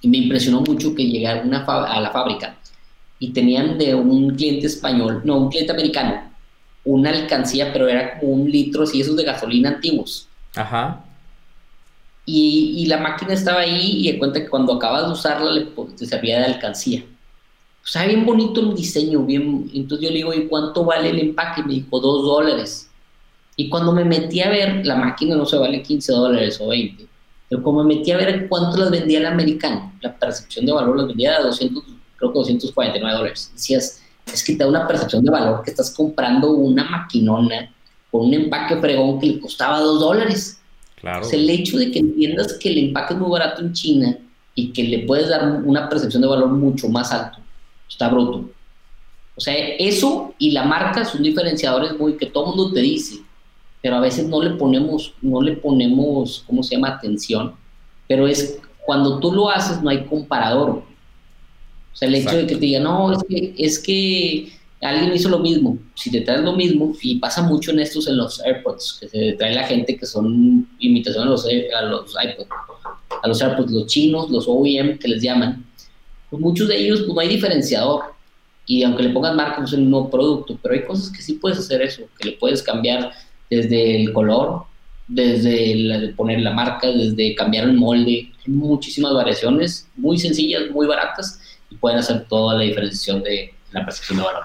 Y 0.00 0.08
me 0.08 0.18
impresionó 0.18 0.60
mucho 0.60 0.94
que 0.94 1.04
llegara 1.04 1.42
una 1.42 1.64
a 1.64 2.00
la 2.00 2.10
fábrica 2.10 2.56
y 3.18 3.30
tenían 3.30 3.76
de 3.76 3.96
un 3.96 4.36
cliente 4.36 4.68
español, 4.68 5.22
no, 5.24 5.36
un 5.36 5.48
cliente 5.48 5.72
americano, 5.72 6.22
una 6.84 7.10
alcancía, 7.10 7.72
pero 7.72 7.88
era 7.88 8.20
como 8.20 8.34
un 8.34 8.50
litro, 8.50 8.84
así 8.84 9.00
esos 9.00 9.16
de 9.16 9.24
gasolina 9.24 9.70
antiguos. 9.70 10.28
Ajá. 10.54 11.04
Y, 12.24 12.86
la 12.86 12.98
máquina 12.98 13.32
estaba 13.32 13.60
ahí 13.60 14.06
y 14.06 14.12
de 14.12 14.18
cuenta 14.18 14.40
que 14.40 14.48
cuando 14.48 14.74
acabas 14.74 15.06
de 15.06 15.12
usarla 15.12 15.50
le, 15.50 15.66
te 15.96 16.06
servía 16.06 16.38
de 16.38 16.44
alcancía. 16.44 17.02
O 17.82 17.86
sea, 17.86 18.06
bien 18.06 18.24
bonito 18.24 18.60
el 18.60 18.74
diseño, 18.74 19.24
bien. 19.24 19.70
Entonces 19.74 20.06
yo 20.06 20.10
le 20.10 20.18
digo, 20.18 20.34
¿y 20.34 20.46
cuánto 20.46 20.84
vale 20.84 21.08
el 21.08 21.18
empaque? 21.18 21.62
Me 21.62 21.74
dijo, 21.74 21.98
dos 21.98 22.22
dólares. 22.22 22.87
Y 23.60 23.68
cuando 23.68 23.90
me 23.90 24.04
metí 24.04 24.40
a 24.40 24.50
ver, 24.50 24.86
la 24.86 24.94
máquina 24.94 25.34
no 25.34 25.44
se 25.44 25.56
vale 25.56 25.82
15 25.82 26.12
dólares 26.12 26.60
o 26.60 26.68
20. 26.68 27.04
Pero 27.48 27.60
como 27.60 27.82
me 27.82 27.96
metí 27.96 28.12
a 28.12 28.16
ver 28.16 28.48
cuánto 28.48 28.76
las 28.76 28.88
vendía 28.88 29.18
el 29.18 29.26
americano, 29.26 29.92
la 30.00 30.16
percepción 30.16 30.64
de 30.64 30.70
valor 30.70 30.96
las 30.96 31.08
vendía 31.08 31.36
a 31.36 31.42
200 31.42 31.82
creo 32.16 32.32
que 32.32 32.38
249 32.38 33.16
dólares. 33.16 33.50
Decías, 33.52 34.00
es 34.32 34.44
que 34.44 34.52
te 34.52 34.58
da 34.58 34.68
una 34.68 34.86
percepción 34.86 35.24
de 35.24 35.32
valor 35.32 35.62
que 35.64 35.70
estás 35.70 35.90
comprando 35.90 36.52
una 36.52 36.84
maquinona 36.84 37.74
con 38.12 38.26
un 38.26 38.34
empaque 38.34 38.76
fregón 38.76 39.18
que 39.18 39.26
le 39.26 39.40
costaba 39.40 39.80
2 39.80 40.00
dólares. 40.00 40.60
Claro. 40.94 41.26
O 41.26 41.30
el 41.32 41.50
hecho 41.50 41.78
de 41.78 41.90
que 41.90 41.98
entiendas 41.98 42.52
que 42.54 42.68
el 42.68 42.78
empaque 42.78 43.14
es 43.14 43.20
muy 43.20 43.30
barato 43.30 43.60
en 43.60 43.72
China 43.72 44.18
y 44.54 44.72
que 44.72 44.84
le 44.84 45.00
puedes 45.00 45.28
dar 45.28 45.62
una 45.64 45.88
percepción 45.88 46.22
de 46.22 46.28
valor 46.28 46.50
mucho 46.50 46.88
más 46.88 47.10
alto, 47.10 47.38
está 47.88 48.08
bruto. 48.08 48.50
O 49.34 49.40
sea, 49.40 49.54
eso 49.56 50.32
y 50.38 50.52
la 50.52 50.62
marca 50.62 51.04
son 51.04 51.24
diferenciadores 51.24 51.98
muy 51.98 52.16
que 52.16 52.26
todo 52.26 52.46
mundo 52.46 52.72
te 52.72 52.80
dice, 52.80 53.20
pero 53.82 53.96
a 53.96 54.00
veces 54.00 54.26
no 54.26 54.42
le 54.42 54.50
ponemos, 54.50 55.14
no 55.22 55.40
le 55.40 55.56
ponemos, 55.56 56.44
¿cómo 56.46 56.62
se 56.62 56.74
llama? 56.74 56.88
Atención. 56.88 57.54
Pero 58.06 58.26
es 58.26 58.58
cuando 58.84 59.20
tú 59.20 59.32
lo 59.32 59.50
haces 59.50 59.82
no 59.82 59.90
hay 59.90 60.04
comparador. 60.04 60.70
O 60.70 61.96
sea, 61.96 62.08
el 62.08 62.14
hecho 62.16 62.36
de 62.36 62.46
que 62.46 62.54
te 62.54 62.60
digan, 62.60 62.84
no, 62.84 63.12
es 63.12 63.24
que, 63.28 63.54
es 63.58 63.78
que 63.78 64.52
alguien 64.80 65.12
hizo 65.12 65.28
lo 65.28 65.38
mismo. 65.38 65.78
Si 65.94 66.10
te 66.10 66.20
traes 66.20 66.42
lo 66.42 66.54
mismo, 66.54 66.92
y 67.02 67.18
pasa 67.18 67.42
mucho 67.42 67.70
en 67.70 67.80
estos, 67.80 68.08
en 68.08 68.16
los 68.16 68.40
AirPods, 68.40 68.98
que 69.00 69.08
se 69.08 69.32
trae 69.32 69.54
la 69.54 69.64
gente 69.64 69.96
que 69.96 70.06
son 70.06 70.68
imitaciones 70.78 71.26
a 71.26 71.30
los, 71.30 71.46
a 71.46 71.82
los 71.82 72.10
iPods, 72.12 72.48
a 73.22 73.28
los 73.28 73.42
AirPods, 73.42 73.72
los 73.72 73.86
chinos, 73.86 74.30
los 74.30 74.46
OEM 74.48 74.98
que 74.98 75.08
les 75.08 75.22
llaman, 75.22 75.64
pues 76.30 76.40
muchos 76.40 76.68
de 76.68 76.78
ellos 76.78 77.00
pues 77.00 77.14
no 77.14 77.20
hay 77.20 77.28
diferenciador. 77.28 78.02
Y 78.66 78.82
aunque 78.82 79.02
le 79.02 79.10
pongas 79.10 79.34
marca, 79.34 79.56
pues 79.58 79.72
es 79.72 79.78
un 79.78 79.90
nuevo 79.90 80.10
producto, 80.10 80.58
pero 80.62 80.74
hay 80.74 80.84
cosas 80.84 81.10
que 81.10 81.22
sí 81.22 81.34
puedes 81.34 81.58
hacer 81.58 81.80
eso, 81.80 82.02
que 82.18 82.30
le 82.30 82.36
puedes 82.36 82.62
cambiar 82.62 83.12
desde 83.50 84.02
el 84.02 84.12
color, 84.12 84.64
desde 85.06 86.12
poner 86.16 86.40
la 86.40 86.52
marca, 86.52 86.88
desde 86.88 87.34
cambiar 87.34 87.64
el 87.64 87.74
molde, 87.74 88.30
hay 88.46 88.52
muchísimas 88.52 89.14
variaciones, 89.14 89.88
muy 89.96 90.18
sencillas, 90.18 90.70
muy 90.70 90.86
baratas, 90.86 91.40
y 91.70 91.76
pueden 91.76 91.98
hacer 91.98 92.26
toda 92.28 92.54
la 92.54 92.62
diferenciación 92.62 93.22
de 93.22 93.54
la 93.72 93.84
percepción 93.84 94.18
de 94.18 94.24
valor. 94.24 94.44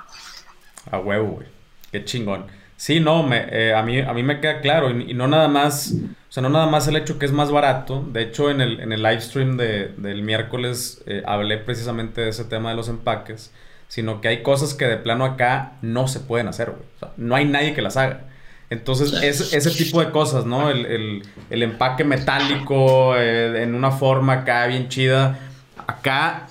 A 0.92 1.00
huevo, 1.00 1.28
güey. 1.36 1.48
Qué 1.92 2.04
chingón. 2.04 2.46
Sí, 2.76 3.00
no, 3.00 3.24
me, 3.24 3.46
eh, 3.50 3.74
a, 3.74 3.82
mí, 3.84 4.00
a 4.00 4.14
mí 4.14 4.24
me 4.24 4.42
queda 4.42 4.60
claro. 4.60 4.90
Y, 4.90 5.14
no 5.14 5.28
nada 5.28 5.48
más, 5.48 5.94
o 5.94 6.32
sea, 6.32 6.44
no 6.44 6.50
nada 6.50 6.66
más 6.68 6.88
el 6.88 6.96
hecho 6.98 7.20
que 7.20 7.26
es 7.26 7.32
más 7.32 7.52
barato. 7.52 8.06
De 8.12 8.24
hecho, 8.24 8.50
en 8.50 8.62
el, 8.62 8.80
en 8.80 8.92
el 8.92 9.02
live 9.04 9.22
stream 9.22 9.58
de, 9.58 9.90
del 9.98 10.22
miércoles 10.24 11.02
eh, 11.06 11.24
hablé 11.26 11.58
precisamente 11.58 12.22
de 12.22 12.30
ese 12.30 12.46
tema 12.46 12.72
de 12.72 12.76
los 12.76 12.90
empaques. 12.90 13.54
Sino 13.88 14.22
que 14.22 14.28
hay 14.28 14.42
cosas 14.42 14.74
que 14.74 14.86
de 14.86 14.98
plano 14.98 15.24
acá 15.24 15.74
no 15.82 16.08
se 16.08 16.20
pueden 16.20 16.48
hacer, 16.48 16.72
güey. 16.72 17.12
No 17.16 17.36
hay 17.36 17.46
nadie 17.46 17.74
que 17.74 17.82
las 17.82 17.96
haga. 17.96 18.26
Entonces, 18.74 19.14
es, 19.22 19.54
ese 19.54 19.70
tipo 19.72 20.00
de 20.00 20.10
cosas, 20.10 20.46
¿no? 20.46 20.72
El, 20.72 21.22
el, 21.52 21.64
empaque 21.64 22.04
metálico 22.04 23.16
eh, 23.16 23.62
en 23.62 23.76
una 23.76 23.92
forma 23.92 24.34
acá 24.34 24.66
bien 24.66 24.90
chida. 24.90 25.40
Acá 25.86 26.48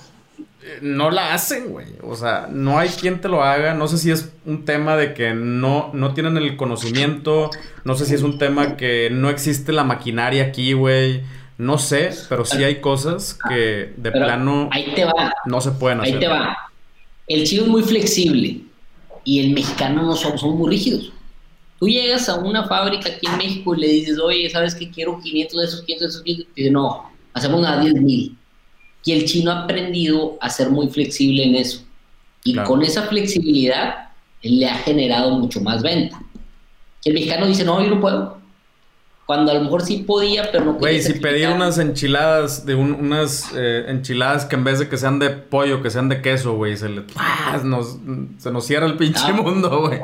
no 0.81 1.11
la 1.11 1.33
hacen, 1.33 1.69
güey. 1.69 1.87
O 2.01 2.15
sea, 2.15 2.47
no 2.49 2.79
hay 2.79 2.87
quien 2.87 3.19
te 3.19 3.27
lo 3.27 3.43
haga. 3.43 3.73
No 3.73 3.89
sé 3.89 3.97
si 3.97 4.09
es 4.09 4.31
un 4.45 4.63
tema 4.63 4.95
de 4.95 5.13
que 5.13 5.33
no, 5.33 5.91
no 5.93 6.13
tienen 6.13 6.37
el 6.37 6.55
conocimiento. 6.55 7.49
No 7.83 7.95
sé 7.95 8.05
si 8.05 8.15
es 8.15 8.21
un 8.21 8.37
tema 8.37 8.77
que 8.77 9.09
no 9.11 9.29
existe 9.29 9.73
la 9.73 9.83
maquinaria 9.83 10.45
aquí, 10.45 10.71
güey. 10.71 11.23
No 11.57 11.77
sé, 11.77 12.11
pero 12.29 12.45
sí 12.45 12.63
hay 12.63 12.79
cosas 12.79 13.37
que 13.49 13.93
de 13.95 14.11
plano 14.11 14.69
ahí 14.71 14.93
te 14.95 15.05
va. 15.05 15.33
no 15.45 15.61
se 15.61 15.71
pueden 15.71 15.99
hacer. 15.99 16.13
Ahí 16.15 16.19
te 16.19 16.27
va. 16.27 16.57
El 17.27 17.43
chino 17.45 17.63
es 17.63 17.69
muy 17.69 17.83
flexible 17.83 18.61
y 19.23 19.39
el 19.45 19.53
mexicano 19.53 20.03
no 20.03 20.15
son, 20.15 20.37
son 20.37 20.57
muy 20.57 20.69
rígidos. 20.69 21.11
Tú 21.83 21.89
llegas 21.89 22.29
a 22.29 22.35
una 22.35 22.65
fábrica 22.65 23.09
aquí 23.09 23.27
en 23.27 23.37
México 23.37 23.75
y 23.75 23.81
le 23.81 23.87
dices, 23.89 24.17
oye, 24.17 24.49
¿sabes 24.49 24.73
que 24.73 24.89
quiero 24.89 25.19
500 25.19 25.59
de 25.59 25.65
esos, 25.65 25.81
500 25.81 25.99
de 25.99 26.07
esos? 26.07 26.21
Y 26.23 26.47
dice, 26.55 26.71
no, 26.71 27.11
hacemos 27.33 27.59
una 27.59 27.81
10 27.81 27.95
mil 27.95 28.37
y 29.03 29.11
el 29.11 29.25
chino 29.25 29.51
ha 29.51 29.63
aprendido 29.63 30.37
a 30.39 30.49
ser 30.49 30.69
muy 30.69 30.87
flexible 30.87 31.43
en 31.43 31.55
eso. 31.55 31.83
Y 32.45 32.55
con 32.55 32.83
esa 32.83 33.01
flexibilidad, 33.03 34.11
le 34.41 34.65
ha 34.65 34.75
generado 34.75 35.31
mucho 35.31 35.59
más 35.59 35.83
venta. 35.83 36.21
el 37.03 37.15
mexicano 37.15 37.47
dice, 37.47 37.65
no, 37.65 37.83
yo 37.83 37.89
no 37.89 37.99
puedo. 37.99 38.37
Cuando 39.25 39.51
a 39.51 39.55
lo 39.55 39.61
mejor 39.61 39.81
sí 39.81 39.99
podía, 39.99 40.51
pero 40.51 40.65
no 40.65 40.73
Güey, 40.73 41.01
si 41.01 41.13
pedir 41.13 41.47
unas 41.47 41.77
enchiladas, 41.77 42.65
de 42.65 42.75
unas 42.75 43.51
eh, 43.55 43.85
enchiladas 43.87 44.45
que 44.45 44.55
en 44.55 44.65
vez 44.65 44.79
de 44.79 44.89
que 44.89 44.97
sean 44.97 45.17
de 45.17 45.29
pollo, 45.29 45.81
que 45.81 45.89
sean 45.89 46.09
de 46.09 46.21
queso, 46.21 46.55
güey, 46.55 46.75
se, 46.75 46.89
le, 46.89 47.03
nos, 47.63 47.97
se 48.37 48.51
nos 48.51 48.65
cierra 48.65 48.85
el 48.85 48.97
pinche 48.97 49.23
ah. 49.27 49.33
mundo, 49.33 49.87
güey. 49.87 49.99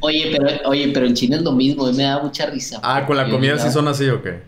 Oye, 0.00 0.36
pero, 0.36 0.68
oye, 0.68 0.90
pero 0.92 1.06
en 1.06 1.14
China 1.14 1.36
es 1.36 1.42
lo 1.42 1.52
mismo, 1.52 1.90
me 1.92 2.02
da 2.02 2.22
mucha 2.22 2.46
risa. 2.46 2.78
Ah, 2.82 3.06
con 3.06 3.16
la 3.16 3.28
comida 3.28 3.58
sí 3.58 3.70
son 3.70 3.88
así 3.88 4.06
o 4.08 4.22
qué? 4.22 4.42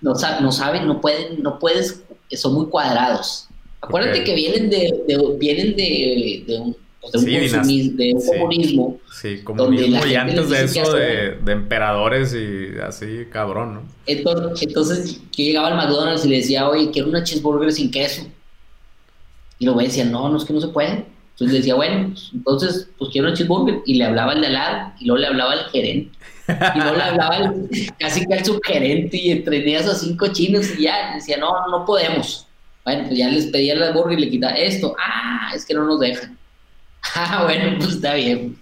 No, 0.00 0.14
no 0.40 0.50
saben, 0.50 0.86
no 0.86 1.00
pueden, 1.00 1.42
no 1.42 1.58
puedes 1.58 2.02
son 2.36 2.54
muy 2.54 2.66
cuadrados. 2.66 3.48
Acuérdate 3.80 4.24
que 4.24 4.34
vienen 4.34 4.70
de, 4.70 4.92
vienen 5.38 5.74
de, 5.76 6.44
de 6.46 6.58
un, 6.58 6.76
de 7.12 7.18
un, 7.18 7.96
de 7.96 8.14
un 8.14 8.26
comunismo. 8.26 9.00
Sí, 9.10 9.42
comunismo 9.42 10.06
y 10.06 10.14
antes 10.14 10.50
de 10.50 10.64
eso 10.64 10.92
de, 10.92 11.36
de, 11.42 11.52
emperadores 11.52 12.34
y 12.34 12.78
así, 12.78 13.26
cabrón, 13.30 13.74
¿no? 13.74 13.82
Entonces, 14.06 14.66
entonces 14.66 15.20
que 15.34 15.44
llegaba 15.44 15.68
al 15.68 15.76
McDonald's 15.76 16.24
y 16.24 16.28
le 16.28 16.36
decía, 16.36 16.68
oye, 16.68 16.90
quiero 16.90 17.08
una 17.08 17.24
cheeseburger 17.24 17.72
sin 17.72 17.90
queso. 17.90 18.26
Y 19.58 19.64
luego 19.64 19.80
decía, 19.80 20.04
no, 20.04 20.28
no 20.28 20.36
es 20.36 20.44
que 20.44 20.52
no 20.52 20.60
se 20.60 20.68
puede. 20.68 21.06
Entonces 21.32 21.52
le 21.52 21.58
decía, 21.58 21.74
bueno, 21.74 22.10
pues, 22.10 22.30
entonces, 22.34 22.88
pues 22.98 23.10
quiero 23.10 23.28
una 23.28 23.36
cheeseburger. 23.36 23.80
Y 23.86 23.94
le 23.94 24.04
hablaba 24.04 24.32
al 24.32 24.40
de 24.40 24.46
al 24.48 24.52
lado 24.52 24.92
y 25.00 25.06
luego 25.06 25.20
le 25.20 25.26
hablaba 25.26 25.52
al 25.52 25.70
gerente. 25.70 26.10
Y 26.48 26.78
no 26.78 26.94
le 26.94 27.02
hablaba 27.02 27.54
casi 27.98 28.26
que 28.26 28.34
al 28.34 28.44
subgerente 28.44 29.16
y 29.16 29.30
entrenías 29.30 29.86
a 29.86 29.94
cinco 29.94 30.28
chinos 30.32 30.66
y 30.78 30.82
ya 30.84 31.14
decía, 31.14 31.38
no, 31.38 31.50
no 31.70 31.84
podemos. 31.84 32.46
Bueno, 32.84 33.04
pues 33.06 33.18
ya 33.18 33.28
les 33.28 33.46
pedía 33.46 33.74
la 33.74 33.92
burger 33.92 34.18
y 34.18 34.22
le 34.22 34.30
quitaba 34.30 34.54
esto. 34.54 34.94
Ah, 34.98 35.52
es 35.54 35.64
que 35.64 35.74
no 35.74 35.84
nos 35.84 36.00
dejan. 36.00 36.39
Ah, 37.14 37.44
bueno, 37.44 37.78
pues 37.78 37.94
está 37.94 38.14
bien. 38.14 38.58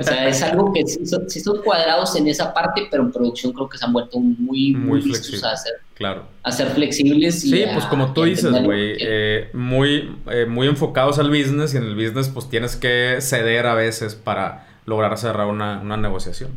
O 0.00 0.02
sea, 0.02 0.28
es 0.28 0.42
algo 0.42 0.72
que 0.72 0.84
sí 0.86 1.40
son, 1.40 1.62
cuadrados 1.62 2.16
en 2.16 2.28
esa 2.28 2.54
parte, 2.54 2.86
pero 2.90 3.02
en 3.02 3.12
producción 3.12 3.52
creo 3.52 3.68
que 3.68 3.76
se 3.76 3.84
han 3.84 3.92
vuelto 3.92 4.18
muy, 4.18 4.72
muy, 4.72 5.02
listos 5.02 5.42
a 5.44 5.52
hacer. 5.52 5.74
Claro. 5.94 6.24
A 6.42 6.50
ser 6.52 6.68
flexibles. 6.68 7.40
sí, 7.40 7.64
pues 7.72 7.84
como 7.86 8.12
tú 8.12 8.24
dices, 8.24 8.50
güey, 8.62 8.96
eh, 8.98 9.50
muy, 9.52 10.16
eh, 10.30 10.46
muy 10.46 10.68
enfocados 10.68 11.18
al 11.18 11.28
business 11.28 11.74
y 11.74 11.76
en 11.76 11.84
el 11.84 11.94
business 11.94 12.28
pues 12.28 12.48
tienes 12.48 12.76
que 12.76 13.18
ceder 13.20 13.66
a 13.66 13.74
veces 13.74 14.14
para 14.14 14.66
lograr 14.86 15.16
cerrar 15.18 15.48
una, 15.48 15.80
una 15.80 15.96
negociación. 15.96 16.50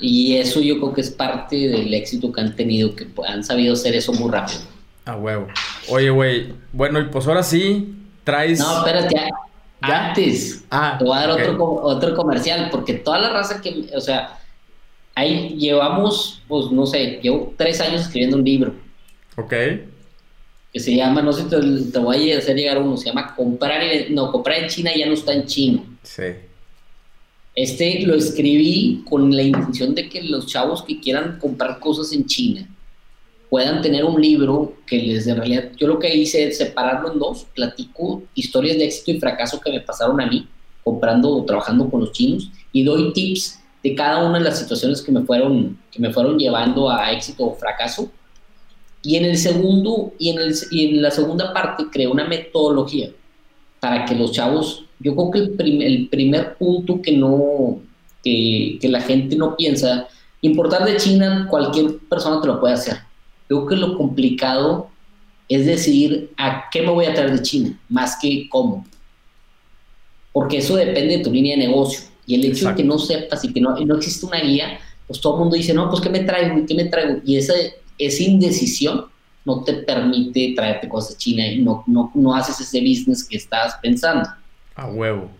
Y 0.00 0.36
eso 0.36 0.60
yo 0.60 0.78
creo 0.78 0.94
que 0.94 1.00
es 1.00 1.10
parte 1.10 1.56
del 1.56 1.92
éxito 1.92 2.32
que 2.32 2.40
han 2.40 2.54
tenido, 2.54 2.94
que 2.94 3.08
han 3.26 3.42
sabido 3.42 3.72
hacer 3.74 3.94
eso 3.94 4.12
muy 4.12 4.30
rápido. 4.30 4.60
Ah, 5.04 5.16
huevo. 5.16 5.48
Oye, 5.88 6.10
güey, 6.10 6.54
bueno, 6.72 7.00
y 7.00 7.04
pues 7.04 7.26
ahora 7.26 7.42
sí, 7.42 7.94
traes... 8.24 8.60
No, 8.60 8.78
espérate, 8.78 9.30
antes, 9.80 10.64
ah, 10.70 10.96
te 10.98 11.04
voy 11.04 11.16
a 11.16 11.20
dar 11.20 11.30
otro, 11.30 11.74
otro 11.82 12.16
comercial, 12.16 12.68
porque 12.70 12.94
toda 12.94 13.18
la 13.18 13.30
raza 13.30 13.60
que, 13.60 13.88
o 13.94 14.00
sea, 14.00 14.38
ahí 15.14 15.56
llevamos, 15.56 16.42
pues 16.48 16.70
no 16.70 16.86
sé, 16.86 17.20
llevo 17.22 17.54
tres 17.56 17.80
años 17.80 18.02
escribiendo 18.02 18.36
un 18.36 18.44
libro. 18.44 18.74
Ok. 19.36 19.52
Que 20.72 20.80
se 20.80 20.94
llama, 20.94 21.22
no 21.22 21.32
sé, 21.32 21.44
te, 21.44 21.56
te 21.90 21.98
voy 21.98 22.32
a 22.32 22.38
hacer 22.38 22.56
llegar 22.56 22.78
uno, 22.78 22.96
se 22.96 23.06
llama 23.06 23.34
Comprar, 23.34 23.82
no, 24.10 24.32
comprar 24.32 24.58
en 24.58 24.68
China 24.68 24.90
ya 24.94 25.06
no 25.06 25.14
está 25.14 25.32
en 25.32 25.46
chino. 25.46 25.84
Sí. 26.02 26.24
Este 27.54 28.02
lo 28.06 28.14
escribí 28.14 29.02
con 29.08 29.34
la 29.34 29.42
intención 29.42 29.94
de 29.94 30.08
que 30.08 30.22
los 30.22 30.46
chavos 30.46 30.82
que 30.82 31.00
quieran 31.00 31.38
comprar 31.40 31.80
cosas 31.80 32.12
en 32.12 32.24
China 32.26 32.68
puedan 33.50 33.80
tener 33.80 34.04
un 34.04 34.20
libro 34.20 34.74
que 34.86 34.98
les 34.98 35.26
en 35.26 35.36
realidad, 35.36 35.70
yo 35.76 35.86
lo 35.86 35.98
que 35.98 36.14
hice 36.14 36.48
es 36.48 36.58
separarlo 36.58 37.12
en 37.12 37.18
dos, 37.18 37.46
platico 37.54 38.22
historias 38.34 38.76
de 38.76 38.84
éxito 38.84 39.12
y 39.12 39.20
fracaso 39.20 39.60
que 39.60 39.70
me 39.70 39.80
pasaron 39.80 40.20
a 40.20 40.26
mí 40.26 40.46
comprando 40.84 41.36
o 41.36 41.44
trabajando 41.44 41.88
con 41.88 42.00
los 42.00 42.12
chinos 42.12 42.50
y 42.72 42.84
doy 42.84 43.12
tips 43.12 43.60
de 43.82 43.94
cada 43.94 44.26
una 44.26 44.38
de 44.38 44.44
las 44.44 44.58
situaciones 44.58 45.00
que 45.02 45.12
me 45.12 45.22
fueron, 45.22 45.78
que 45.90 46.00
me 46.00 46.12
fueron 46.12 46.38
llevando 46.38 46.90
a 46.90 47.12
éxito 47.12 47.46
o 47.46 47.54
fracaso. 47.54 48.10
Y 49.02 49.16
en 49.16 49.24
el 49.24 49.38
segundo, 49.38 50.12
y 50.18 50.30
en, 50.30 50.38
el, 50.38 50.54
y 50.70 50.88
en 50.88 51.02
la 51.02 51.10
segunda 51.10 51.52
parte 51.52 51.84
creo 51.90 52.10
una 52.10 52.26
metodología 52.26 53.10
para 53.80 54.04
que 54.04 54.14
los 54.14 54.32
chavos, 54.32 54.84
yo 54.98 55.14
creo 55.14 55.30
que 55.30 55.62
el, 55.62 55.82
el 55.82 56.08
primer 56.08 56.56
punto 56.56 57.00
que 57.00 57.12
no, 57.12 57.80
que, 58.24 58.78
que 58.80 58.88
la 58.88 59.00
gente 59.00 59.36
no 59.36 59.56
piensa, 59.56 60.08
importar 60.40 60.84
de 60.84 60.96
China 60.96 61.46
cualquier 61.48 61.98
persona 62.08 62.40
te 62.40 62.48
lo 62.48 62.60
puede 62.60 62.74
hacer 62.74 63.07
Creo 63.48 63.66
que 63.66 63.76
lo 63.76 63.96
complicado 63.96 64.90
es 65.48 65.66
decidir 65.66 66.30
a 66.36 66.68
qué 66.70 66.82
me 66.82 66.90
voy 66.90 67.06
a 67.06 67.14
traer 67.14 67.32
de 67.32 67.42
China, 67.42 67.78
más 67.88 68.18
que 68.20 68.48
cómo. 68.48 68.86
Porque 70.32 70.58
eso 70.58 70.76
depende 70.76 71.18
de 71.18 71.24
tu 71.24 71.32
línea 71.32 71.56
de 71.56 71.66
negocio. 71.66 72.06
Y 72.26 72.34
el 72.34 72.44
hecho 72.44 72.68
de 72.68 72.74
que 72.74 72.84
no 72.84 72.98
sepas 72.98 73.42
y 73.44 73.52
que 73.52 73.60
no, 73.60 73.74
no 73.74 73.96
existe 73.96 74.26
una 74.26 74.40
guía, 74.40 74.78
pues 75.06 75.20
todo 75.20 75.34
el 75.34 75.40
mundo 75.40 75.56
dice, 75.56 75.72
no, 75.72 75.88
pues 75.88 76.02
¿qué 76.02 76.10
me 76.10 76.20
traigo? 76.20 76.64
¿Qué 76.66 76.74
me 76.74 76.84
traigo? 76.84 77.20
Y 77.24 77.36
esa, 77.36 77.54
esa 77.96 78.22
indecisión 78.22 79.06
no 79.46 79.64
te 79.64 79.72
permite 79.72 80.52
traerte 80.54 80.88
cosas 80.88 81.12
de 81.12 81.16
China 81.16 81.46
y 81.46 81.62
no, 81.62 81.82
no, 81.86 82.12
no 82.14 82.34
haces 82.34 82.60
ese 82.60 82.80
business 82.80 83.24
que 83.24 83.38
estás 83.38 83.76
pensando. 83.80 84.28
A 84.74 84.86
huevo. 84.86 85.30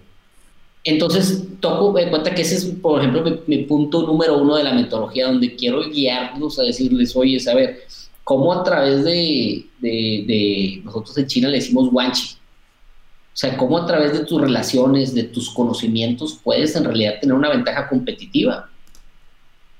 Entonces, 0.82 1.44
toco 1.60 1.92
de 1.92 2.08
cuenta 2.08 2.34
que 2.34 2.40
ese 2.40 2.54
es, 2.54 2.64
por 2.64 3.00
ejemplo, 3.00 3.22
mi, 3.22 3.58
mi, 3.58 3.64
punto 3.64 4.06
número 4.06 4.38
uno 4.38 4.56
de 4.56 4.64
la 4.64 4.72
metodología, 4.72 5.26
donde 5.26 5.54
quiero 5.54 5.90
guiarlos 5.90 6.58
a 6.58 6.62
decirles, 6.62 7.14
oye, 7.14 7.38
a 7.50 7.54
ver, 7.54 7.80
cómo 8.28 8.52
a 8.52 8.62
través 8.62 9.04
de, 9.04 9.64
de, 9.80 10.82
nosotros 10.84 11.16
en 11.16 11.26
China 11.26 11.48
le 11.48 11.56
decimos 11.56 11.90
guanchi. 11.90 12.34
O 12.34 13.32
sea, 13.32 13.56
cómo 13.56 13.78
a 13.78 13.86
través 13.86 14.12
de 14.12 14.26
tus 14.26 14.38
relaciones, 14.38 15.14
de 15.14 15.22
tus 15.22 15.48
conocimientos, 15.48 16.38
puedes 16.44 16.76
en 16.76 16.84
realidad 16.84 17.14
tener 17.22 17.34
una 17.34 17.48
ventaja 17.48 17.88
competitiva. 17.88 18.68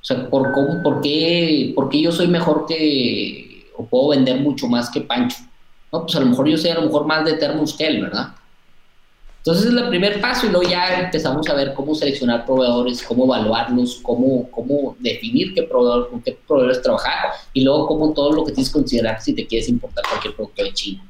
O 0.00 0.04
sea, 0.04 0.30
¿por, 0.30 0.52
cómo, 0.52 0.82
por, 0.82 1.02
qué, 1.02 1.74
por 1.74 1.90
qué 1.90 2.00
yo 2.00 2.10
soy 2.10 2.26
mejor 2.26 2.64
que, 2.66 3.70
o 3.76 3.84
puedo 3.84 4.08
vender 4.08 4.40
mucho 4.40 4.66
más 4.66 4.88
que 4.88 5.02
Pancho? 5.02 5.36
No, 5.92 6.04
pues 6.04 6.16
a 6.16 6.20
lo 6.20 6.26
mejor 6.26 6.48
yo 6.48 6.56
soy 6.56 6.70
a 6.70 6.76
lo 6.76 6.86
mejor 6.86 7.06
más 7.06 7.26
de 7.26 7.34
termos 7.34 7.74
que 7.74 7.86
él, 7.86 8.00
¿verdad? 8.00 8.28
Entonces 9.48 9.72
es 9.72 9.80
el 9.80 9.88
primer 9.88 10.20
paso 10.20 10.46
y 10.46 10.50
luego 10.50 10.68
ya 10.68 11.00
empezamos 11.00 11.48
a 11.48 11.54
ver 11.54 11.72
cómo 11.72 11.94
seleccionar 11.94 12.44
proveedores, 12.44 13.02
cómo 13.02 13.24
evaluarlos, 13.24 13.98
cómo, 14.02 14.50
cómo 14.50 14.94
definir 14.98 15.54
qué 15.54 15.62
proveedor, 15.62 16.10
con 16.10 16.20
qué 16.20 16.38
proveedores 16.46 16.82
trabajar 16.82 17.30
y 17.54 17.64
luego 17.64 17.86
cómo 17.86 18.12
todo 18.12 18.30
lo 18.30 18.44
que 18.44 18.52
tienes 18.52 18.68
que 18.68 18.78
considerar 18.78 19.22
si 19.22 19.34
te 19.34 19.46
quieres 19.46 19.70
importar 19.70 20.04
cualquier 20.06 20.34
producto 20.34 20.62
de 20.64 20.74
China. 20.74 21.02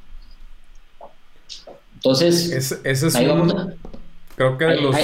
Entonces, 1.94 2.52
ese 2.52 2.78
es 2.84 3.14
un, 3.16 3.74
creo 4.36 4.56
que 4.56 4.64
de 4.66 4.82
los 4.82 4.96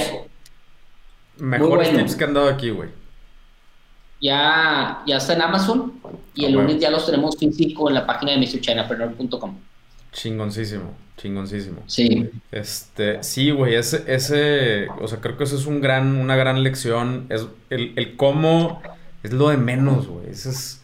mejores 1.35 1.89
tips 1.89 2.15
que 2.15 2.23
han 2.23 2.33
dado 2.35 2.47
aquí, 2.47 2.69
güey. 2.69 2.87
Ya, 4.21 5.03
ya 5.05 5.17
está 5.17 5.33
en 5.33 5.41
Amazon 5.41 5.99
y 6.33 6.45
el 6.45 6.53
lunes 6.53 6.79
ya 6.79 6.89
los 6.89 7.05
tenemos 7.05 7.35
físico 7.35 7.89
en 7.89 7.95
la 7.95 8.05
página 8.05 8.31
de 8.31 8.37
MrChinaPreneur.com. 8.37 9.57
Chingoncísimo, 10.15 10.93
chingoncísimo. 11.17 11.83
Sí. 11.87 12.31
Este, 12.49 13.21
sí, 13.21 13.51
güey, 13.51 13.75
ese, 13.75 14.05
ese, 14.07 14.87
o 15.01 15.09
sea, 15.09 15.19
creo 15.19 15.37
que 15.37 15.43
eso 15.43 15.57
es 15.57 15.65
un 15.65 15.81
gran, 15.81 16.15
una 16.15 16.37
gran 16.37 16.63
lección. 16.63 17.25
Es 17.27 17.45
el, 17.69 17.91
el 17.97 18.15
cómo 18.15 18.81
es 19.23 19.33
lo 19.33 19.49
de 19.49 19.57
menos, 19.57 20.07
güey. 20.07 20.29
Ese 20.29 20.51
es, 20.51 20.81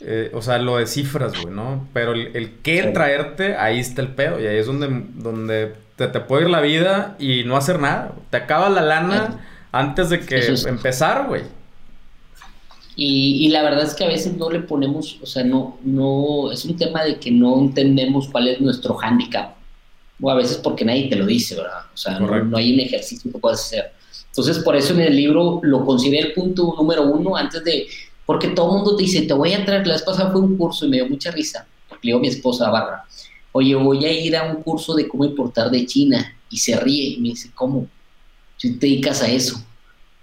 eh, 0.00 0.32
o 0.34 0.42
sea, 0.42 0.58
lo 0.58 0.78
de 0.78 0.88
cifras, 0.88 1.40
güey, 1.40 1.54
¿no? 1.54 1.88
Pero 1.92 2.14
el, 2.14 2.34
el 2.34 2.54
qué 2.62 2.82
traerte, 2.92 3.54
ahí 3.56 3.78
está 3.78 4.02
el 4.02 4.08
pedo. 4.08 4.40
Y 4.40 4.48
ahí 4.48 4.56
es 4.56 4.66
donde, 4.66 4.88
donde 5.14 5.74
te, 5.94 6.08
te, 6.08 6.18
puede 6.18 6.42
ir 6.42 6.50
la 6.50 6.60
vida 6.60 7.14
y 7.20 7.44
no 7.44 7.56
hacer 7.56 7.78
nada. 7.78 8.16
Te 8.30 8.38
acaba 8.38 8.68
la 8.70 8.82
lana 8.82 9.46
antes 9.70 10.10
de 10.10 10.18
que 10.18 10.52
empezar, 10.66 11.28
güey. 11.28 11.42
Y, 12.96 13.48
la 13.48 13.62
verdad 13.62 13.84
es 13.84 13.94
que 13.94 14.04
a 14.04 14.08
veces 14.08 14.36
no 14.36 14.50
le 14.50 14.60
ponemos, 14.60 15.18
o 15.20 15.26
sea, 15.26 15.42
no, 15.42 15.78
no, 15.82 16.52
es 16.52 16.64
un 16.64 16.76
tema 16.76 17.02
de 17.02 17.18
que 17.18 17.30
no 17.30 17.58
entendemos 17.58 18.28
cuál 18.28 18.48
es 18.48 18.60
nuestro 18.60 18.94
hándicap. 18.94 19.56
O 20.20 20.30
a 20.30 20.34
veces 20.34 20.58
porque 20.58 20.84
nadie 20.84 21.08
te 21.08 21.16
lo 21.16 21.26
dice, 21.26 21.56
¿verdad? 21.56 21.80
O 21.92 21.96
sea, 21.96 22.20
no, 22.20 22.56
hay 22.56 22.72
un 22.72 22.80
ejercicio 22.80 23.32
que 23.32 23.38
puedas 23.38 23.62
hacer. 23.62 23.92
Entonces, 24.28 24.60
por 24.60 24.76
eso 24.76 24.94
en 24.94 25.00
el 25.00 25.16
libro 25.16 25.60
lo 25.62 25.84
consideré 25.84 26.28
el 26.28 26.32
punto 26.32 26.74
número 26.76 27.02
uno 27.02 27.36
antes 27.36 27.64
de, 27.64 27.88
porque 28.24 28.48
todo 28.48 28.66
el 28.70 28.76
mundo 28.76 28.96
te 28.96 29.02
dice, 29.02 29.22
te 29.22 29.34
voy 29.34 29.52
a 29.52 29.64
traer, 29.64 29.86
la 29.86 29.94
vez 29.94 30.02
pasada 30.02 30.30
fue 30.30 30.40
un 30.40 30.56
curso 30.56 30.86
y 30.86 30.88
me 30.88 30.96
dio 30.98 31.08
mucha 31.08 31.30
risa, 31.32 31.66
porque 31.88 32.06
le 32.06 32.10
digo 32.10 32.18
a 32.18 32.22
mi 32.22 32.28
esposa 32.28 32.70
Barra, 32.70 33.04
oye, 33.52 33.74
voy 33.74 34.04
a 34.04 34.12
ir 34.12 34.36
a 34.36 34.44
un 34.44 34.62
curso 34.62 34.94
de 34.94 35.08
cómo 35.08 35.24
importar 35.24 35.70
de 35.70 35.84
China, 35.84 36.34
y 36.48 36.58
se 36.58 36.76
ríe 36.76 37.14
y 37.14 37.20
me 37.20 37.30
dice, 37.30 37.50
¿cómo? 37.54 37.88
Si 38.56 38.76
te 38.76 38.86
dedicas 38.86 39.22
a 39.22 39.28
eso. 39.28 39.60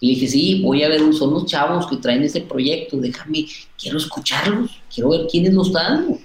Y 0.01 0.07
le 0.07 0.13
dije, 0.15 0.27
sí, 0.27 0.61
voy 0.63 0.83
a 0.83 0.89
ver, 0.89 0.99
son 1.13 1.31
los 1.31 1.45
chavos 1.45 1.87
que 1.87 1.95
traen 1.97 2.23
ese 2.23 2.41
proyecto, 2.41 2.97
déjame, 2.97 3.45
quiero 3.79 3.99
escucharlos, 3.99 4.71
quiero 4.93 5.11
ver 5.11 5.27
quiénes 5.29 5.53
lo 5.53 5.61
están 5.61 6.19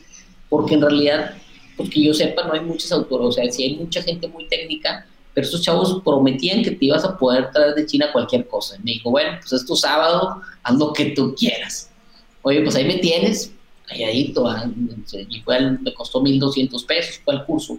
porque 0.48 0.74
en 0.74 0.80
realidad, 0.80 1.34
porque 1.76 2.02
yo 2.02 2.14
sepa, 2.14 2.46
no 2.46 2.54
hay 2.54 2.60
muchas 2.60 2.90
autores, 2.92 3.26
o 3.26 3.32
sea, 3.32 3.50
sí 3.50 3.64
hay 3.64 3.76
mucha 3.76 4.02
gente 4.02 4.28
muy 4.28 4.48
técnica, 4.48 5.06
pero 5.34 5.46
esos 5.46 5.60
chavos 5.60 6.00
prometían 6.02 6.62
que 6.62 6.70
te 6.70 6.86
ibas 6.86 7.04
a 7.04 7.18
poder 7.18 7.50
traer 7.50 7.74
de 7.74 7.84
China 7.84 8.06
cualquier 8.12 8.48
cosa. 8.48 8.76
Y 8.76 8.78
me 8.78 8.92
dijo, 8.92 9.10
bueno, 9.10 9.38
pues 9.38 9.52
es 9.52 9.80
sábado, 9.80 10.40
haz 10.62 10.78
lo 10.78 10.94
que 10.94 11.10
tú 11.10 11.34
quieras. 11.34 11.90
Oye, 12.40 12.62
pues 12.62 12.74
ahí 12.76 12.86
me 12.86 12.96
tienes, 12.96 13.52
calladito, 13.84 14.48
ah, 14.48 14.66
y 15.28 15.40
fue 15.40 15.60
me 15.60 15.92
costó 15.92 16.22
1.200 16.22 16.86
pesos, 16.86 17.20
fue 17.22 17.34
el 17.34 17.44
curso. 17.44 17.78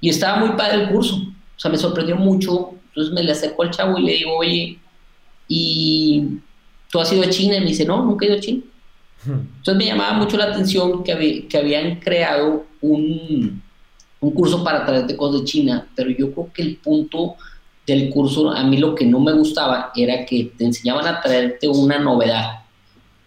Y 0.00 0.08
estaba 0.08 0.38
muy 0.38 0.56
padre 0.56 0.84
el 0.84 0.88
curso, 0.88 1.16
o 1.16 1.60
sea, 1.60 1.70
me 1.70 1.76
sorprendió 1.76 2.16
mucho. 2.16 2.70
Entonces 2.88 3.12
me 3.12 3.22
le 3.22 3.32
acerco 3.32 3.62
al 3.62 3.70
chavo 3.70 3.98
y 3.98 4.04
le 4.04 4.12
digo, 4.14 4.36
oye, 4.38 4.78
y 5.48 6.38
tú 6.90 7.00
has 7.00 7.12
ido 7.12 7.22
a 7.22 7.30
China 7.30 7.56
y 7.56 7.60
me 7.60 7.66
dice, 7.66 7.84
no, 7.84 8.04
nunca 8.04 8.24
he 8.24 8.28
ido 8.28 8.38
a 8.38 8.40
China. 8.40 8.62
Entonces 9.26 9.76
me 9.76 9.86
llamaba 9.86 10.18
mucho 10.18 10.36
la 10.36 10.44
atención 10.44 11.02
que, 11.02 11.46
que 11.48 11.58
habían 11.58 11.96
creado 11.96 12.64
un, 12.80 13.60
un 14.20 14.30
curso 14.30 14.62
para 14.62 14.84
traerte 14.84 15.16
cosas 15.16 15.40
de 15.40 15.46
China, 15.46 15.88
pero 15.94 16.10
yo 16.10 16.32
creo 16.32 16.52
que 16.52 16.62
el 16.62 16.76
punto 16.76 17.36
del 17.86 18.10
curso, 18.10 18.50
a 18.50 18.64
mí 18.64 18.78
lo 18.78 18.94
que 18.94 19.06
no 19.06 19.20
me 19.20 19.32
gustaba 19.32 19.92
era 19.94 20.24
que 20.26 20.52
te 20.56 20.64
enseñaban 20.64 21.06
a 21.06 21.20
traerte 21.20 21.68
una 21.68 21.98
novedad. 21.98 22.62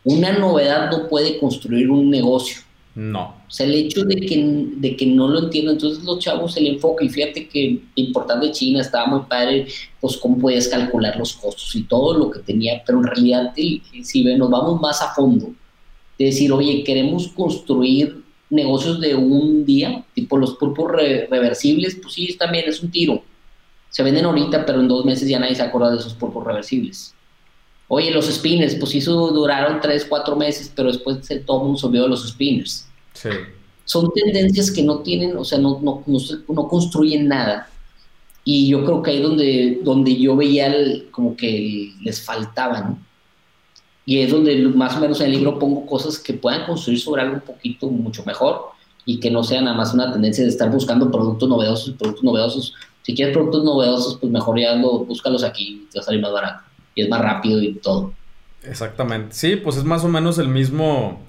Una 0.04 0.32
novedad 0.32 0.90
no 0.90 1.08
puede 1.08 1.38
construir 1.40 1.90
un 1.90 2.10
negocio. 2.10 2.62
No. 3.00 3.34
O 3.48 3.50
sea, 3.50 3.66
el 3.66 3.76
hecho 3.76 4.04
de 4.04 4.18
que, 4.18 4.68
de 4.76 4.98
que 4.98 5.06
no 5.06 5.30
lo 5.30 5.44
entiendo, 5.44 5.72
entonces 5.72 6.04
los 6.04 6.20
chavos 6.20 6.54
se 6.54 6.60
le 6.60 6.72
enfoca 6.72 7.06
y 7.06 7.08
fíjate 7.08 7.48
que 7.48 7.82
importante 7.96 8.52
China 8.52 8.82
estaba 8.82 9.08
muy 9.08 9.22
padre, 9.22 9.68
pues 10.02 10.18
cómo 10.18 10.38
podías 10.38 10.68
calcular 10.68 11.16
los 11.16 11.32
costos 11.32 11.74
y 11.78 11.84
todo 11.84 12.14
lo 12.18 12.30
que 12.30 12.40
tenía, 12.40 12.84
pero 12.86 12.98
en 12.98 13.06
realidad 13.06 13.54
si 13.56 14.24
nos 14.36 14.50
vamos 14.50 14.82
más 14.82 15.02
a 15.02 15.14
fondo, 15.14 15.54
de 16.18 16.26
decir, 16.26 16.52
oye, 16.52 16.84
queremos 16.84 17.30
construir 17.30 18.22
negocios 18.50 19.00
de 19.00 19.16
un 19.16 19.64
día, 19.64 20.04
tipo 20.14 20.38
los 20.38 20.56
pulpos 20.56 20.92
reversibles, 20.92 21.98
pues 22.02 22.14
sí, 22.16 22.36
también 22.38 22.66
es 22.68 22.84
un 22.84 22.92
tiro. 22.92 23.24
Se 23.92 24.04
venden 24.04 24.26
ahorita, 24.26 24.66
pero 24.66 24.82
en 24.82 24.90
dos 24.90 25.06
meses 25.06 25.30
ya 25.30 25.40
nadie 25.40 25.56
se 25.56 25.62
acuerda 25.62 25.92
de 25.92 26.00
esos 26.00 26.16
pulpos 26.16 26.46
reversibles. 26.46 27.16
Oye, 27.88 28.12
los 28.12 28.26
spinners, 28.26 28.76
pues 28.76 28.94
eso 28.94 29.32
duraron 29.32 29.80
tres, 29.80 30.04
cuatro 30.04 30.36
meses, 30.36 30.70
pero 30.76 30.90
después 30.92 31.26
todo 31.46 31.60
el 31.60 31.64
mundo 31.64 31.80
se 31.80 31.88
de 31.88 32.08
los 32.10 32.28
spinners. 32.28 32.89
Sí. 33.14 33.30
Son 33.86 34.12
tendencias 34.14 34.72
que 34.72 34.84
no 34.84 35.00
tienen, 35.00 35.36
o 35.36 35.44
sea, 35.44 35.58
no, 35.58 35.80
no, 35.82 36.04
no, 36.06 36.68
construyen 36.68 37.28
nada. 37.28 37.70
Y 38.44 38.68
yo 38.70 38.86
creo 38.86 39.02
que 39.02 39.12
ahí 39.12 39.22
donde, 39.22 39.80
donde 39.84 40.16
yo 40.16 40.36
veía 40.36 40.74
como 41.12 41.36
que 41.36 41.92
les 42.02 42.22
faltaban. 42.22 43.06
Y 44.06 44.20
es 44.20 44.32
donde 44.32 44.58
más 44.70 44.96
o 44.96 45.00
menos 45.00 45.20
en 45.22 45.28
el 45.28 45.34
libro 45.34 45.60
pongo 45.60 45.86
cosas 45.86 46.18
que 46.20 46.34
puedan 46.34 46.66
construir 46.66 47.00
sobre 47.00 47.22
algo 47.22 47.36
un 47.36 47.42
poquito 47.42 47.90
mucho 47.90 48.24
mejor 48.26 48.72
y 49.06 49.20
que 49.20 49.32
no 49.32 49.44
sea 49.44 49.62
nada 49.62 49.76
más 49.76 49.94
una 49.94 50.12
tendencia 50.12 50.44
de 50.44 50.50
estar 50.50 50.72
buscando 50.72 51.12
productos 51.12 51.50
novedosos, 51.50 51.96
productos 51.96 52.24
novedosos. 52.24 52.74
Si 53.02 53.16
quieres 53.16 53.34
productos 53.34 53.64
novedosos, 53.64 54.18
pues 54.20 54.32
mejor 54.32 54.60
ya 54.60 54.76
lo, 54.76 55.00
búscalos 55.00 55.44
aquí, 55.44 55.88
te 55.92 56.00
va 56.00 56.04
a 56.04 56.06
salir 56.06 56.22
más 56.22 56.32
barato 56.32 56.64
y 56.96 57.02
es 57.02 57.10
más 57.10 57.22
rápido 57.22 57.62
y 57.62 57.74
todo. 57.76 58.14
Exactamente. 58.64 59.34
Sí, 59.36 59.56
pues 59.56 59.78
es 59.78 59.84
más 59.84 60.04
o 60.04 60.10
menos 60.10 60.38
el 60.38 60.48
mismo 60.48 61.20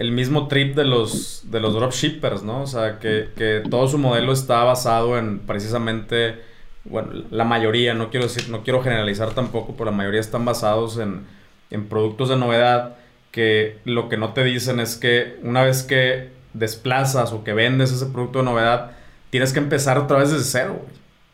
el 0.00 0.12
mismo 0.12 0.48
trip 0.48 0.74
de 0.74 0.86
los 0.86 1.42
de 1.50 1.60
los 1.60 1.74
dropshippers, 1.74 2.42
¿no? 2.42 2.62
O 2.62 2.66
sea, 2.66 2.98
que, 2.98 3.28
que 3.36 3.62
todo 3.70 3.86
su 3.86 3.98
modelo 3.98 4.32
está 4.32 4.64
basado 4.64 5.18
en 5.18 5.40
precisamente 5.40 6.40
bueno, 6.84 7.10
la 7.30 7.44
mayoría, 7.44 7.92
no 7.92 8.08
quiero 8.08 8.26
decir, 8.26 8.48
no 8.48 8.62
quiero 8.62 8.82
generalizar 8.82 9.34
tampoco, 9.34 9.74
pero 9.76 9.90
la 9.90 9.96
mayoría 9.96 10.20
están 10.20 10.46
basados 10.46 10.96
en, 10.96 11.26
en 11.70 11.86
productos 11.86 12.30
de 12.30 12.36
novedad 12.36 12.96
que 13.30 13.76
lo 13.84 14.08
que 14.08 14.16
no 14.16 14.32
te 14.32 14.42
dicen 14.42 14.80
es 14.80 14.96
que 14.96 15.38
una 15.42 15.62
vez 15.62 15.82
que 15.82 16.30
desplazas 16.54 17.34
o 17.34 17.44
que 17.44 17.52
vendes 17.52 17.92
ese 17.92 18.06
producto 18.06 18.38
de 18.38 18.46
novedad, 18.46 18.92
tienes 19.28 19.52
que 19.52 19.58
empezar 19.58 19.98
otra 19.98 20.16
vez 20.16 20.30
desde 20.30 20.44
cero, 20.44 20.80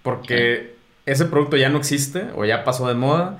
Porque 0.02 0.74
ese 1.06 1.26
producto 1.26 1.56
ya 1.56 1.68
no 1.68 1.78
existe 1.78 2.24
o 2.34 2.44
ya 2.44 2.64
pasó 2.64 2.88
de 2.88 2.94
moda 2.94 3.38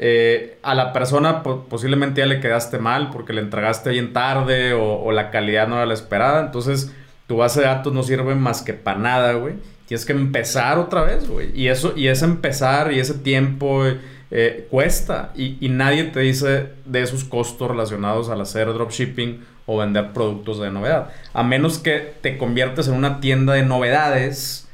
eh, 0.00 0.58
a 0.62 0.76
la 0.76 0.92
persona 0.92 1.42
posiblemente 1.42 2.20
ya 2.20 2.26
le 2.26 2.38
quedaste 2.38 2.78
mal 2.78 3.10
porque 3.10 3.32
le 3.32 3.40
entregaste 3.40 3.90
bien 3.90 4.12
tarde 4.12 4.72
o, 4.72 5.10
la 5.10 5.30
calidad 5.30 5.66
no 5.66 5.76
era 5.76 5.86
la 5.86 5.94
esperada. 5.94 6.40
Entonces, 6.40 6.94
tu 7.26 7.38
base 7.38 7.60
de 7.60 7.66
datos 7.66 7.92
no 7.92 8.04
sirve 8.04 8.36
más 8.36 8.62
que 8.62 8.74
para 8.74 8.98
nada, 8.98 9.32
güey. 9.32 9.54
Tienes 9.86 10.06
que 10.06 10.12
empezar 10.12 10.78
otra 10.78 11.02
vez, 11.02 11.28
güey. 11.28 11.50
Y 11.52 11.66
eso, 11.66 11.94
y 11.96 12.06
ese 12.06 12.26
empezar 12.26 12.92
y 12.92 13.00
ese 13.00 13.14
tiempo 13.14 13.84
eh, 14.30 14.68
cuesta. 14.70 15.32
Y, 15.34 15.56
y, 15.60 15.68
nadie 15.68 16.04
te 16.04 16.20
dice 16.20 16.68
de 16.84 17.02
esos 17.02 17.24
costos 17.24 17.68
relacionados 17.68 18.28
al 18.28 18.40
hacer 18.40 18.72
dropshipping 18.72 19.44
o 19.66 19.78
vender 19.78 20.12
productos 20.12 20.60
de 20.60 20.70
novedad. 20.70 21.10
A 21.32 21.42
menos 21.42 21.78
que 21.78 22.14
te 22.20 22.38
conviertes 22.38 22.86
en 22.86 22.94
una 22.94 23.18
tienda 23.20 23.54
de 23.54 23.64
novedades, 23.64 24.68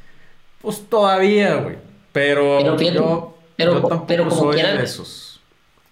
pues 0.61 0.85
todavía, 0.87 1.55
güey. 1.55 1.77
Pero, 2.11 2.61
yo 2.61 3.34
pero, 3.55 4.05
pero 4.07 4.29
como 4.29 4.51
quieran, 4.51 4.83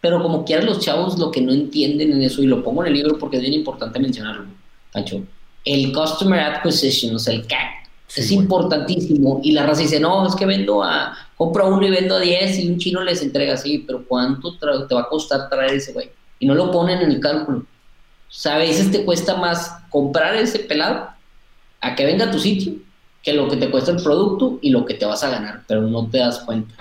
Pero 0.01 0.22
como 0.22 0.45
quieran 0.45 0.66
los 0.66 0.80
chavos 0.80 1.18
lo 1.18 1.32
que 1.32 1.41
no 1.41 1.53
entienden 1.53 2.11
en 2.14 2.22
eso, 2.24 2.41
y 2.41 2.47
lo 2.47 2.64
pongo 2.64 2.84
en 2.84 2.89
el 2.89 2.93
libro 2.93 3.18
porque 3.18 3.38
es 3.38 3.41
bien 3.41 3.53
importante 3.53 3.99
mencionarlo, 3.99 4.45
Pancho, 4.91 5.24
el 5.66 5.93
Customer 5.93 6.39
Acquisition, 6.39 7.16
o 7.16 7.20
sea, 7.20 7.34
el 7.34 7.47
CAC, 7.47 7.84
es 8.16 8.32
importantísimo. 8.32 9.39
Y 9.43 9.53
la 9.53 9.66
raza 9.66 9.82
dice, 9.82 9.99
no, 9.99 10.28
es 10.28 10.36
que 10.36 10.45
vendo 10.45 10.84
a, 10.84 11.18
compro 11.36 11.68
uno 11.68 11.86
y 11.86 11.89
vendo 11.89 12.16
a 12.16 12.20
10 12.20 12.59
y 12.59 12.70
un 12.70 12.78
chino 12.78 13.03
les 13.03 13.22
entrega 13.22 13.55
así, 13.55 13.80
pero 13.80 14.05
¿cuánto 14.05 14.57
te 14.57 14.93
va 14.93 15.01
a 15.01 15.09
costar 15.09 15.49
traer 15.49 15.74
ese 15.74 15.93
güey? 15.93 16.11
Y 16.39 16.45
no 16.45 16.53
lo 16.53 16.72
ponen 16.72 16.99
en 16.99 17.11
el 17.11 17.20
cálculo. 17.20 17.59
O 17.59 17.66
sea, 18.36 18.55
a 18.55 18.59
veces 18.59 18.91
te 18.91 19.03
cuesta 19.03 19.36
más 19.36 19.78
comprar 19.89 20.36
ese 20.36 20.59
pelado 20.59 21.07
a 21.82 21.95
que 21.95 22.05
venga 22.05 22.26
a 22.26 22.32
tu 22.32 22.39
sitio 22.39 22.74
que 23.24 23.34
lo 23.34 23.47
que 23.47 23.55
te 23.55 23.72
cuesta 23.72 23.91
el 23.91 24.03
producto 24.03 24.59
y 24.61 24.70
lo 24.70 24.86
que 24.86 24.95
te 24.95 25.05
vas 25.05 25.24
a 25.24 25.30
ganar, 25.30 25.64
pero 25.66 25.82
no 25.82 26.07
te 26.07 26.18
das 26.18 26.39
cuenta. 26.39 26.76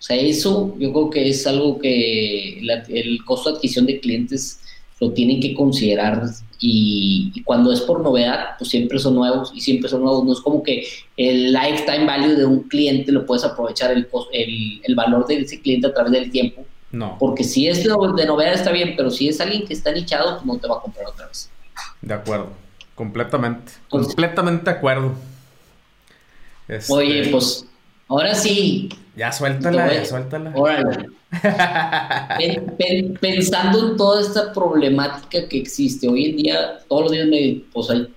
O 0.00 0.02
sea, 0.02 0.16
eso 0.16 0.74
yo 0.78 0.92
creo 0.92 1.10
que 1.10 1.28
es 1.28 1.46
algo 1.46 1.78
que 1.78 2.58
el 2.88 3.24
costo 3.24 3.50
de 3.50 3.56
adquisición 3.56 3.84
de 3.84 4.00
clientes 4.00 4.58
lo 4.98 5.12
tienen 5.12 5.40
que 5.40 5.54
considerar 5.54 6.22
y, 6.58 7.42
cuando 7.44 7.72
es 7.72 7.80
por 7.80 8.00
novedad, 8.00 8.56
pues 8.58 8.70
siempre 8.70 8.98
son 8.98 9.14
nuevos 9.14 9.50
y 9.54 9.60
siempre 9.60 9.88
son 9.88 10.02
nuevos. 10.02 10.24
No 10.24 10.32
es 10.32 10.40
como 10.40 10.62
que 10.62 10.86
el 11.16 11.52
lifetime 11.52 12.06
value 12.06 12.36
de 12.36 12.44
un 12.44 12.64
cliente 12.64 13.12
lo 13.12 13.24
puedes 13.24 13.44
aprovechar 13.44 13.92
el, 13.92 14.08
el, 14.32 14.80
el 14.84 14.94
valor 14.94 15.26
de 15.26 15.38
ese 15.38 15.60
cliente 15.60 15.86
a 15.86 15.94
través 15.94 16.12
del 16.12 16.30
tiempo. 16.30 16.64
No. 16.92 17.16
Porque 17.18 17.44
si 17.44 17.68
es 17.68 17.82
de, 17.82 17.88
novedad 17.88 18.52
está 18.52 18.72
bien, 18.72 18.94
pero 18.96 19.10
si 19.10 19.28
es 19.28 19.40
alguien 19.40 19.66
que 19.66 19.72
está 19.72 19.92
nichado, 19.92 20.36
pues 20.36 20.46
no 20.46 20.58
te 20.58 20.68
va 20.68 20.76
a 20.76 20.80
comprar 20.80 21.06
otra 21.06 21.26
vez. 21.28 21.50
De 22.02 22.14
acuerdo, 22.14 22.50
completamente. 22.94 23.72
completamente 23.88 24.64
de 24.64 24.76
acuerdo. 24.76 25.12
Oye, 26.88 27.20
este, 27.20 27.30
pues 27.30 27.66
ahora 28.08 28.34
sí, 28.34 28.88
ya 29.20 29.30
suéltala, 29.30 29.92
ya 29.92 30.04
suéltala. 30.06 30.54
Pensando 33.20 33.90
en 33.90 33.96
toda 33.96 34.22
esta 34.22 34.50
problemática 34.52 35.46
que 35.46 35.58
existe 35.58 36.08
hoy 36.08 36.30
en 36.30 36.36
día, 36.36 36.78
todos 36.88 37.02
los 37.02 37.12
días 37.12 37.28
me, 37.28 37.62
pues 37.70 37.90
hay 37.90 38.08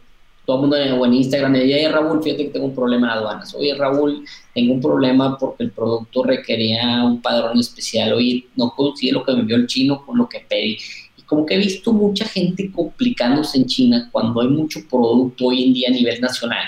todo 0.45 0.57
el 0.57 0.61
mundo 0.61 1.05
en 1.05 1.13
Instagram 1.13 1.53
me 1.53 1.63
dice, 1.63 1.89
Raúl, 1.89 2.21
fíjate 2.21 2.45
que 2.45 2.49
tengo 2.51 2.65
un 2.65 2.75
problema 2.75 3.07
en 3.07 3.13
aduanas. 3.13 3.53
Oye, 3.55 3.75
Raúl, 3.75 4.25
tengo 4.53 4.73
un 4.73 4.81
problema 4.81 5.37
porque 5.37 5.63
el 5.63 5.71
producto 5.71 6.23
requería 6.23 7.03
un 7.05 7.21
padrón 7.21 7.59
especial. 7.59 8.11
Oye, 8.13 8.47
no 8.57 8.71
consigue 8.71 9.13
lo 9.13 9.23
que 9.23 9.33
me 9.33 9.39
envió 9.39 9.55
el 9.55 9.67
chino 9.67 10.05
con 10.05 10.17
lo 10.17 10.27
que 10.27 10.41
pedí. 10.41 10.77
Y 11.17 11.21
como 11.21 11.45
que 11.45 11.55
he 11.55 11.57
visto 11.59 11.93
mucha 11.93 12.25
gente 12.25 12.69
complicándose 12.73 13.57
en 13.57 13.67
China 13.67 14.09
cuando 14.11 14.41
hay 14.41 14.49
mucho 14.49 14.81
producto 14.89 15.45
hoy 15.45 15.63
en 15.63 15.73
día 15.73 15.87
a 15.87 15.93
nivel 15.93 16.19
nacional 16.19 16.65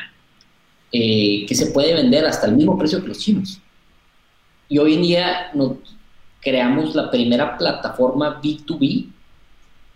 eh, 0.93 1.45
que 1.45 1.53
se 1.53 1.67
puede 1.67 1.93
vender 1.93 2.25
hasta 2.25 2.47
el 2.47 2.55
mismo 2.55 2.77
precio 2.77 3.01
que 3.01 3.09
los 3.09 3.19
chinos. 3.19 3.61
Y 4.67 4.77
hoy 4.77 4.95
en 4.95 5.01
día 5.03 5.51
creamos 6.41 6.95
la 6.95 7.11
primera 7.11 7.57
plataforma 7.57 8.41
B2B 8.41 9.07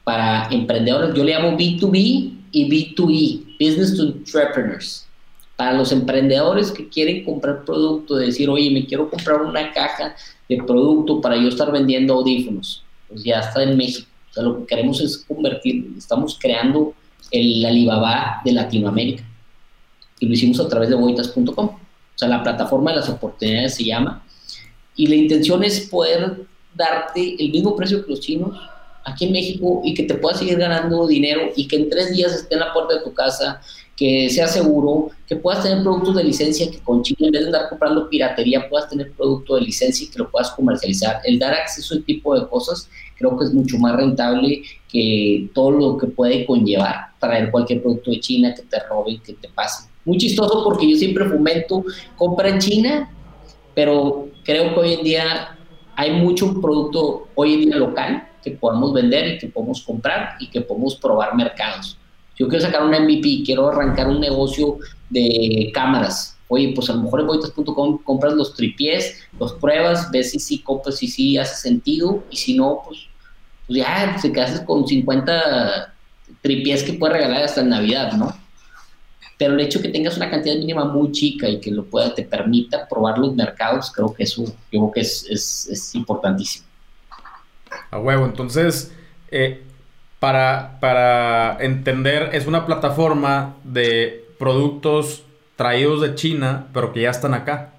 para 0.04 0.48
emprendedores. 0.50 1.16
Yo 1.16 1.24
le 1.24 1.34
llamo 1.34 1.58
B2B 1.58 2.34
y 2.52 2.70
B2E, 2.70 3.58
Business 3.60 3.96
to 3.96 4.04
Entrepreneurs. 4.04 5.06
Para 5.56 5.74
los 5.74 5.92
emprendedores 5.92 6.72
que 6.72 6.88
quieren 6.88 7.26
comprar 7.26 7.66
producto, 7.66 8.16
decir, 8.16 8.50
oye, 8.50 8.72
me 8.72 8.86
quiero 8.86 9.10
comprar 9.10 9.42
una 9.42 9.72
caja 9.72 10.16
de 10.48 10.58
producto 10.58 11.20
para 11.20 11.36
yo 11.36 11.50
estar 11.50 11.72
vendiendo 11.72 12.14
audífonos. 12.14 12.84
Pues 13.08 13.24
ya 13.24 13.40
está 13.40 13.64
en 13.64 13.76
México. 13.76 14.08
O 14.30 14.34
sea, 14.34 14.44
lo 14.44 14.60
que 14.60 14.66
queremos 14.68 15.02
es 15.02 15.18
convertir, 15.18 15.94
estamos 15.98 16.38
creando 16.40 16.94
el 17.32 17.66
Alibaba 17.66 18.42
de 18.46 18.54
Latinoamérica. 18.54 19.24
Y 20.20 20.28
lo 20.28 20.34
hicimos 20.34 20.60
a 20.60 20.68
través 20.68 20.90
de 20.90 20.96
boitas.com. 20.96 21.66
O 21.66 21.80
sea, 22.16 22.28
la 22.28 22.44
plataforma 22.44 22.92
de 22.92 22.98
las 22.98 23.10
oportunidades 23.10 23.76
se 23.76 23.84
llama 23.84 24.24
y 25.00 25.08
la 25.08 25.16
intención 25.16 25.64
es 25.64 25.80
poder 25.88 26.42
darte 26.76 27.36
el 27.40 27.52
mismo 27.52 27.74
precio 27.74 28.04
que 28.04 28.12
los 28.12 28.20
chinos 28.20 28.60
aquí 29.06 29.28
en 29.28 29.32
México 29.32 29.80
y 29.82 29.94
que 29.94 30.04
te 30.04 30.16
puedas 30.16 30.40
seguir 30.40 30.58
ganando 30.58 31.08
dinero 31.08 31.52
y 31.56 31.70
que 31.70 31.78
en 31.78 31.90
tres 31.90 32.12
días 32.12 32.36
esté 32.36 32.56
en 32.56 32.60
la 32.60 32.74
puerta 32.74 32.96
de 32.96 33.00
tu 33.06 33.14
casa, 33.14 33.62
que 33.96 34.30
sea 34.30 34.46
seguro, 34.50 35.10
que 35.26 35.38
puedas 35.38 35.64
tener 35.64 35.84
productos 35.84 36.18
de 36.18 36.26
licencia, 36.26 36.70
que 36.70 36.80
con 36.80 37.02
China 37.02 37.28
en 37.28 37.32
vez 37.32 37.42
de 37.44 37.48
andar 37.48 37.70
comprando 37.70 38.10
piratería 38.10 38.68
puedas 38.68 38.90
tener 38.90 39.14
producto 39.14 39.56
de 39.56 39.62
licencia 39.62 40.06
y 40.06 40.10
que 40.10 40.20
lo 40.20 40.30
puedas 40.30 40.52
comercializar. 40.52 41.22
El 41.24 41.40
dar 41.40 41.54
acceso 41.54 41.94
a 41.94 41.98
ese 41.98 42.06
tipo 42.06 42.38
de 42.38 42.46
cosas 42.50 42.90
creo 43.18 43.38
que 43.38 43.46
es 43.46 43.54
mucho 43.54 43.78
más 43.78 43.96
rentable 43.96 44.64
que 44.92 45.50
todo 45.54 45.72
lo 45.72 45.98
que 45.98 46.08
puede 46.08 46.46
conllevar 46.46 47.14
traer 47.22 47.52
cualquier 47.52 47.82
producto 47.82 48.12
de 48.12 48.20
China 48.20 48.54
que 48.54 48.64
te 48.64 48.80
robe 48.80 49.12
y 49.12 49.20
que 49.20 49.32
te 49.32 49.48
pase. 49.48 49.88
Muy 50.04 50.18
chistoso 50.18 50.62
porque 50.66 50.90
yo 50.90 50.98
siempre 50.98 51.24
fomento 51.24 51.86
compra 52.18 52.50
en 52.50 52.60
China, 52.60 53.10
pero 53.80 54.28
creo 54.44 54.74
que 54.74 54.80
hoy 54.82 54.94
en 54.96 55.04
día 55.06 55.58
hay 55.96 56.12
mucho 56.12 56.54
producto 56.60 57.30
hoy 57.34 57.54
en 57.54 57.62
día 57.62 57.78
local 57.78 58.28
que 58.44 58.52
podemos 58.52 58.92
vender 58.92 59.36
y 59.36 59.38
que 59.38 59.48
podemos 59.48 59.82
comprar 59.84 60.36
y 60.38 60.50
que 60.50 60.60
podemos 60.60 60.98
probar 60.98 61.34
mercados. 61.34 61.98
Yo 62.38 62.50
quiero 62.50 62.66
sacar 62.66 62.84
un 62.84 62.92
MVP, 62.92 63.44
quiero 63.46 63.70
arrancar 63.70 64.10
un 64.10 64.20
negocio 64.20 64.80
de 65.10 65.72
cámaras. 65.74 66.38
Oye, 66.50 66.74
pues 66.76 66.90
a 66.90 66.94
lo 66.94 67.04
mejor 67.04 67.22
en 67.22 67.28
boitas.com 67.28 68.00
compras 68.04 68.34
los 68.34 68.54
tripiés, 68.54 69.16
los 69.40 69.54
pruebas, 69.54 70.12
ves 70.12 70.32
si 70.32 70.40
sí, 70.40 70.60
compras, 70.60 70.98
si 70.98 71.08
sí 71.08 71.38
hace 71.38 71.56
sentido 71.56 72.26
y 72.30 72.36
si 72.36 72.58
no, 72.58 72.82
pues, 72.86 73.08
pues 73.66 73.80
ya 73.80 74.18
te 74.22 74.34
quedas 74.34 74.60
con 74.60 74.86
50 74.86 75.94
tripiés 76.42 76.84
que 76.84 76.96
puedes 76.96 77.16
regalar 77.16 77.44
hasta 77.44 77.64
Navidad, 77.64 78.12
¿no? 78.12 78.36
Pero 79.40 79.54
el 79.54 79.62
hecho 79.62 79.80
de 79.80 79.86
que 79.86 79.94
tengas 79.94 80.18
una 80.18 80.30
cantidad 80.30 80.54
mínima 80.56 80.84
muy 80.84 81.14
chica 81.14 81.48
y 81.48 81.62
que 81.62 81.72
lo 81.72 81.86
pueda, 81.86 82.14
te 82.14 82.24
permita 82.24 82.86
probar 82.90 83.18
los 83.18 83.34
mercados, 83.34 83.90
creo 83.90 84.14
que 84.14 84.24
eso 84.24 84.44
creo 84.70 84.92
que 84.92 85.00
es, 85.00 85.26
es, 85.30 85.96
importantísimo. 85.96 86.68
A 87.90 88.00
huevo, 88.00 88.26
entonces, 88.26 88.92
eh, 89.32 89.64
para, 90.20 90.78
para 90.82 91.58
entender, 91.62 92.32
es 92.34 92.48
una 92.48 92.66
plataforma 92.66 93.56
de 93.64 94.26
productos 94.38 95.24
traídos 95.56 96.02
de 96.02 96.16
China, 96.16 96.68
pero 96.74 96.92
que 96.92 97.04
ya 97.04 97.12
están 97.12 97.34
acá. 97.34 97.76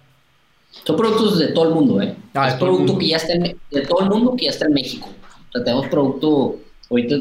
Son 0.70 0.96
productos 0.96 1.38
de 1.38 1.48
todo 1.48 1.68
el 1.68 1.74
mundo, 1.74 2.00
¿eh? 2.00 2.16
Ah, 2.32 2.48
es 2.48 2.54
producto 2.54 2.96
que 2.96 3.08
ya 3.08 3.18
está 3.18 3.34
en, 3.34 3.58
de 3.70 3.80
todo 3.86 4.00
el 4.00 4.08
mundo 4.08 4.34
que 4.34 4.46
ya 4.46 4.50
está 4.50 4.64
en 4.64 4.72
México. 4.72 5.10
O 5.50 5.52
sea, 5.52 5.62
tenemos 5.62 5.88
producto, 5.88 6.56
ahorita, 6.88 7.16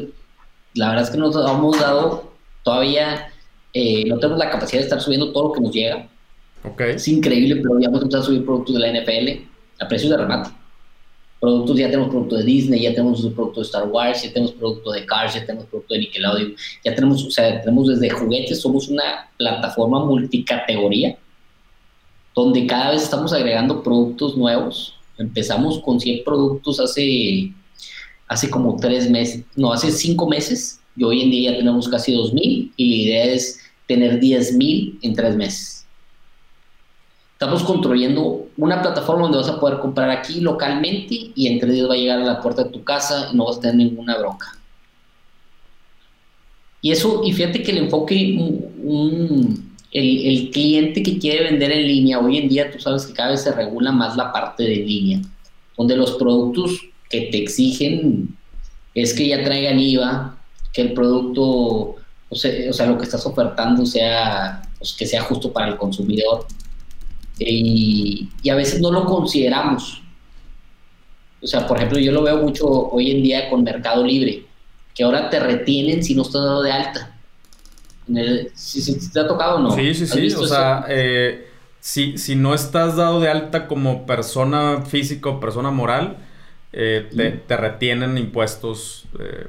la 0.76 0.88
verdad 0.88 1.04
es 1.04 1.10
que 1.10 1.18
nos 1.18 1.36
hemos 1.36 1.78
dado 1.78 2.32
todavía 2.62 3.30
eh, 3.72 4.04
no 4.06 4.18
tenemos 4.18 4.38
la 4.38 4.50
capacidad 4.50 4.80
de 4.80 4.84
estar 4.84 5.00
subiendo 5.00 5.32
todo 5.32 5.48
lo 5.48 5.52
que 5.52 5.60
nos 5.60 5.72
llega. 5.72 6.08
Okay. 6.62 6.92
Es 6.92 7.08
increíble, 7.08 7.56
pero 7.56 7.78
ya 7.80 7.88
vamos 7.88 8.00
a 8.00 8.04
empezar 8.04 8.20
a 8.20 8.24
subir 8.24 8.44
productos 8.44 8.74
de 8.74 8.80
la 8.80 9.00
NFL 9.00 9.48
a 9.80 9.88
precios 9.88 10.10
de 10.10 10.16
remate. 10.16 10.50
productos, 11.40 11.78
ya 11.78 11.86
tenemos 11.86 12.10
producto 12.10 12.36
de 12.36 12.44
Disney, 12.44 12.82
ya 12.82 12.90
tenemos 12.90 13.20
producto 13.34 13.60
de 13.60 13.66
Star 13.66 13.88
Wars, 13.88 14.22
ya 14.22 14.32
tenemos 14.32 14.52
producto 14.52 14.92
de 14.92 15.06
Cars, 15.06 15.34
ya 15.34 15.46
tenemos 15.46 15.66
producto 15.66 15.94
de 15.94 16.00
Nickelodeon, 16.00 16.54
ya 16.84 16.94
tenemos, 16.94 17.24
o 17.24 17.30
sea, 17.30 17.60
tenemos 17.62 17.88
desde 17.88 18.10
juguetes, 18.10 18.60
somos 18.60 18.88
una 18.88 19.30
plataforma 19.38 20.04
multicategoría 20.04 21.16
donde 22.34 22.66
cada 22.66 22.90
vez 22.90 23.02
estamos 23.02 23.32
agregando 23.32 23.82
productos 23.82 24.36
nuevos. 24.36 24.94
Empezamos 25.18 25.78
con 25.80 26.00
100 26.00 26.24
productos 26.24 26.80
hace, 26.80 27.52
hace 28.28 28.50
como 28.50 28.76
tres 28.76 29.10
meses, 29.10 29.44
no, 29.56 29.72
hace 29.72 29.90
cinco 29.90 30.26
meses, 30.28 30.79
y 30.96 31.04
hoy 31.04 31.22
en 31.22 31.30
día 31.30 31.52
ya 31.52 31.58
tenemos 31.58 31.88
casi 31.88 32.12
2.000 32.12 32.72
y 32.76 32.90
la 32.90 32.96
idea 32.96 33.24
es 33.34 33.60
tener 33.86 34.20
10.000 34.20 34.98
en 35.02 35.14
tres 35.14 35.36
meses. 35.36 35.86
Estamos 37.32 37.62
construyendo 37.62 38.48
una 38.58 38.82
plataforma 38.82 39.22
donde 39.22 39.38
vas 39.38 39.48
a 39.48 39.58
poder 39.58 39.78
comprar 39.78 40.10
aquí 40.10 40.40
localmente 40.40 41.30
y 41.34 41.46
entre 41.46 41.72
días 41.72 41.88
va 41.88 41.94
a 41.94 41.96
llegar 41.96 42.20
a 42.20 42.24
la 42.24 42.40
puerta 42.42 42.64
de 42.64 42.70
tu 42.70 42.84
casa 42.84 43.30
y 43.32 43.36
no 43.36 43.46
vas 43.46 43.56
a 43.56 43.60
tener 43.62 43.76
ninguna 43.76 44.18
bronca. 44.18 44.58
Y 46.82 46.90
eso, 46.90 47.22
y 47.24 47.32
fíjate 47.32 47.62
que 47.62 47.70
el 47.72 47.78
enfoque, 47.78 48.38
el, 49.92 50.50
cliente 50.50 51.02
que 51.02 51.18
quiere 51.18 51.44
vender 51.44 51.72
en 51.72 51.86
línea, 51.86 52.18
hoy 52.18 52.38
en 52.38 52.48
día 52.48 52.70
tú 52.70 52.78
sabes 52.78 53.06
que 53.06 53.12
cada 53.12 53.30
vez 53.30 53.42
se 53.42 53.52
regula 53.52 53.92
más 53.92 54.16
la 54.16 54.32
parte 54.32 54.62
de 54.62 54.76
línea, 54.76 55.20
donde 55.76 55.96
los 55.96 56.12
productos 56.12 56.80
que 57.08 57.22
te 57.22 57.38
exigen 57.38 58.36
es 58.94 59.14
que 59.14 59.28
ya 59.28 59.42
traigan 59.44 59.78
IVA, 59.78 60.39
que 60.72 60.82
el 60.82 60.94
producto, 60.94 61.96
o 62.28 62.34
sea, 62.34 62.70
o 62.70 62.72
sea 62.72 62.86
lo 62.86 62.98
que 62.98 63.04
estás 63.04 63.24
ofertando 63.26 63.84
sea, 63.86 64.62
pues, 64.78 64.92
que 64.92 65.06
sea 65.06 65.22
justo 65.22 65.52
para 65.52 65.68
el 65.68 65.76
consumidor 65.76 66.46
y, 67.40 68.28
a 68.50 68.54
veces 68.54 68.80
no 68.80 68.90
lo 68.90 69.04
consideramos. 69.04 70.02
O 71.42 71.46
sea, 71.46 71.66
por 71.66 71.78
ejemplo, 71.78 71.98
yo 71.98 72.12
lo 72.12 72.22
veo 72.22 72.36
mucho 72.36 72.66
hoy 72.66 73.10
en 73.10 73.22
día 73.22 73.48
con 73.48 73.64
Mercado 73.64 74.04
Libre, 74.04 74.44
que 74.94 75.04
ahora 75.04 75.30
te 75.30 75.40
retienen 75.40 76.04
si 76.04 76.14
no 76.14 76.22
estás 76.22 76.42
dado 76.42 76.62
de 76.62 76.72
alta. 76.72 77.16
si, 78.54 79.10
te 79.10 79.20
ha 79.20 79.26
tocado 79.26 79.56
o 79.56 79.60
no. 79.60 79.70
Sí, 79.70 79.94
sí, 79.94 80.06
sí. 80.06 80.34
O 80.34 80.46
sea, 80.46 80.84
eh, 80.88 81.48
si, 81.80 82.18
si, 82.18 82.36
no 82.36 82.54
estás 82.54 82.96
dado 82.96 83.20
de 83.20 83.30
alta 83.30 83.66
como 83.66 84.04
persona 84.04 84.82
física 84.82 85.30
o 85.30 85.40
persona 85.40 85.70
moral, 85.70 86.18
eh, 86.72 87.40
te, 87.46 87.56
retienen 87.56 88.18
impuestos. 88.18 89.06
Eh, 89.18 89.48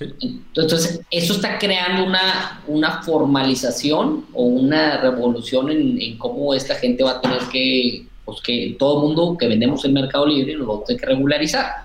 entonces, 0.00 1.00
eso 1.10 1.34
está 1.34 1.58
creando 1.58 2.04
una, 2.04 2.62
una 2.66 3.02
formalización 3.02 4.24
o 4.32 4.44
una 4.44 4.98
revolución 4.98 5.70
en, 5.70 6.16
cómo 6.16 6.54
esta 6.54 6.74
gente 6.74 7.04
va 7.04 7.12
a 7.12 7.20
tener 7.20 7.40
que, 7.52 8.06
pues 8.24 8.40
que 8.40 8.76
todo 8.78 9.00
el 9.00 9.08
mundo 9.08 9.36
que 9.38 9.46
vendemos 9.46 9.84
en 9.84 9.92
Mercado 9.92 10.26
Libre 10.26 10.54
lo 10.54 10.66
va 10.66 10.82
a 10.82 10.84
tener 10.84 11.00
que 11.00 11.06
regularizar. 11.06 11.84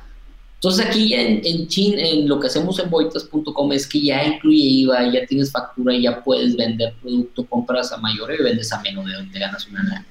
Entonces 0.55 0.85
aquí 0.85 1.13
en, 1.13 1.41
en, 1.43 1.67
en 1.99 2.27
lo 2.29 2.39
que 2.39 2.47
hacemos 2.47 2.79
en 2.79 2.89
boitas.com 2.89 3.73
es 3.73 3.85
que 3.85 4.01
ya 4.01 4.23
incluye 4.23 4.63
IVA, 4.63 5.11
ya 5.11 5.25
tienes 5.25 5.51
factura, 5.51 5.93
y 5.93 6.03
ya 6.03 6.23
puedes 6.23 6.55
vender 6.55 6.93
producto, 7.01 7.45
compras 7.45 7.91
a 7.91 7.97
mayor 7.97 8.33
y 8.33 8.41
vendes 8.41 8.71
a 8.71 8.81
menos 8.81 9.05
de 9.05 9.13
donde 9.13 9.39
ganas 9.39 9.67
una 9.67 9.83
lana. 9.83 10.07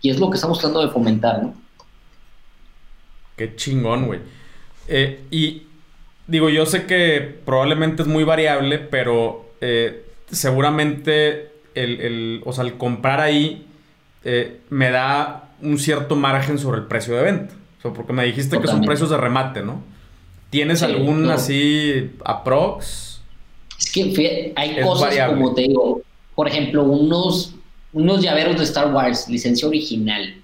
Y 0.00 0.10
es 0.10 0.20
lo 0.20 0.30
que 0.30 0.36
estamos 0.36 0.58
tratando 0.60 0.86
de 0.86 0.92
fomentar, 0.92 1.42
¿no? 1.42 1.54
Qué 3.36 3.56
chingón, 3.56 4.06
güey. 4.06 4.20
Eh, 4.86 5.24
y 5.30 5.62
Digo, 6.26 6.48
yo 6.48 6.64
sé 6.64 6.86
que 6.86 7.38
probablemente 7.44 8.02
es 8.02 8.08
muy 8.08 8.24
variable, 8.24 8.78
pero 8.78 9.50
eh, 9.60 10.04
seguramente 10.30 11.50
el, 11.74 12.42
o 12.44 12.52
sea, 12.52 12.64
el 12.64 12.74
comprar 12.74 13.20
ahí 13.20 13.66
eh, 14.24 14.60
me 14.70 14.90
da 14.90 15.50
un 15.60 15.78
cierto 15.78 16.16
margen 16.16 16.58
sobre 16.58 16.78
el 16.80 16.86
precio 16.86 17.14
de 17.14 17.22
venta. 17.22 17.54
O 17.78 17.82
sea, 17.82 17.92
porque 17.92 18.12
me 18.12 18.24
dijiste 18.24 18.58
que 18.58 18.66
son 18.66 18.82
precios 18.82 19.10
de 19.10 19.18
remate, 19.18 19.62
¿no? 19.62 19.82
¿Tienes 20.48 20.82
algún 20.82 21.28
así 21.30 22.12
aprox? 22.24 23.20
Es 23.78 23.90
que 23.90 24.52
hay 24.56 24.80
cosas 24.80 25.14
como 25.28 25.52
te 25.52 25.62
digo, 25.62 26.00
por 26.34 26.48
ejemplo, 26.48 26.84
unos, 26.84 27.54
unos 27.92 28.22
llaveros 28.22 28.56
de 28.56 28.64
Star 28.64 28.94
Wars, 28.94 29.28
licencia 29.28 29.68
original. 29.68 30.36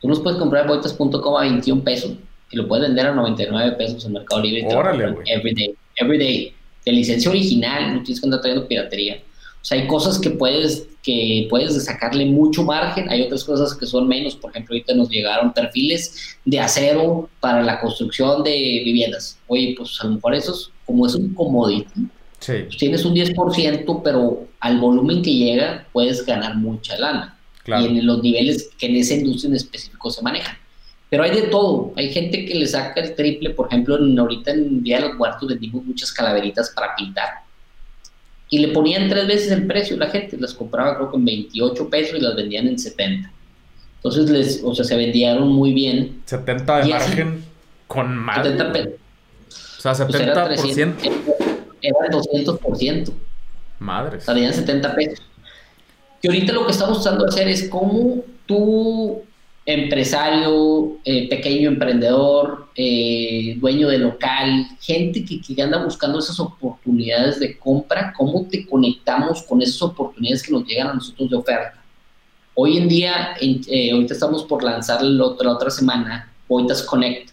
Tú 0.00 0.08
los 0.08 0.20
puedes 0.20 0.38
comprar 0.38 0.62
en 0.62 0.68
boitas.com 0.68 1.36
a 1.36 1.40
21 1.42 1.82
pesos 1.82 2.12
y 2.50 2.56
lo 2.56 2.68
puedes 2.68 2.88
vender 2.88 3.06
a 3.06 3.14
99 3.14 3.72
pesos 3.72 4.04
en 4.04 4.12
Mercado 4.12 4.42
Libre. 4.42 4.66
Órale, 4.74 5.10
güey. 5.10 5.30
Everyday, 5.30 5.74
everyday. 5.96 6.52
De 6.84 6.92
licencia 6.92 7.30
original, 7.30 7.94
no 7.94 8.02
tienes 8.02 8.20
que 8.20 8.26
andar 8.26 8.40
trayendo 8.40 8.68
piratería. 8.68 9.20
O 9.60 9.64
sea, 9.68 9.80
hay 9.80 9.88
cosas 9.88 10.20
que 10.20 10.30
puedes, 10.30 10.86
que 11.02 11.48
puedes 11.50 11.84
sacarle 11.84 12.24
mucho 12.26 12.62
margen, 12.62 13.08
hay 13.08 13.22
otras 13.22 13.42
cosas 13.42 13.74
que 13.74 13.84
son 13.84 14.06
menos. 14.06 14.36
Por 14.36 14.52
ejemplo, 14.52 14.74
ahorita 14.74 14.94
nos 14.94 15.08
llegaron 15.08 15.52
perfiles 15.52 16.38
de 16.44 16.60
acero 16.60 17.28
para 17.40 17.62
la 17.62 17.80
construcción 17.80 18.44
de 18.44 18.82
viviendas. 18.84 19.40
Oye, 19.48 19.74
pues 19.76 20.00
a 20.00 20.04
lo 20.04 20.14
mejor 20.14 20.36
esos, 20.36 20.70
como 20.84 21.04
es 21.06 21.16
un 21.16 21.34
commodity, 21.34 22.06
pues 22.38 22.76
tienes 22.78 23.04
un 23.04 23.16
10%, 23.16 24.02
pero 24.04 24.46
al 24.60 24.78
volumen 24.78 25.22
que 25.22 25.34
llega 25.34 25.84
puedes 25.92 26.24
ganar 26.24 26.54
mucha 26.56 26.96
lana. 26.96 27.36
Y 27.66 27.86
en 27.86 28.06
los 28.06 28.22
niveles 28.22 28.70
que 28.78 28.86
en 28.86 28.94
esa 28.94 29.14
industria 29.14 29.48
en 29.48 29.56
específico 29.56 30.10
se 30.12 30.22
manejan. 30.22 30.56
Pero 31.08 31.22
hay 31.22 31.30
de 31.30 31.42
todo. 31.48 31.92
Hay 31.96 32.12
gente 32.12 32.44
que 32.44 32.54
le 32.54 32.66
saca 32.66 33.00
el 33.00 33.14
triple. 33.14 33.50
Por 33.50 33.68
ejemplo, 33.68 33.96
ahorita 33.96 34.50
en 34.50 34.82
Día 34.82 35.00
de 35.00 35.08
los 35.08 35.16
Muertos 35.16 35.48
vendimos 35.48 35.84
muchas 35.84 36.12
calaveritas 36.12 36.70
para 36.70 36.94
pintar. 36.96 37.28
Y 38.48 38.58
le 38.58 38.68
ponían 38.68 39.08
tres 39.08 39.26
veces 39.26 39.52
el 39.52 39.66
precio 39.66 39.96
la 39.96 40.08
gente. 40.08 40.36
Las 40.38 40.54
compraba 40.54 40.96
creo 40.96 41.10
que 41.10 41.16
en 41.16 41.24
28 41.24 41.90
pesos 41.90 42.18
y 42.18 42.22
las 42.22 42.34
vendían 42.34 42.66
en 42.66 42.78
70. 42.78 43.30
Entonces, 43.96 44.30
les, 44.30 44.60
o 44.64 44.74
sea, 44.74 44.84
se 44.84 44.96
vendieron 44.96 45.48
muy 45.48 45.72
bien. 45.72 46.22
70 46.26 46.78
de 46.78 46.84
margen 46.86 47.44
con 47.86 48.16
más. 48.16 48.44
70 48.44 48.72
pesos. 48.72 48.92
O 49.78 49.80
sea, 49.80 49.92
70%. 49.92 50.94
era, 51.82 52.08
200%. 52.10 53.12
Madres. 53.78 54.24
Salían 54.24 54.52
70 54.52 54.94
pesos. 54.94 55.26
Y 56.22 56.28
ahorita 56.28 56.52
lo 56.52 56.66
que 56.66 56.72
estamos 56.72 57.04
de 57.04 57.26
hacer 57.28 57.48
es 57.48 57.68
cómo 57.68 58.24
tú 58.46 59.22
empresario, 59.66 60.98
eh, 61.04 61.28
pequeño 61.28 61.68
emprendedor, 61.68 62.68
eh, 62.76 63.56
dueño 63.58 63.88
de 63.88 63.98
local, 63.98 64.68
gente 64.80 65.24
que, 65.24 65.40
que, 65.40 65.60
anda 65.60 65.82
buscando 65.82 66.20
esas 66.20 66.38
oportunidades 66.38 67.40
de 67.40 67.58
compra, 67.58 68.12
¿cómo 68.16 68.46
te 68.48 68.64
conectamos 68.64 69.42
con 69.42 69.60
esas 69.60 69.82
oportunidades 69.82 70.44
que 70.44 70.52
nos 70.52 70.64
llegan 70.64 70.88
a 70.88 70.94
nosotros 70.94 71.28
de 71.28 71.36
oferta? 71.36 71.82
Hoy 72.54 72.78
en 72.78 72.88
día, 72.88 73.36
eh, 73.40 73.90
ahorita 73.90 74.14
estamos 74.14 74.44
por 74.44 74.62
lanzar 74.62 75.02
la 75.02 75.24
otra, 75.24 75.48
la 75.48 75.54
otra 75.54 75.70
semana, 75.70 76.32
Boitas 76.48 76.82
Connect. 76.82 77.30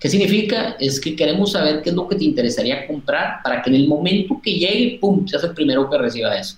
¿Qué 0.00 0.08
significa? 0.08 0.76
Es 0.80 0.98
que 0.98 1.14
queremos 1.14 1.52
saber 1.52 1.82
qué 1.82 1.90
es 1.90 1.94
lo 1.94 2.08
que 2.08 2.16
te 2.16 2.24
interesaría 2.24 2.86
comprar 2.86 3.42
para 3.44 3.60
que 3.60 3.68
en 3.68 3.76
el 3.76 3.86
momento 3.86 4.40
que 4.42 4.54
llegue, 4.54 4.98
¡pum!, 4.98 5.28
seas 5.28 5.44
el 5.44 5.52
primero 5.52 5.90
que 5.90 5.98
reciba 5.98 6.34
eso 6.38 6.56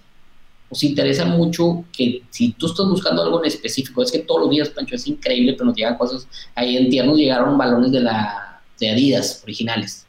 nos 0.73 0.83
interesa 0.85 1.27
mucho 1.27 1.85
que 1.93 2.23
si 2.31 2.53
tú 2.53 2.65
estás 2.65 2.87
buscando 2.87 3.23
algo 3.23 3.41
en 3.41 3.47
específico, 3.47 4.03
es 4.03 4.11
que 4.11 4.21
todos 4.21 4.41
los 4.41 4.51
días, 4.51 4.71
Pancho, 4.71 4.95
es 4.95 5.07
increíble, 5.07 5.53
pero 5.53 5.67
nos 5.67 5.77
llegan 5.77 5.99
cosas, 5.99 6.27
ahí 6.55 6.79
en 6.79 6.89
tiernos 6.89 7.19
llegaron 7.19 7.59
balones 7.59 7.93
de, 7.93 8.01
la, 8.01 8.63
de 8.81 8.89
Adidas 8.89 9.43
originales. 9.43 10.07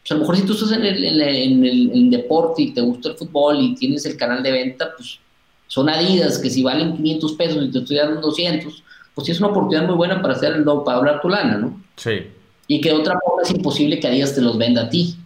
Pues 0.00 0.12
a 0.12 0.14
lo 0.14 0.20
mejor 0.20 0.36
si 0.36 0.42
tú 0.42 0.52
estás 0.52 0.70
en 0.70 0.84
el, 0.84 1.04
en, 1.04 1.64
el, 1.64 2.08
deporte 2.08 2.62
y 2.62 2.72
te 2.72 2.82
gusta 2.82 3.08
el 3.08 3.16
fútbol 3.16 3.60
y 3.60 3.74
tienes 3.74 4.06
el 4.06 4.16
canal 4.16 4.44
de 4.44 4.52
venta, 4.52 4.92
pues 4.96 5.18
son 5.66 5.88
Adidas 5.88 6.38
que 6.38 6.50
si 6.50 6.62
valen 6.62 6.96
500 6.96 7.32
pesos 7.32 7.64
y 7.64 7.72
te 7.72 7.80
estoy 7.80 7.96
dando 7.96 8.20
200, 8.20 8.84
pues 9.12 9.26
sí 9.26 9.32
es 9.32 9.40
una 9.40 9.48
oportunidad 9.48 9.88
muy 9.88 9.96
buena 9.96 10.22
para 10.22 10.34
hacer 10.34 10.52
el 10.52 10.62
para 10.62 10.98
hablar 10.98 11.20
tu 11.20 11.28
lana, 11.28 11.58
¿no? 11.58 11.82
Sí. 11.96 12.28
Y 12.68 12.80
que 12.80 12.90
de 12.90 12.94
otra 12.94 13.18
forma 13.26 13.42
es 13.42 13.50
imposible 13.50 13.98
que 13.98 14.06
Adidas 14.06 14.36
te 14.36 14.40
los 14.40 14.56
venda 14.56 14.82
a 14.82 14.88
ti. 14.88 15.16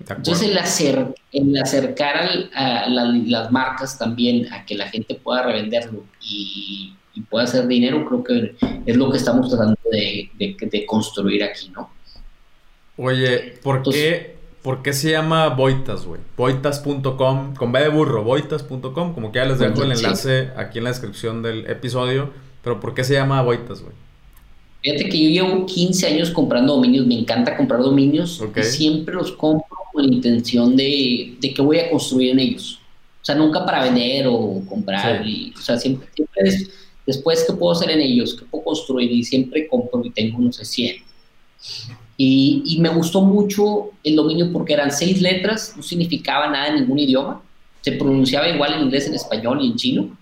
Entonces, 0.00 0.48
el, 1.32 1.56
acercar 1.58 2.16
a 2.54 2.88
las 2.88 3.50
marcas 3.50 3.98
también 3.98 4.52
a 4.52 4.64
que 4.64 4.76
la 4.76 4.88
gente 4.88 5.14
pueda 5.16 5.42
revenderlo 5.42 6.04
y, 6.20 6.94
pueda 7.28 7.44
hacer 7.44 7.66
dinero, 7.66 8.06
creo 8.06 8.22
que 8.22 8.54
es 8.86 8.96
lo 8.96 9.10
que 9.10 9.16
estamos 9.16 9.48
tratando 9.48 9.76
de, 9.90 10.86
construir 10.86 11.42
aquí, 11.42 11.68
¿no? 11.70 11.90
Oye, 12.96 13.58
¿por, 13.60 13.82
qué, 13.82 14.36
¿por 14.62 14.82
qué 14.82 14.92
se 14.92 15.10
llama 15.10 15.48
Boitas, 15.48 16.06
güey? 16.06 16.20
Boitas.com, 16.36 17.56
con 17.56 17.72
B 17.72 17.80
de 17.80 17.88
burro, 17.88 18.22
boitas.com, 18.22 19.14
como 19.14 19.32
que 19.32 19.40
ya 19.40 19.46
les 19.46 19.58
dejo 19.58 19.82
el 19.82 19.92
enlace 19.92 20.50
aquí 20.56 20.78
en 20.78 20.84
la 20.84 20.90
descripción 20.90 21.42
del 21.42 21.68
episodio, 21.68 22.30
pero 22.62 22.78
¿por 22.78 22.94
qué 22.94 23.02
se 23.02 23.14
llama 23.14 23.42
Boitas, 23.42 23.82
güey? 23.82 23.94
Fíjate 24.82 25.08
que 25.08 25.24
yo 25.24 25.44
llevo 25.44 25.66
15 25.66 26.06
años 26.06 26.30
comprando 26.30 26.74
dominios, 26.76 27.04
me 27.04 27.18
encanta 27.18 27.56
comprar 27.56 27.80
dominios 27.80 28.40
y 28.56 28.62
siempre 28.62 29.16
los 29.16 29.32
compro 29.32 29.66
con 29.98 30.06
la 30.06 30.14
intención 30.14 30.76
de, 30.76 31.34
de 31.40 31.52
que 31.52 31.60
voy 31.60 31.78
a 31.80 31.90
construir 31.90 32.30
en 32.30 32.38
ellos. 32.38 32.78
O 33.20 33.24
sea, 33.24 33.34
nunca 33.34 33.66
para 33.66 33.82
vender 33.82 34.26
o 34.28 34.62
comprar. 34.68 35.22
o 35.22 35.60
sea, 35.60 35.76
siempre, 35.76 36.08
siempre 36.14 36.68
después 37.04 37.44
qué 37.44 37.52
puedo 37.52 37.72
hacer 37.72 37.90
en 37.90 38.00
ellos, 38.00 38.34
qué 38.34 38.44
puedo 38.44 38.64
construir 38.64 39.10
y 39.10 39.24
siempre 39.24 39.66
compro 39.66 40.04
y 40.04 40.10
tengo, 40.10 40.38
no 40.38 40.52
sé, 40.52 40.64
100. 40.64 40.96
Y, 42.16 42.62
y 42.64 42.80
me 42.80 42.88
gustó 42.90 43.22
mucho 43.22 43.90
el 44.04 44.14
dominio 44.14 44.52
porque 44.52 44.74
eran 44.74 44.92
seis 44.92 45.20
letras, 45.20 45.74
no 45.76 45.82
significaba 45.82 46.48
nada 46.48 46.68
en 46.68 46.76
ningún 46.76 47.00
idioma. 47.00 47.42
Se 47.80 47.92
pronunciaba 47.92 48.48
igual 48.48 48.74
en 48.74 48.82
inglés, 48.84 49.08
en 49.08 49.14
español 49.14 49.58
y 49.62 49.66
en 49.66 49.76
chino. 49.76 50.18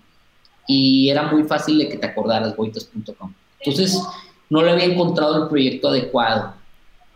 Y 0.67 1.09
era 1.09 1.31
muy 1.31 1.43
fácil 1.43 1.77
de 1.77 1.87
que 1.87 1.97
te 1.97 2.07
acordaras, 2.07 2.55
boitas.com. 2.55 3.33
Entonces, 3.59 4.01
no 4.49 4.63
le 4.63 4.71
había 4.71 4.85
encontrado 4.85 5.43
el 5.43 5.49
proyecto 5.49 5.89
adecuado. 5.89 6.56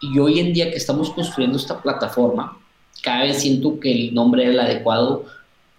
Y 0.01 0.17
hoy 0.19 0.39
en 0.39 0.53
día 0.53 0.71
que 0.71 0.77
estamos 0.77 1.11
construyendo 1.11 1.57
esta 1.57 1.81
plataforma, 1.81 2.57
cada 3.01 3.23
vez 3.23 3.41
siento 3.41 3.79
que 3.79 3.91
el 3.91 4.13
nombre 4.13 4.43
es 4.43 4.49
el 4.49 4.59
adecuado 4.59 5.25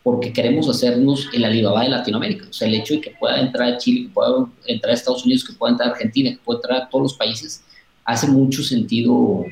porque 0.03 0.33
queremos 0.33 0.69
hacernos 0.69 1.29
el 1.33 1.45
Alibaba 1.45 1.83
de 1.83 1.91
Latinoamérica. 1.91 2.47
O 2.49 2.53
sea, 2.53 2.69
el 2.69 2.75
hecho 2.75 2.95
de 2.95 3.01
que 3.01 3.11
pueda 3.11 3.41
entrar 3.41 3.75
a 3.75 3.79
Chile, 3.79 4.07
que 4.07 4.15
pueda 4.15 4.47
entrar 4.67 4.91
a 4.91 4.95
Estados 4.95 5.25
Unidos, 5.25 5.45
que 5.45 5.53
pueda 5.53 5.73
entrar 5.73 5.91
a 5.91 5.93
Argentina, 5.93 6.31
que 6.31 6.39
pueda 6.39 6.59
entrar 6.59 6.83
a 6.83 6.89
todos 6.89 7.03
los 7.03 7.15
países, 7.15 7.65
hace 8.05 8.27
mucho 8.27 8.63
sentido 8.63 9.45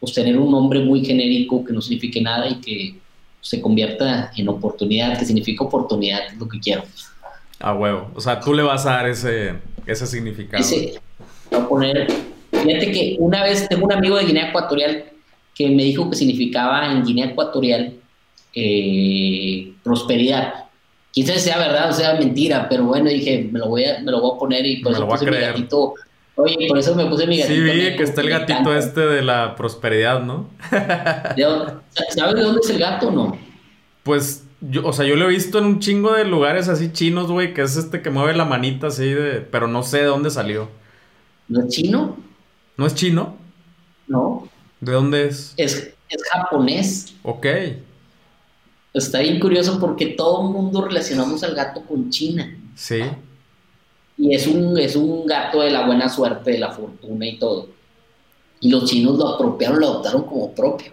pues, 0.00 0.12
tener 0.12 0.38
un 0.38 0.50
nombre 0.50 0.80
muy 0.80 1.04
genérico 1.04 1.64
que 1.64 1.72
no 1.72 1.80
signifique 1.80 2.20
nada 2.20 2.48
y 2.48 2.56
que 2.56 2.94
se 3.40 3.60
convierta 3.60 4.32
en 4.36 4.48
oportunidad, 4.48 5.18
que 5.18 5.24
significa 5.24 5.64
oportunidad, 5.64 6.26
es 6.26 6.36
lo 6.36 6.48
que 6.48 6.58
quiero. 6.58 6.82
A 7.60 7.74
huevo. 7.74 8.10
O 8.14 8.20
sea, 8.20 8.40
tú 8.40 8.52
le 8.52 8.62
vas 8.62 8.84
a 8.86 8.90
dar 8.90 9.08
ese, 9.08 9.54
ese 9.86 10.06
significado. 10.06 10.62
Ese, 10.62 11.00
voy 11.50 11.60
a 11.60 11.68
poner. 11.68 12.25
Fíjate 12.66 12.92
que 12.92 13.16
una 13.18 13.42
vez 13.42 13.68
tengo 13.68 13.86
un 13.86 13.92
amigo 13.92 14.16
de 14.16 14.24
Guinea 14.24 14.48
Ecuatorial 14.48 15.04
que 15.54 15.70
me 15.70 15.84
dijo 15.84 16.10
que 16.10 16.16
significaba 16.16 16.90
en 16.90 17.04
Guinea 17.04 17.26
Ecuatorial 17.26 17.94
eh, 18.54 19.72
prosperidad. 19.82 20.66
Quizás 21.12 21.42
sea 21.42 21.58
verdad 21.58 21.90
o 21.90 21.92
sea 21.92 22.14
mentira, 22.14 22.68
pero 22.68 22.84
bueno, 22.84 23.08
dije, 23.08 23.48
me 23.50 23.58
lo 23.58 23.68
voy 23.68 23.84
a, 23.84 24.00
me 24.00 24.10
lo 24.10 24.20
voy 24.20 24.32
a 24.34 24.38
poner 24.38 24.66
y 24.66 24.82
por 24.82 24.92
eso 24.92 25.08
puse 25.08 25.30
mi 25.30 25.36
gatito. 25.38 25.94
Oye, 26.34 26.66
por 26.68 26.78
eso 26.78 26.94
me 26.94 27.06
puse 27.06 27.26
mi 27.26 27.38
gatito. 27.38 27.54
Sí, 27.54 27.60
vi 27.60 27.96
que 27.96 28.02
está 28.02 28.20
el 28.20 28.28
gatito 28.28 28.76
este 28.76 29.00
de 29.00 29.22
la 29.22 29.56
prosperidad, 29.56 30.22
¿no? 30.22 30.50
¿Sabes 30.70 32.34
de 32.34 32.42
dónde 32.42 32.60
es 32.62 32.70
el 32.70 32.78
gato 32.78 33.08
o 33.08 33.12
no? 33.12 33.38
Pues, 34.02 34.46
yo, 34.60 34.86
o 34.86 34.92
sea, 34.92 35.06
yo 35.06 35.16
lo 35.16 35.24
he 35.24 35.28
visto 35.28 35.58
en 35.58 35.64
un 35.64 35.80
chingo 35.80 36.12
de 36.12 36.26
lugares 36.26 36.68
así 36.68 36.92
chinos, 36.92 37.30
güey, 37.30 37.54
que 37.54 37.62
es 37.62 37.76
este 37.76 38.02
que 38.02 38.10
mueve 38.10 38.36
la 38.36 38.44
manita 38.44 38.88
así 38.88 39.08
de... 39.08 39.40
Pero 39.40 39.68
no 39.68 39.82
sé 39.82 39.98
de 39.98 40.04
dónde 40.04 40.28
salió. 40.28 40.68
¿No 41.48 41.62
es 41.62 41.68
chino? 41.68 42.16
¿No 42.76 42.86
es 42.86 42.94
chino? 42.94 43.36
No. 44.06 44.48
¿De 44.80 44.92
dónde 44.92 45.26
es? 45.26 45.54
Es, 45.56 45.94
es 46.08 46.22
japonés. 46.30 47.14
Ok. 47.22 47.46
Está 48.92 49.20
bien 49.20 49.40
curioso 49.40 49.78
porque 49.78 50.06
todo 50.06 50.46
el 50.46 50.52
mundo 50.52 50.82
relacionamos 50.82 51.42
al 51.42 51.54
gato 51.54 51.82
con 51.82 52.10
China. 52.10 52.58
Sí. 52.74 53.02
Y 54.18 54.34
es 54.34 54.46
un, 54.46 54.78
es 54.78 54.96
un 54.96 55.26
gato 55.26 55.60
de 55.60 55.70
la 55.70 55.86
buena 55.86 56.08
suerte, 56.08 56.52
de 56.52 56.58
la 56.58 56.72
fortuna 56.72 57.26
y 57.26 57.38
todo. 57.38 57.68
Y 58.60 58.70
los 58.70 58.86
chinos 58.86 59.18
lo 59.18 59.28
apropiaron, 59.28 59.80
lo 59.80 59.86
adoptaron 59.88 60.22
como 60.24 60.52
propio. 60.52 60.92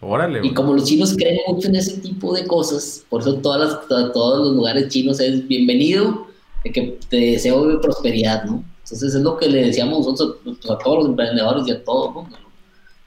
Órale. 0.00 0.40
Y 0.42 0.54
como 0.54 0.72
los 0.72 0.84
chinos 0.84 1.14
creen 1.16 1.40
mucho 1.48 1.68
en 1.68 1.76
ese 1.76 2.00
tipo 2.00 2.32
de 2.34 2.46
cosas, 2.46 3.04
por 3.08 3.20
eso 3.20 3.34
todas 3.34 3.60
las, 3.88 4.12
todos 4.12 4.46
los 4.46 4.56
lugares 4.56 4.88
chinos 4.88 5.20
es 5.20 5.46
bienvenido, 5.46 6.28
de 6.64 6.72
que 6.72 6.98
te 7.08 7.16
deseo 7.16 7.80
prosperidad, 7.80 8.44
¿no? 8.44 8.64
Entonces 8.90 9.14
es 9.14 9.22
lo 9.22 9.36
que 9.36 9.48
le 9.48 9.66
decíamos 9.66 10.04
nosotros 10.04 10.38
pues, 10.42 10.68
a 10.68 10.76
todos 10.78 10.98
los 10.98 11.06
emprendedores 11.06 11.68
y 11.68 11.70
a 11.70 11.84
todo 11.84 12.08
el 12.08 12.14
mundo, 12.14 12.36
¿no? 12.42 12.50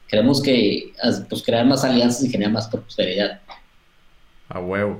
Queremos 0.07 0.41
que, 0.41 0.93
pues, 1.27 1.43
crear 1.43 1.65
más 1.65 1.83
alianzas 1.83 2.23
y 2.23 2.29
generar 2.29 2.53
más 2.53 2.67
prosperidad. 2.69 3.41
A 4.47 4.59
huevo. 4.59 4.99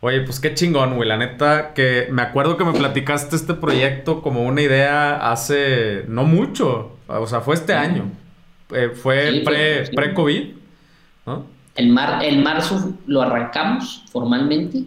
Oye, 0.00 0.22
pues 0.22 0.40
qué 0.40 0.54
chingón, 0.54 0.96
güey. 0.96 1.08
La 1.08 1.16
neta, 1.16 1.74
que 1.74 2.08
me 2.10 2.22
acuerdo 2.22 2.56
que 2.56 2.64
me 2.64 2.72
platicaste 2.72 3.36
este 3.36 3.54
proyecto 3.54 4.22
como 4.22 4.42
una 4.42 4.62
idea 4.62 5.30
hace 5.30 6.04
no 6.08 6.24
mucho. 6.24 6.96
O 7.06 7.26
sea, 7.26 7.40
fue 7.40 7.54
este 7.54 7.74
año. 7.74 8.10
Eh, 8.70 8.90
fue 8.94 9.42
pre-COVID, 9.44 10.54
¿no? 11.26 11.46
En, 11.76 11.90
mar, 11.90 12.24
en 12.24 12.42
marzo 12.42 12.94
lo 13.06 13.22
arrancamos 13.22 14.04
formalmente. 14.10 14.84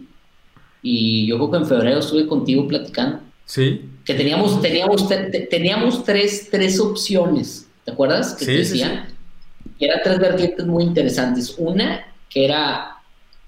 Y 0.82 1.26
yo 1.26 1.36
creo 1.36 1.50
que 1.50 1.56
en 1.58 1.66
febrero 1.66 2.00
estuve 2.00 2.26
contigo 2.26 2.66
platicando. 2.66 3.20
Sí. 3.44 3.88
Que 4.04 4.14
teníamos, 4.14 4.60
teníamos, 4.60 5.08
teníamos 5.50 6.04
tres, 6.04 6.48
tres 6.50 6.80
opciones. 6.80 7.68
¿Te 7.84 7.92
acuerdas? 7.92 8.34
Que 8.34 8.44
sí, 8.44 8.52
decía. 8.52 9.08
Que 9.78 9.86
eran 9.86 10.00
tres 10.02 10.18
vertientes 10.18 10.66
muy 10.66 10.84
interesantes. 10.84 11.54
Una, 11.58 12.04
que 12.28 12.44
era 12.44 12.92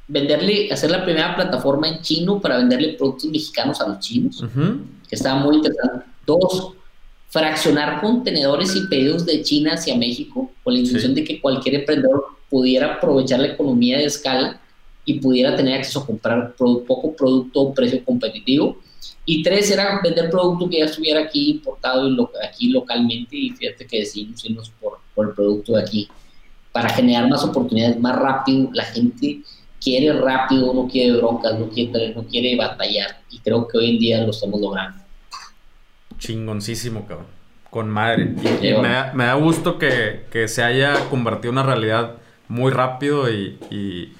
venderle, 0.06 0.70
hacer 0.70 0.90
la 0.90 1.04
primera 1.04 1.34
plataforma 1.34 1.88
en 1.88 2.00
chino 2.02 2.40
para 2.40 2.58
venderle 2.58 2.94
productos 2.94 3.30
mexicanos 3.30 3.80
a 3.80 3.88
los 3.88 4.00
chinos, 4.00 4.44
que 5.08 5.16
estaba 5.16 5.40
muy 5.40 5.56
interesante. 5.56 6.06
Dos, 6.26 6.74
fraccionar 7.28 8.00
contenedores 8.00 8.76
y 8.76 8.86
pedidos 8.86 9.26
de 9.26 9.42
China 9.42 9.74
hacia 9.74 9.96
México, 9.96 10.50
con 10.62 10.74
la 10.74 10.80
intención 10.80 11.14
de 11.14 11.24
que 11.24 11.40
cualquier 11.40 11.76
emprendedor 11.76 12.26
pudiera 12.48 12.94
aprovechar 12.94 13.40
la 13.40 13.48
economía 13.48 13.98
de 13.98 14.04
escala 14.04 14.60
y 15.04 15.14
pudiera 15.20 15.56
tener 15.56 15.78
acceso 15.78 16.00
a 16.00 16.06
comprar 16.06 16.54
poco 16.56 17.14
producto 17.16 17.60
a 17.60 17.64
un 17.64 17.74
precio 17.74 18.04
competitivo. 18.04 18.78
Y 19.26 19.42
tres, 19.42 19.70
era 19.70 20.00
vender 20.02 20.30
producto 20.30 20.68
que 20.68 20.78
ya 20.80 20.84
estuviera 20.84 21.20
aquí 21.20 21.52
importado 21.52 22.08
y 22.08 22.16
aquí 22.46 22.68
localmente, 22.68 23.36
y 23.36 23.50
fíjate 23.50 23.86
que 23.86 24.00
decidimos 24.00 24.44
irnos 24.44 24.70
por, 24.80 24.98
por 25.14 25.28
el 25.28 25.34
producto 25.34 25.72
de 25.74 25.82
aquí, 25.82 26.08
para 26.72 26.90
generar 26.90 27.28
más 27.28 27.42
oportunidades 27.44 27.98
más 27.98 28.16
rápido. 28.16 28.68
La 28.72 28.84
gente 28.84 29.40
quiere 29.84 30.12
rápido, 30.18 30.72
no 30.72 30.88
quiere 30.88 31.16
broncas, 31.18 31.58
no 31.58 31.68
quiere, 31.68 32.14
no 32.14 32.24
quiere 32.24 32.56
batallar. 32.56 33.20
Y 33.30 33.38
creo 33.40 33.68
que 33.68 33.78
hoy 33.78 33.90
en 33.90 33.98
día 33.98 34.22
lo 34.22 34.30
estamos 34.30 34.60
logrando. 34.60 35.04
Chingoncísimo, 36.18 37.06
cabrón. 37.06 37.26
Con 37.70 37.90
madre. 37.90 38.34
Y, 38.62 38.72
me, 38.72 39.24
da, 39.24 39.34
gusto 39.34 39.78
que, 39.78 40.24
se 40.48 40.62
haya 40.62 40.94
convertido 41.10 41.52
en 41.52 41.58
una 41.58 41.66
realidad 41.66 42.16
muy 42.48 42.72
rápido 42.72 43.30
y, 43.30 44.12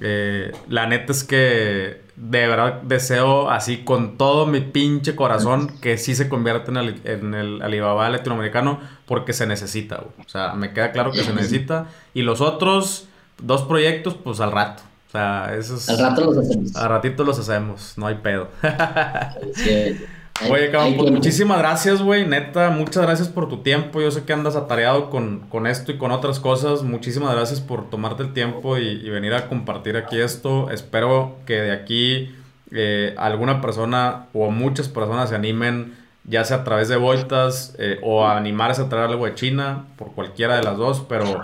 eh, 0.00 0.52
la 0.68 0.86
neta 0.86 1.12
es 1.12 1.24
que 1.24 2.02
de 2.16 2.46
verdad 2.48 2.82
deseo 2.82 3.48
así 3.48 3.78
con 3.78 4.18
todo 4.18 4.46
mi 4.46 4.60
pinche 4.60 5.14
corazón 5.14 5.78
que 5.80 5.98
sí 5.98 6.14
se 6.16 6.28
convierta 6.28 6.70
en 6.70 6.76
el, 6.76 7.00
en 7.04 7.34
el 7.34 7.62
Alibaba 7.62 8.08
latinoamericano 8.08 8.80
porque 9.06 9.32
se 9.32 9.46
necesita. 9.46 10.02
O 10.18 10.28
sea, 10.28 10.54
me 10.54 10.72
queda 10.72 10.92
claro 10.92 11.12
que 11.12 11.22
se 11.22 11.32
necesita. 11.32 11.86
Y 12.14 12.22
los 12.22 12.40
otros 12.40 13.08
dos 13.40 13.62
proyectos, 13.62 14.14
pues 14.14 14.40
al 14.40 14.52
rato. 14.52 14.82
O 15.08 15.10
sea, 15.10 15.54
esos... 15.56 15.88
Al 15.88 15.98
rato 15.98 16.24
los 16.24 16.38
hacemos. 16.38 16.76
Al 16.76 16.88
ratito 16.88 17.24
los 17.24 17.38
hacemos, 17.38 17.94
no 17.96 18.06
hay 18.06 18.16
pedo. 18.16 18.48
Oye, 20.46 20.70
cabrón, 20.70 20.94
pues 20.96 21.10
muchísimas 21.10 21.58
gracias, 21.58 22.00
güey. 22.00 22.24
Neta, 22.24 22.70
muchas 22.70 23.02
gracias 23.02 23.28
por 23.28 23.48
tu 23.48 23.58
tiempo. 23.58 24.00
Yo 24.00 24.10
sé 24.10 24.22
que 24.22 24.32
andas 24.32 24.54
atareado 24.54 25.10
con, 25.10 25.40
con 25.48 25.66
esto 25.66 25.90
y 25.90 25.98
con 25.98 26.12
otras 26.12 26.38
cosas. 26.38 26.82
Muchísimas 26.82 27.34
gracias 27.34 27.60
por 27.60 27.90
tomarte 27.90 28.22
el 28.22 28.32
tiempo 28.32 28.78
y, 28.78 29.08
venir 29.10 29.34
a 29.34 29.48
compartir 29.48 29.96
aquí 29.96 30.18
esto. 30.18 30.70
Espero 30.70 31.36
que 31.44 31.54
de 31.54 31.72
aquí 31.72 32.30
eh, 32.70 33.14
alguna 33.18 33.60
persona 33.60 34.26
o 34.32 34.50
muchas 34.50 34.88
personas 34.88 35.30
se 35.30 35.34
animen, 35.34 35.96
ya 36.24 36.44
sea 36.44 36.58
a 36.58 36.64
través 36.64 36.88
de 36.88 36.96
vueltas 36.96 37.74
eh, 37.78 37.98
o 38.02 38.24
a 38.24 38.36
animarse 38.36 38.82
a 38.82 38.88
traer 38.88 39.10
algo 39.10 39.26
de 39.26 39.34
China, 39.34 39.86
por 39.96 40.12
cualquiera 40.12 40.56
de 40.56 40.62
las 40.62 40.76
dos. 40.76 41.02
Pero, 41.08 41.42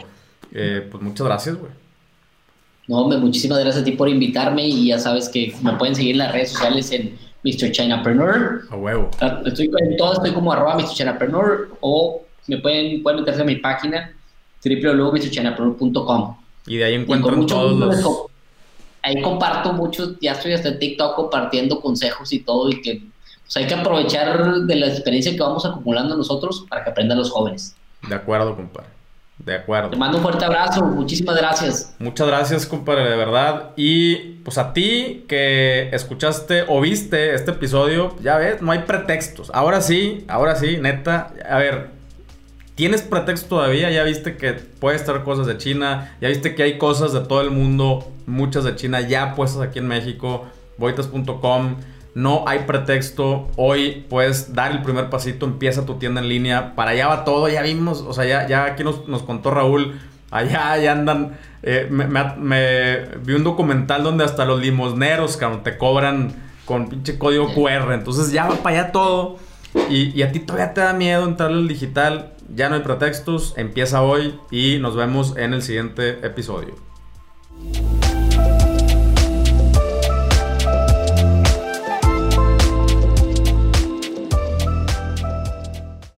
eh, 0.53 0.86
pues 0.88 1.03
muchas 1.03 1.26
gracias, 1.26 1.57
güey. 1.57 1.72
No, 2.86 2.99
hombre, 2.99 3.18
muchísimas 3.18 3.59
gracias 3.59 3.82
a 3.82 3.84
ti 3.84 3.92
por 3.92 4.09
invitarme 4.09 4.68
y 4.68 4.88
ya 4.88 5.01
sabes 5.01 5.28
que 5.28 5.53
me 5.62 5.72
pueden 5.72 5.97
seguir 5.97 6.12
en 6.12 6.18
las 6.18 6.32
redes 6.32 6.53
sociales 6.53 6.92
en 6.92 7.16
Mr. 7.45 7.70
Chinapreneur. 7.70 8.62
A 8.70 8.76
huevo. 8.76 9.11
Ah, 9.20 9.40
estoy 9.45 9.70
en 9.78 9.97
todo, 9.97 10.14
estoy 10.14 10.32
como 10.32 10.53
arroba 10.53 10.76
Mr. 10.76 10.95
Chinapreneur 10.95 11.76
o 11.80 12.22
me 12.47 12.59
pueden, 12.59 13.03
pueden 13.03 13.20
meterse 13.20 13.42
a 13.42 13.45
mi 13.45 13.57
página 13.57 14.12
www.mrchinapreneur.com. 14.64 16.36
Y 16.66 16.76
de 16.78 16.84
ahí 16.84 16.95
encuentran 16.95 17.47
todos 17.47 17.78
los... 17.78 18.26
Ahí 19.03 19.20
comparto 19.20 19.74
mucho, 19.74 20.16
ya 20.18 20.32
estoy 20.32 20.55
hasta 20.55 20.70
en 20.70 20.78
TikTok 20.78 21.14
compartiendo 21.14 21.78
consejos 21.78 22.32
y 22.32 22.38
todo 22.38 22.70
y 22.70 22.80
que 22.80 23.03
pues, 23.42 23.57
hay 23.59 23.66
que 23.66 23.74
aprovechar 23.74 24.62
de 24.62 24.76
la 24.76 24.86
experiencia 24.86 25.32
que 25.32 25.40
vamos 25.40 25.66
acumulando 25.66 26.16
nosotros 26.16 26.64
para 26.70 26.84
que 26.84 26.90
aprendan 26.90 27.18
los 27.18 27.30
jóvenes. 27.30 27.76
De 28.09 28.14
acuerdo, 28.14 28.57
compadre. 28.57 28.93
De 29.39 29.57
acuerdo. 29.57 29.91
Te 29.91 29.97
mando 29.97 30.18
un 30.18 30.22
fuerte 30.22 30.45
abrazo, 30.45 30.85
muchísimas 30.85 31.37
gracias. 31.37 31.95
Muchas 31.99 32.26
gracias, 32.26 32.66
compadre, 32.66 33.11
de 33.11 33.16
verdad. 33.16 33.72
Y 33.76 34.16
pues 34.45 34.59
a 34.59 34.72
ti 34.72 35.24
que 35.28 35.89
escuchaste 35.93 36.64
o 36.68 36.80
viste 36.80 37.35
este 37.35 37.51
episodio, 37.51 38.16
ya 38.22 38.37
ves, 38.39 38.62
no 38.62 38.72
hay 38.72 38.80
pretextos. 38.80 39.51
Ahora 39.53 39.80
sí, 39.80 40.24
ahora 40.28 40.57
sí, 40.57 40.78
neta. 40.80 41.32
A 41.49 41.59
ver, 41.59 41.91
¿tienes 42.76 43.03
pretexto 43.03 43.49
todavía? 43.57 43.91
Ya 43.91 44.05
viste 44.05 44.37
que 44.37 44.53
puede 44.53 44.97
estar 44.97 45.22
cosas 45.24 45.47
de 45.47 45.59
China, 45.59 46.16
ya 46.20 46.28
viste 46.28 46.55
que 46.55 46.62
hay 46.62 46.78
cosas 46.78 47.12
de 47.12 47.20
todo 47.20 47.41
el 47.41 47.51
mundo, 47.51 48.11
muchas 48.26 48.64
de 48.64 48.76
China 48.76 49.01
ya 49.01 49.35
puestas 49.35 49.62
aquí 49.62 49.80
en 49.80 49.89
México, 49.89 50.47
boitas.com 50.78 51.76
no 52.14 52.44
hay 52.46 52.60
pretexto. 52.60 53.48
Hoy 53.56 54.06
puedes 54.08 54.54
dar 54.54 54.72
el 54.72 54.82
primer 54.82 55.10
pasito, 55.10 55.46
empieza 55.46 55.84
tu 55.84 55.94
tienda 55.94 56.20
en 56.20 56.28
línea. 56.28 56.74
Para 56.74 56.92
allá 56.92 57.08
va 57.08 57.24
todo, 57.24 57.48
ya 57.48 57.62
vimos, 57.62 58.02
o 58.02 58.12
sea, 58.12 58.24
ya, 58.24 58.46
ya 58.46 58.64
aquí 58.64 58.84
nos, 58.84 59.22
contó 59.22 59.50
Raúl. 59.50 60.00
Allá 60.30 60.76
ya 60.78 60.92
andan. 60.92 61.36
Eh, 61.62 61.88
me, 61.90 63.04
vi 63.24 63.34
un 63.34 63.44
documental 63.44 64.02
donde 64.02 64.24
hasta 64.24 64.44
los 64.44 64.60
limosneros, 64.60 65.38
te 65.62 65.78
cobran 65.78 66.34
con 66.64 66.88
pinche 66.88 67.18
código 67.18 67.52
QR. 67.52 67.92
Entonces 67.92 68.32
ya 68.32 68.46
va 68.46 68.56
para 68.56 68.80
allá 68.80 68.92
todo. 68.92 69.38
Y, 69.88 70.16
y 70.18 70.22
a 70.22 70.30
ti 70.30 70.38
todavía 70.38 70.72
te 70.72 70.80
da 70.80 70.92
miedo 70.92 71.24
entrar 71.24 71.50
al 71.50 71.66
digital. 71.66 72.32
Ya 72.54 72.68
no 72.68 72.76
hay 72.76 72.82
pretextos. 72.82 73.54
Empieza 73.56 74.02
hoy 74.02 74.38
y 74.50 74.78
nos 74.78 74.94
vemos 74.96 75.36
en 75.36 75.54
el 75.54 75.62
siguiente 75.62 76.24
episodio. 76.24 76.74